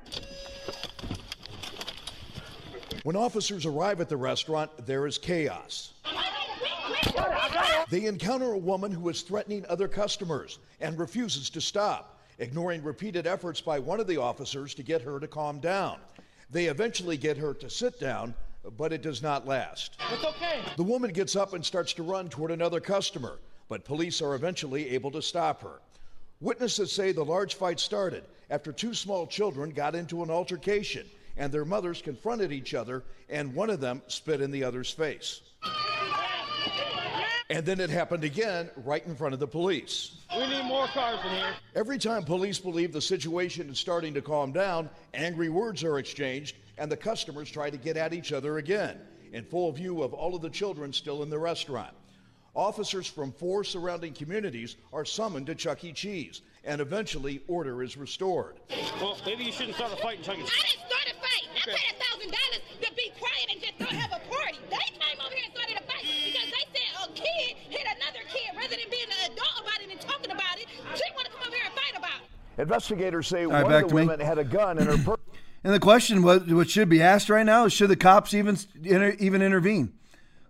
[3.05, 5.95] When officers arrive at the restaurant, there is chaos.
[7.91, 13.27] They encounter a woman who is threatening other customers and refuses to stop, ignoring repeated
[13.27, 15.99] efforts by one of the officers to get her to calm down.
[16.51, 18.35] They eventually get her to sit down,
[18.77, 19.97] but it does not last.
[20.13, 20.61] It's okay.
[20.77, 24.91] The woman gets up and starts to run toward another customer, but police are eventually
[24.91, 25.81] able to stop her.
[26.41, 31.07] Witnesses say the large fight started after two small children got into an altercation
[31.39, 35.41] and their mothers confronted each other, and one of them spit in the other's face.
[37.51, 40.17] And then it happened again right in front of the police.
[40.37, 41.55] We need more cars in here.
[41.75, 46.57] Every time police believe the situation is starting to calm down, angry words are exchanged,
[46.77, 49.01] and the customers try to get at each other again,
[49.33, 51.95] in full view of all of the children still in the restaurant.
[52.55, 55.93] Officers from four surrounding communities are summoned to Chuck E.
[55.93, 58.57] Cheese, and eventually order is restored.
[59.01, 60.43] Well, maybe you shouldn't start a fight in Chuck E.
[60.43, 60.53] Cheese.
[60.53, 61.49] I didn't start a fight.
[61.57, 64.59] I paid a thousand dollars to be quiet and just don't have a party.
[64.69, 64.98] They
[68.69, 70.67] another rather than being an adult about it and talking about it.
[70.95, 72.63] She want to come over here and fight about it.
[72.63, 74.07] Investigators say right, one back of to the me.
[74.07, 75.19] women had a gun in her purse.
[75.65, 78.57] And the question, what, what should be asked right now, is should the cops even
[78.83, 79.93] inter, even intervene?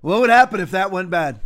[0.01, 1.41] What would happen if that went bad?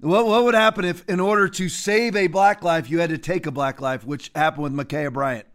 [0.00, 3.18] What, what would happen if, in order to save a black life, you had to
[3.18, 5.46] take a black life, which happened with Ma'Khia Bryant?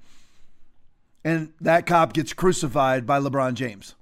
[1.23, 3.95] And that cop gets crucified by LeBron James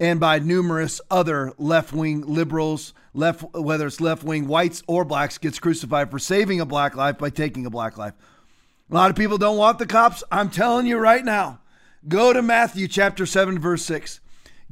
[0.00, 5.38] and by numerous other left wing liberals, left whether it's left wing whites or blacks,
[5.38, 8.14] gets crucified for saving a black life by taking a black life.
[8.90, 10.22] A lot of people don't want the cops.
[10.30, 11.60] I'm telling you right now.
[12.06, 14.20] Go to Matthew chapter 7, verse 6.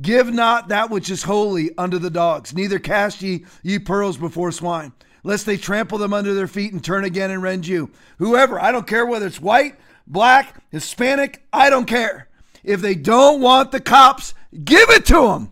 [0.01, 4.51] Give not that which is holy unto the dogs, neither cast ye ye pearls before
[4.51, 4.93] swine,
[5.23, 7.91] lest they trample them under their feet and turn again and rend you.
[8.19, 12.29] Whoever, I don't care whether it's white, black, Hispanic, I don't care.
[12.65, 15.52] If they don't want the cops, give it to them.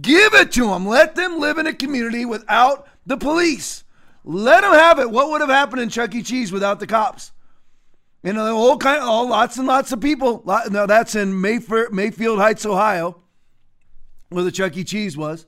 [0.00, 0.86] Give it to them.
[0.86, 3.84] Let them live in a community without the police.
[4.24, 5.10] Let them have it.
[5.10, 6.22] What would have happened in Chuck E.
[6.22, 7.32] Cheese without the cops?
[8.22, 10.42] You know, all kind, of, all lots and lots of people.
[10.44, 13.20] Lot- No, that's in Mayfield Heights, Ohio,
[14.30, 14.82] where the Chuck E.
[14.84, 15.46] Cheese was.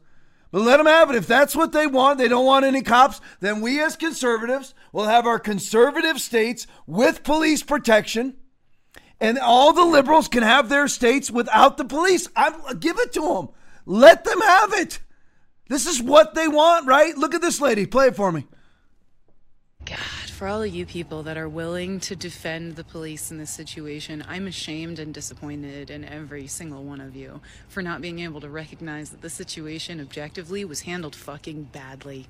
[0.50, 1.16] But let them have it.
[1.16, 5.04] If that's what they want, they don't want any cops, then we as conservatives will
[5.04, 8.36] have our conservative states with police protection.
[9.20, 12.28] And all the liberals can have their states without the police.
[12.36, 13.48] I give it to them.
[13.88, 14.98] Let them have it.
[15.68, 17.16] This is what they want, right?
[17.16, 17.86] Look at this lady.
[17.86, 18.46] Play it for me.
[19.86, 19.96] God,
[20.30, 24.22] for all of you people that are willing to defend the police in this situation,
[24.28, 28.50] I'm ashamed and disappointed in every single one of you for not being able to
[28.50, 32.26] recognize that the situation objectively was handled fucking badly.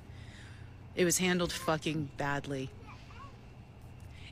[0.95, 2.69] It was handled fucking badly.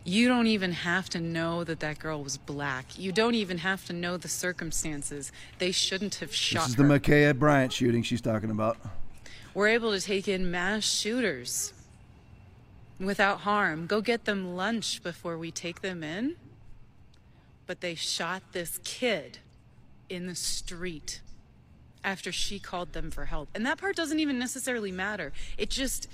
[0.07, 2.97] You don't even have to know that that girl was black.
[2.97, 5.33] You don't even have to know the circumstances.
[5.59, 6.87] They shouldn't have shot This is her.
[6.87, 8.77] the Ma'Khia Bryant shooting she's talking about.
[9.53, 11.73] We're able to take in mass shooters
[13.01, 13.85] without harm.
[13.85, 16.37] Go get them lunch before we take them in.
[17.65, 19.39] But they shot this kid
[20.07, 21.19] in the street
[22.01, 23.49] after she called them for help.
[23.53, 25.33] And that part doesn't even necessarily matter.
[25.57, 26.07] It just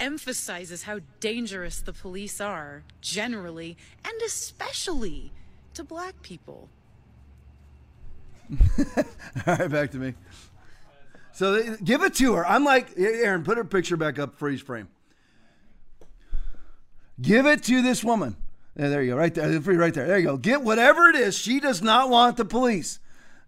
[0.00, 5.30] emphasizes how dangerous the police are, generally, and especially
[5.74, 6.68] to black people.
[8.96, 9.04] All
[9.46, 10.14] right, back to me.
[11.32, 12.46] So they, give it to her.
[12.46, 14.88] I'm like, Aaron, put her picture back up, freeze frame.
[17.20, 18.36] Give it to this woman.
[18.74, 20.06] There you go, right there, right there.
[20.06, 20.36] There you go.
[20.36, 21.36] Get whatever it is.
[21.36, 22.98] She does not want the police.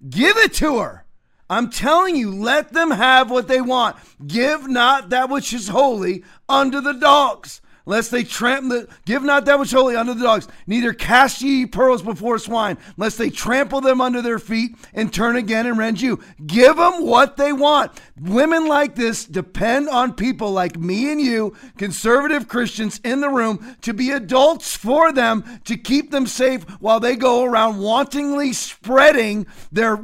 [0.08, 1.04] Give it to her.
[1.52, 3.96] I'm telling you, let them have what they want.
[4.26, 8.88] Give not that which is holy unto the dogs, lest they trample the.
[9.04, 10.48] Give not that which is holy unto the dogs.
[10.66, 15.36] Neither cast ye pearls before swine, lest they trample them under their feet and turn
[15.36, 16.20] again and rend you.
[16.46, 17.92] Give them what they want.
[18.18, 23.76] Women like this depend on people like me and you, conservative Christians in the room,
[23.82, 29.46] to be adults for them to keep them safe while they go around wantingly spreading
[29.70, 30.02] their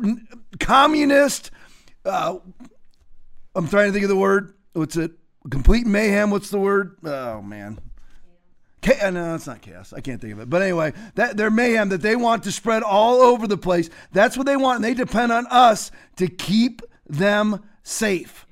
[0.59, 1.51] communist.
[2.05, 2.39] Uh,
[3.55, 4.55] I'm trying to think of the word.
[4.73, 5.12] What's it?
[5.51, 6.31] Complete mayhem.
[6.31, 6.97] What's the word?
[7.05, 7.79] Oh man,
[8.83, 9.93] Cha- no, it's not chaos.
[9.93, 10.51] I can't think of it.
[10.51, 13.91] But anyway, that their mayhem that they want to spread all over the place.
[14.12, 18.47] That's what they want, and they depend on us to keep them safe.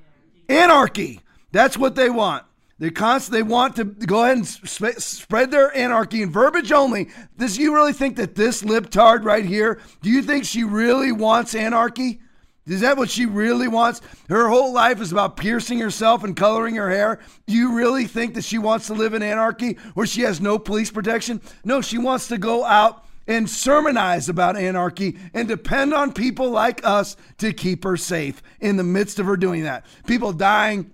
[0.48, 1.20] Anarchy.
[1.52, 2.44] That's what they want.
[2.78, 7.08] They constantly want to go ahead and sp- spread their anarchy in verbiage only.
[7.38, 9.80] Does you really think that this libtard right here?
[10.02, 12.20] Do you think she really wants anarchy?
[12.66, 14.00] Is that what she really wants?
[14.28, 17.20] Her whole life is about piercing herself and coloring her hair.
[17.46, 20.58] Do you really think that she wants to live in anarchy where she has no
[20.58, 21.40] police protection?
[21.64, 26.84] No, she wants to go out and sermonize about anarchy and depend on people like
[26.84, 29.86] us to keep her safe in the midst of her doing that.
[30.06, 30.90] People dying,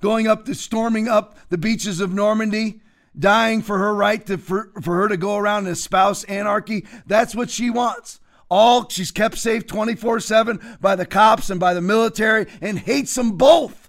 [0.00, 2.80] going up to storming up the beaches of Normandy,
[3.18, 6.86] dying for her right to for, for her to go around and espouse anarchy.
[7.06, 8.20] That's what she wants.
[8.50, 13.32] All she's kept safe 24/7 by the cops and by the military and hates them
[13.32, 13.88] both.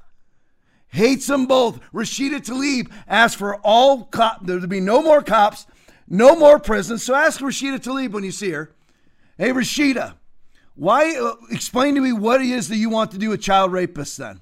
[0.90, 1.80] Hates them both.
[1.94, 5.66] Rashida Tlaib asked for all cop there to be no more cops,
[6.08, 7.04] no more prisons.
[7.04, 8.72] So ask Rashida Tlaib when you see her.
[9.38, 10.16] Hey Rashida,
[10.76, 13.72] why uh, explain to me what it is that you want to do with child
[13.72, 14.42] rapists then?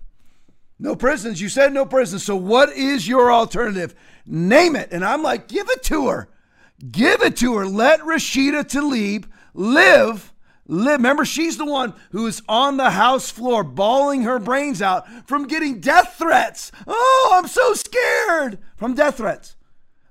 [0.80, 1.42] No prisons.
[1.42, 2.24] You said no prisons.
[2.24, 3.94] So what is your alternative?
[4.26, 4.90] Name it.
[4.92, 6.30] And I'm like, give it to her.
[6.90, 7.66] Give it to her.
[7.66, 10.34] Let Rashida Tlaib live.
[10.66, 10.98] Live.
[10.98, 15.48] Remember, she's the one who is on the house floor bawling her brains out from
[15.48, 16.72] getting death threats.
[16.88, 19.56] Oh, I'm so scared from death threats.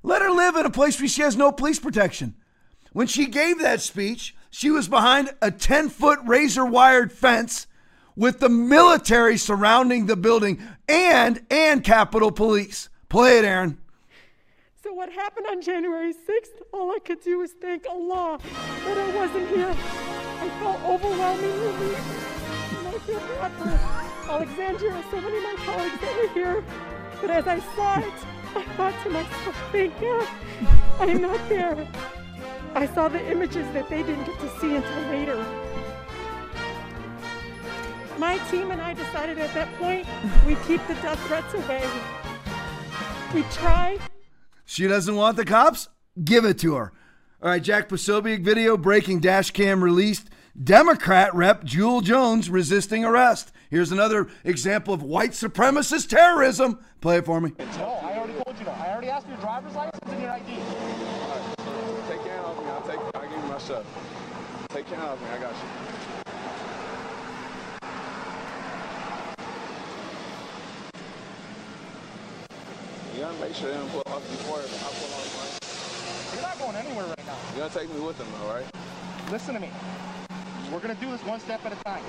[0.03, 2.35] Let her live in a place where she has no police protection.
[2.93, 7.68] When she gave that speech, she was behind a 10 foot razor wired fence
[8.19, 12.89] with the military surrounding the building and and Capitol Police.
[13.09, 13.79] Play it, Aaron.
[14.83, 18.41] So what happened on January 6th, all I could do was thank Allah
[18.85, 19.69] that I wasn't here.
[19.71, 22.79] I felt overwhelming relief.
[22.79, 26.65] And I feel bad for Alexandria and so many of my colleagues that were here.
[27.21, 28.13] But as I saw it,
[28.57, 30.29] I thought to myself, thank God
[30.99, 31.89] I am not there.
[32.75, 35.58] I saw the images that they didn't get to see until later.
[38.19, 40.05] My team and I decided at that point
[40.45, 41.89] we keep the death threats away.
[43.33, 43.99] We try
[44.65, 45.89] She doesn't want the cops?
[46.25, 46.93] Give it to her.
[47.41, 50.31] All right, Jack Posobiec video breaking dash cam released.
[50.61, 53.53] Democrat rep Jewel Jones resisting arrest.
[53.71, 56.81] Here's another example of white supremacist terrorism.
[57.01, 57.53] Play it for me.
[57.57, 58.81] No, I already told you that.
[58.81, 60.47] I already asked for your driver's license and your ID.
[62.09, 62.65] Take care of me.
[62.71, 62.99] I'll take.
[63.15, 63.85] I'll give you my stuff.
[64.71, 65.29] Take care of me.
[65.29, 65.88] I got you.
[73.19, 76.39] You gotta make sure they don't pull off before I pull off mine.
[76.39, 77.35] You're not going anywhere right now.
[77.51, 78.65] You're gonna take me with them, though, right?
[79.33, 79.71] Listen to me.
[80.71, 82.05] We're gonna do this one step at a time.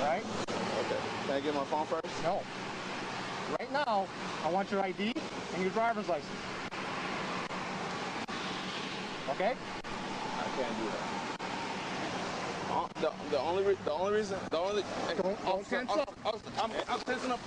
[0.00, 0.24] All right?
[0.48, 0.96] Okay.
[1.26, 2.06] Can I get my phone first?
[2.22, 2.40] No.
[3.60, 4.06] Right now,
[4.42, 5.12] I want your ID
[5.52, 6.40] and your driver's license.
[9.28, 9.52] Okay?
[9.52, 11.04] I can't do that.
[12.72, 14.84] Uh, The, the only the only reason the only
[15.20, 16.16] don't, don't tense up.
[16.24, 17.40] I'm, I'm tensing up.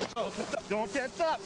[0.70, 1.42] Don't tense up.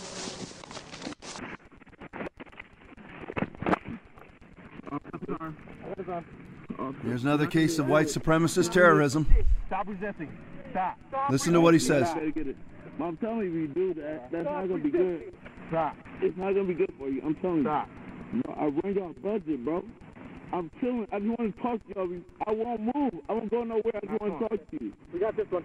[7.03, 9.25] Here's another case of white supremacist terrorism.
[9.67, 10.29] Stop resisting.
[10.71, 10.97] Stop.
[11.29, 12.09] Listen to what he says.
[13.01, 15.33] I'm telling you, if you do that, that's not gonna be good.
[15.69, 15.95] Stop.
[16.21, 17.21] It's not gonna be good for you.
[17.25, 17.63] I'm telling you.
[17.63, 17.89] Stop.
[18.33, 19.83] No, I run y'all budget, bro.
[20.53, 21.07] I'm chilling.
[21.11, 22.21] I just want to talk to y'all.
[22.45, 23.13] I won't move.
[23.29, 23.95] I won't go nowhere.
[23.95, 24.93] I just want to talk to you.
[25.13, 25.63] We got this one.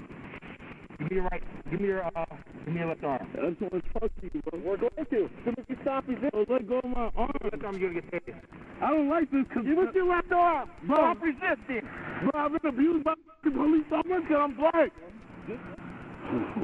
[0.99, 1.43] Give me your right.
[1.71, 2.25] Give me your uh.
[2.65, 3.27] Give me your left arm.
[3.35, 4.61] I just want to talk to you, bro.
[4.65, 5.25] We're going to.
[5.25, 6.31] As soon as you stop resisting.
[6.35, 7.33] Oh, let go of my arm.
[7.43, 8.41] That's time you're gonna get taken.
[8.83, 10.71] I don't like this because Give us your left arm.
[10.85, 10.97] Bro.
[10.97, 11.89] Stop resisting.
[12.23, 13.15] Bro, I've been abused by
[13.45, 14.93] the police so much because I'm black.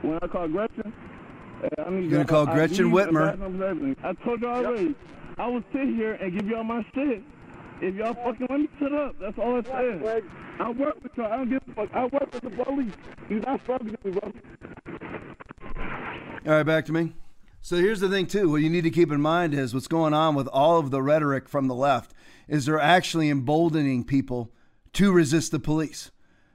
[0.02, 0.92] When I call Gretchen,
[1.62, 3.06] eh, I need You're gonna call I Gretchen need Whitmer.
[3.12, 3.96] the background and everything.
[4.02, 4.94] I told you already.
[5.38, 7.22] I will sit here and give y'all my shit.
[7.80, 10.24] If y'all fucking let me sit up, that's all I said.
[10.58, 11.32] I work with y'all.
[11.32, 11.94] I don't give a fuck.
[11.94, 12.92] I work with the police.
[13.28, 14.32] You're not fucking with me, bro.
[16.46, 17.14] All right, back to me.
[17.60, 18.50] So here's the thing, too.
[18.50, 21.02] What you need to keep in mind is what's going on with all of the
[21.02, 22.12] rhetoric from the left
[22.48, 24.50] is they're actually emboldening people
[24.94, 26.10] to resist the police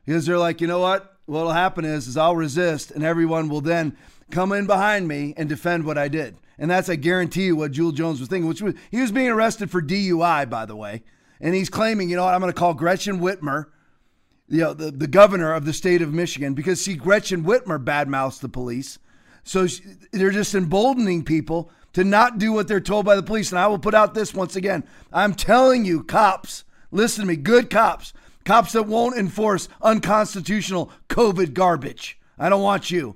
[0.06, 1.18] because they're like, you know what?
[1.26, 3.98] What'll happen is, is I'll resist, and everyone will then
[4.32, 6.38] come in behind me and defend what I did.
[6.58, 8.48] And that's, I guarantee you, what Jewel Jones was thinking.
[8.48, 11.04] Which was he was being arrested for DUI, by the way,
[11.40, 12.34] and he's claiming, you know what?
[12.34, 13.68] I'm going to call Gretchen Whitmer
[14.50, 18.40] you know, the, the governor of the state of Michigan because see, Gretchen Whitmer badmouths
[18.40, 19.00] the police.
[19.44, 23.52] So she, they're just emboldening people to not do what they're told by the police.
[23.52, 24.84] And I will put out this once again.
[25.12, 28.14] I'm telling you, cops, listen to me, good cops,
[28.46, 32.20] cops that won't enforce unconstitutional COVID garbage.
[32.40, 33.16] I don't want you.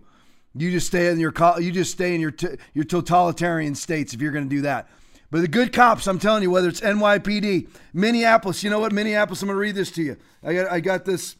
[0.53, 2.33] You just stay in your you just stay in your
[2.73, 4.89] your totalitarian states if you're going to do that.
[5.31, 8.91] But the good cops, I'm telling you, whether it's NYPD, Minneapolis, you know what?
[8.91, 10.17] Minneapolis, I'm going to read this to you.
[10.43, 11.37] I got, I got this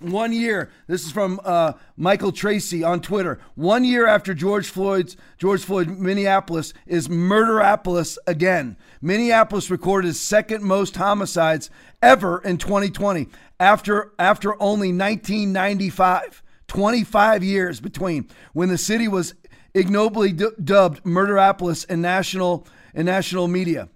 [0.00, 0.70] one year.
[0.86, 3.38] This is from uh, Michael Tracey on Twitter.
[3.54, 8.76] One year after George Floyd's George Floyd, Minneapolis is Murderapolis again.
[9.00, 11.70] Minneapolis recorded its second most homicides
[12.02, 13.28] ever in 2020
[13.58, 16.42] after after only 1995.
[16.66, 19.34] 25 years between when the city was
[19.74, 22.64] ignobly d- dubbed Murderapolis and national
[22.94, 23.88] in national media.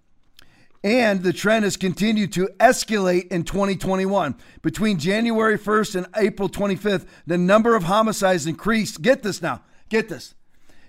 [0.83, 4.35] And the trend has continued to escalate in 2021.
[4.61, 9.01] Between January 1st and April 25th, the number of homicides increased.
[9.01, 9.63] Get this now.
[9.89, 10.35] Get this.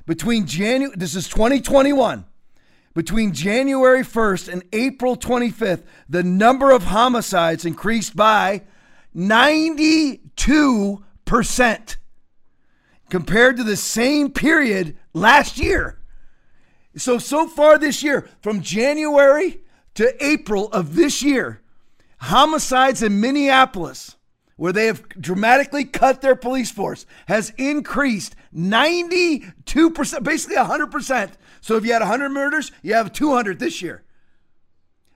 [0.05, 2.25] Between January, this is 2021.
[2.93, 8.63] Between January 1st and April 25th, the number of homicides increased by
[9.15, 11.95] 92%
[13.09, 15.99] compared to the same period last year.
[16.97, 19.59] So, so far this year, from January
[19.95, 21.61] to April of this year,
[22.19, 24.15] homicides in Minneapolis,
[24.55, 31.31] where they have dramatically cut their police force, has increased 92%, basically 100%.
[31.59, 34.03] So if you had 100 murders, you have 200 this year.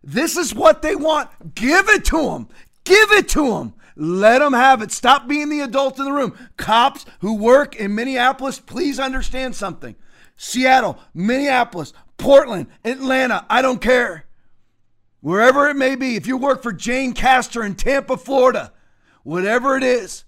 [0.03, 1.55] This is what they want.
[1.55, 2.49] Give it to them.
[2.83, 3.73] Give it to them.
[3.95, 4.91] Let them have it.
[4.91, 6.37] Stop being the adult in the room.
[6.57, 9.95] Cops who work in Minneapolis, please understand something.
[10.41, 14.23] Seattle, Minneapolis, Portland, Atlanta, I don't care.
[15.19, 18.71] Wherever it may be, if you work for Jane Castor in Tampa, Florida,
[19.23, 20.23] whatever it is,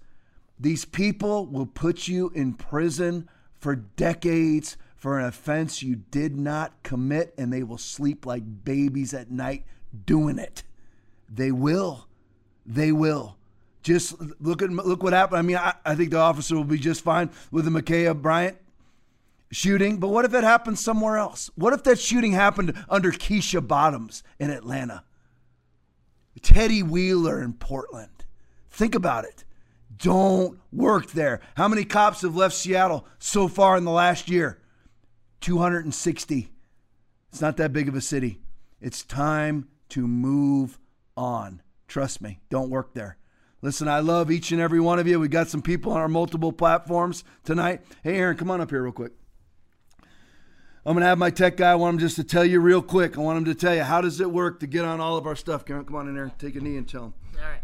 [0.60, 3.26] these people will put you in prison
[3.58, 9.14] for decades for an offense you did not commit, and they will sleep like babies
[9.14, 9.64] at night
[10.04, 10.62] doing it.
[11.26, 12.06] They will.
[12.66, 13.38] They will.
[13.82, 15.38] Just look at look what happened.
[15.38, 18.58] I mean, I, I think the officer will be just fine with the Ma'Khia Bryant
[19.52, 21.50] shooting, but what if it happened somewhere else?
[21.54, 25.04] What if that shooting happened under Keisha Bottoms in Atlanta?
[26.40, 28.24] Teddy Wheeler in Portland.
[28.70, 29.44] Think about it.
[29.96, 31.40] Don't work there.
[31.54, 34.58] How many cops have left Seattle so far in the last year?
[35.42, 36.48] 260.
[37.30, 38.40] It's not that big of a city.
[38.80, 40.78] It's time to move
[41.16, 41.62] on.
[41.86, 43.18] Trust me, don't work there.
[43.60, 45.20] Listen, I love each and every one of you.
[45.20, 47.82] We got some people on our multiple platforms tonight.
[48.02, 49.12] Hey, Aaron, come on up here real quick.
[50.84, 51.70] I'm going to have my tech guy.
[51.70, 53.16] I want him just to tell you real quick.
[53.16, 55.28] I want him to tell you how does it work to get on all of
[55.28, 55.64] our stuff.
[55.64, 56.32] Come on, come on in there.
[56.38, 57.14] Take a knee and tell him.
[57.36, 57.62] All right.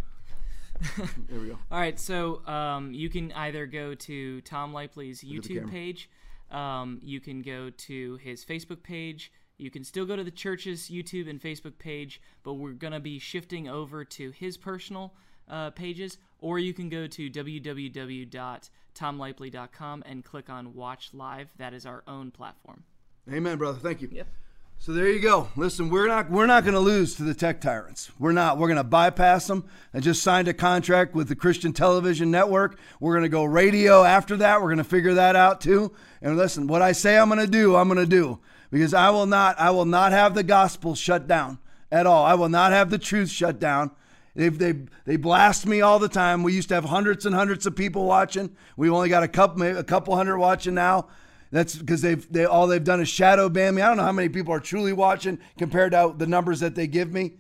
[1.29, 1.59] there we go.
[1.71, 6.09] All right, so um, you can either go to Tom Lipley's YouTube page,
[6.53, 10.89] um, you can go to his Facebook page, you can still go to the church's
[10.89, 15.15] YouTube and Facebook page, but we're going to be shifting over to his personal
[15.49, 21.49] uh, pages, or you can go to www.tomlipley.com and click on Watch Live.
[21.59, 22.85] That is our own platform.
[23.31, 23.79] Amen, brother.
[23.79, 24.09] Thank you.
[24.11, 24.27] Yep.
[24.81, 25.49] So there you go.
[25.57, 28.11] Listen, we're not we're not going to lose to the tech tyrants.
[28.19, 28.59] We're not.
[28.59, 29.65] We're going to bypass them.
[29.93, 32.79] I just signed a contract with the Christian Television Network.
[33.01, 34.61] We're going to go radio after that.
[34.61, 35.93] We're going to figure that out too.
[36.23, 38.39] And listen, what I say I'm going to do, I'm going to do
[38.71, 41.59] because I will not I will not have the gospel shut down
[41.91, 42.25] at all.
[42.25, 43.91] I will not have the truth shut down.
[44.37, 44.75] They they
[45.05, 46.45] they blast me all the time.
[46.45, 48.57] We used to have hundreds and hundreds of people watching.
[48.77, 51.09] We've only got a couple a couple hundred watching now.
[51.51, 53.83] That's because they've they all they've done is shadow ban me.
[53.83, 56.87] I don't know how many people are truly watching compared to the numbers that they
[56.87, 57.35] give me.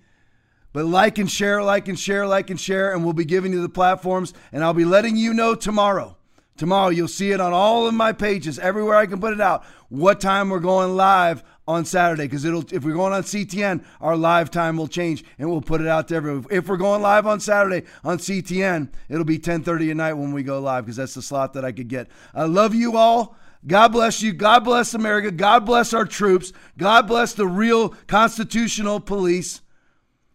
[0.72, 3.62] But like and share, like and share, like and share, and we'll be giving you
[3.62, 4.34] the platforms.
[4.52, 6.16] And I'll be letting you know tomorrow.
[6.56, 9.64] Tomorrow you'll see it on all of my pages, everywhere I can put it out.
[9.90, 12.24] What time we're going live on Saturday?
[12.24, 15.80] Because it'll if we're going on CTN, our live time will change, and we'll put
[15.80, 16.46] it out to everyone.
[16.50, 20.42] If we're going live on Saturday on CTN, it'll be 10:30 at night when we
[20.42, 22.08] go live because that's the slot that I could get.
[22.34, 23.36] I love you all.
[23.66, 24.32] God bless you.
[24.32, 25.30] God bless America.
[25.30, 26.52] God bless our troops.
[26.76, 29.60] God bless the real constitutional police.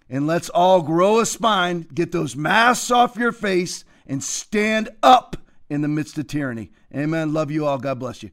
[0.10, 5.38] And let's all grow a spine, get those masks off your face, and stand up
[5.70, 6.72] in the midst of tyranny.
[6.94, 7.34] Amen.
[7.34, 7.78] Love you all.
[7.78, 8.32] God bless you.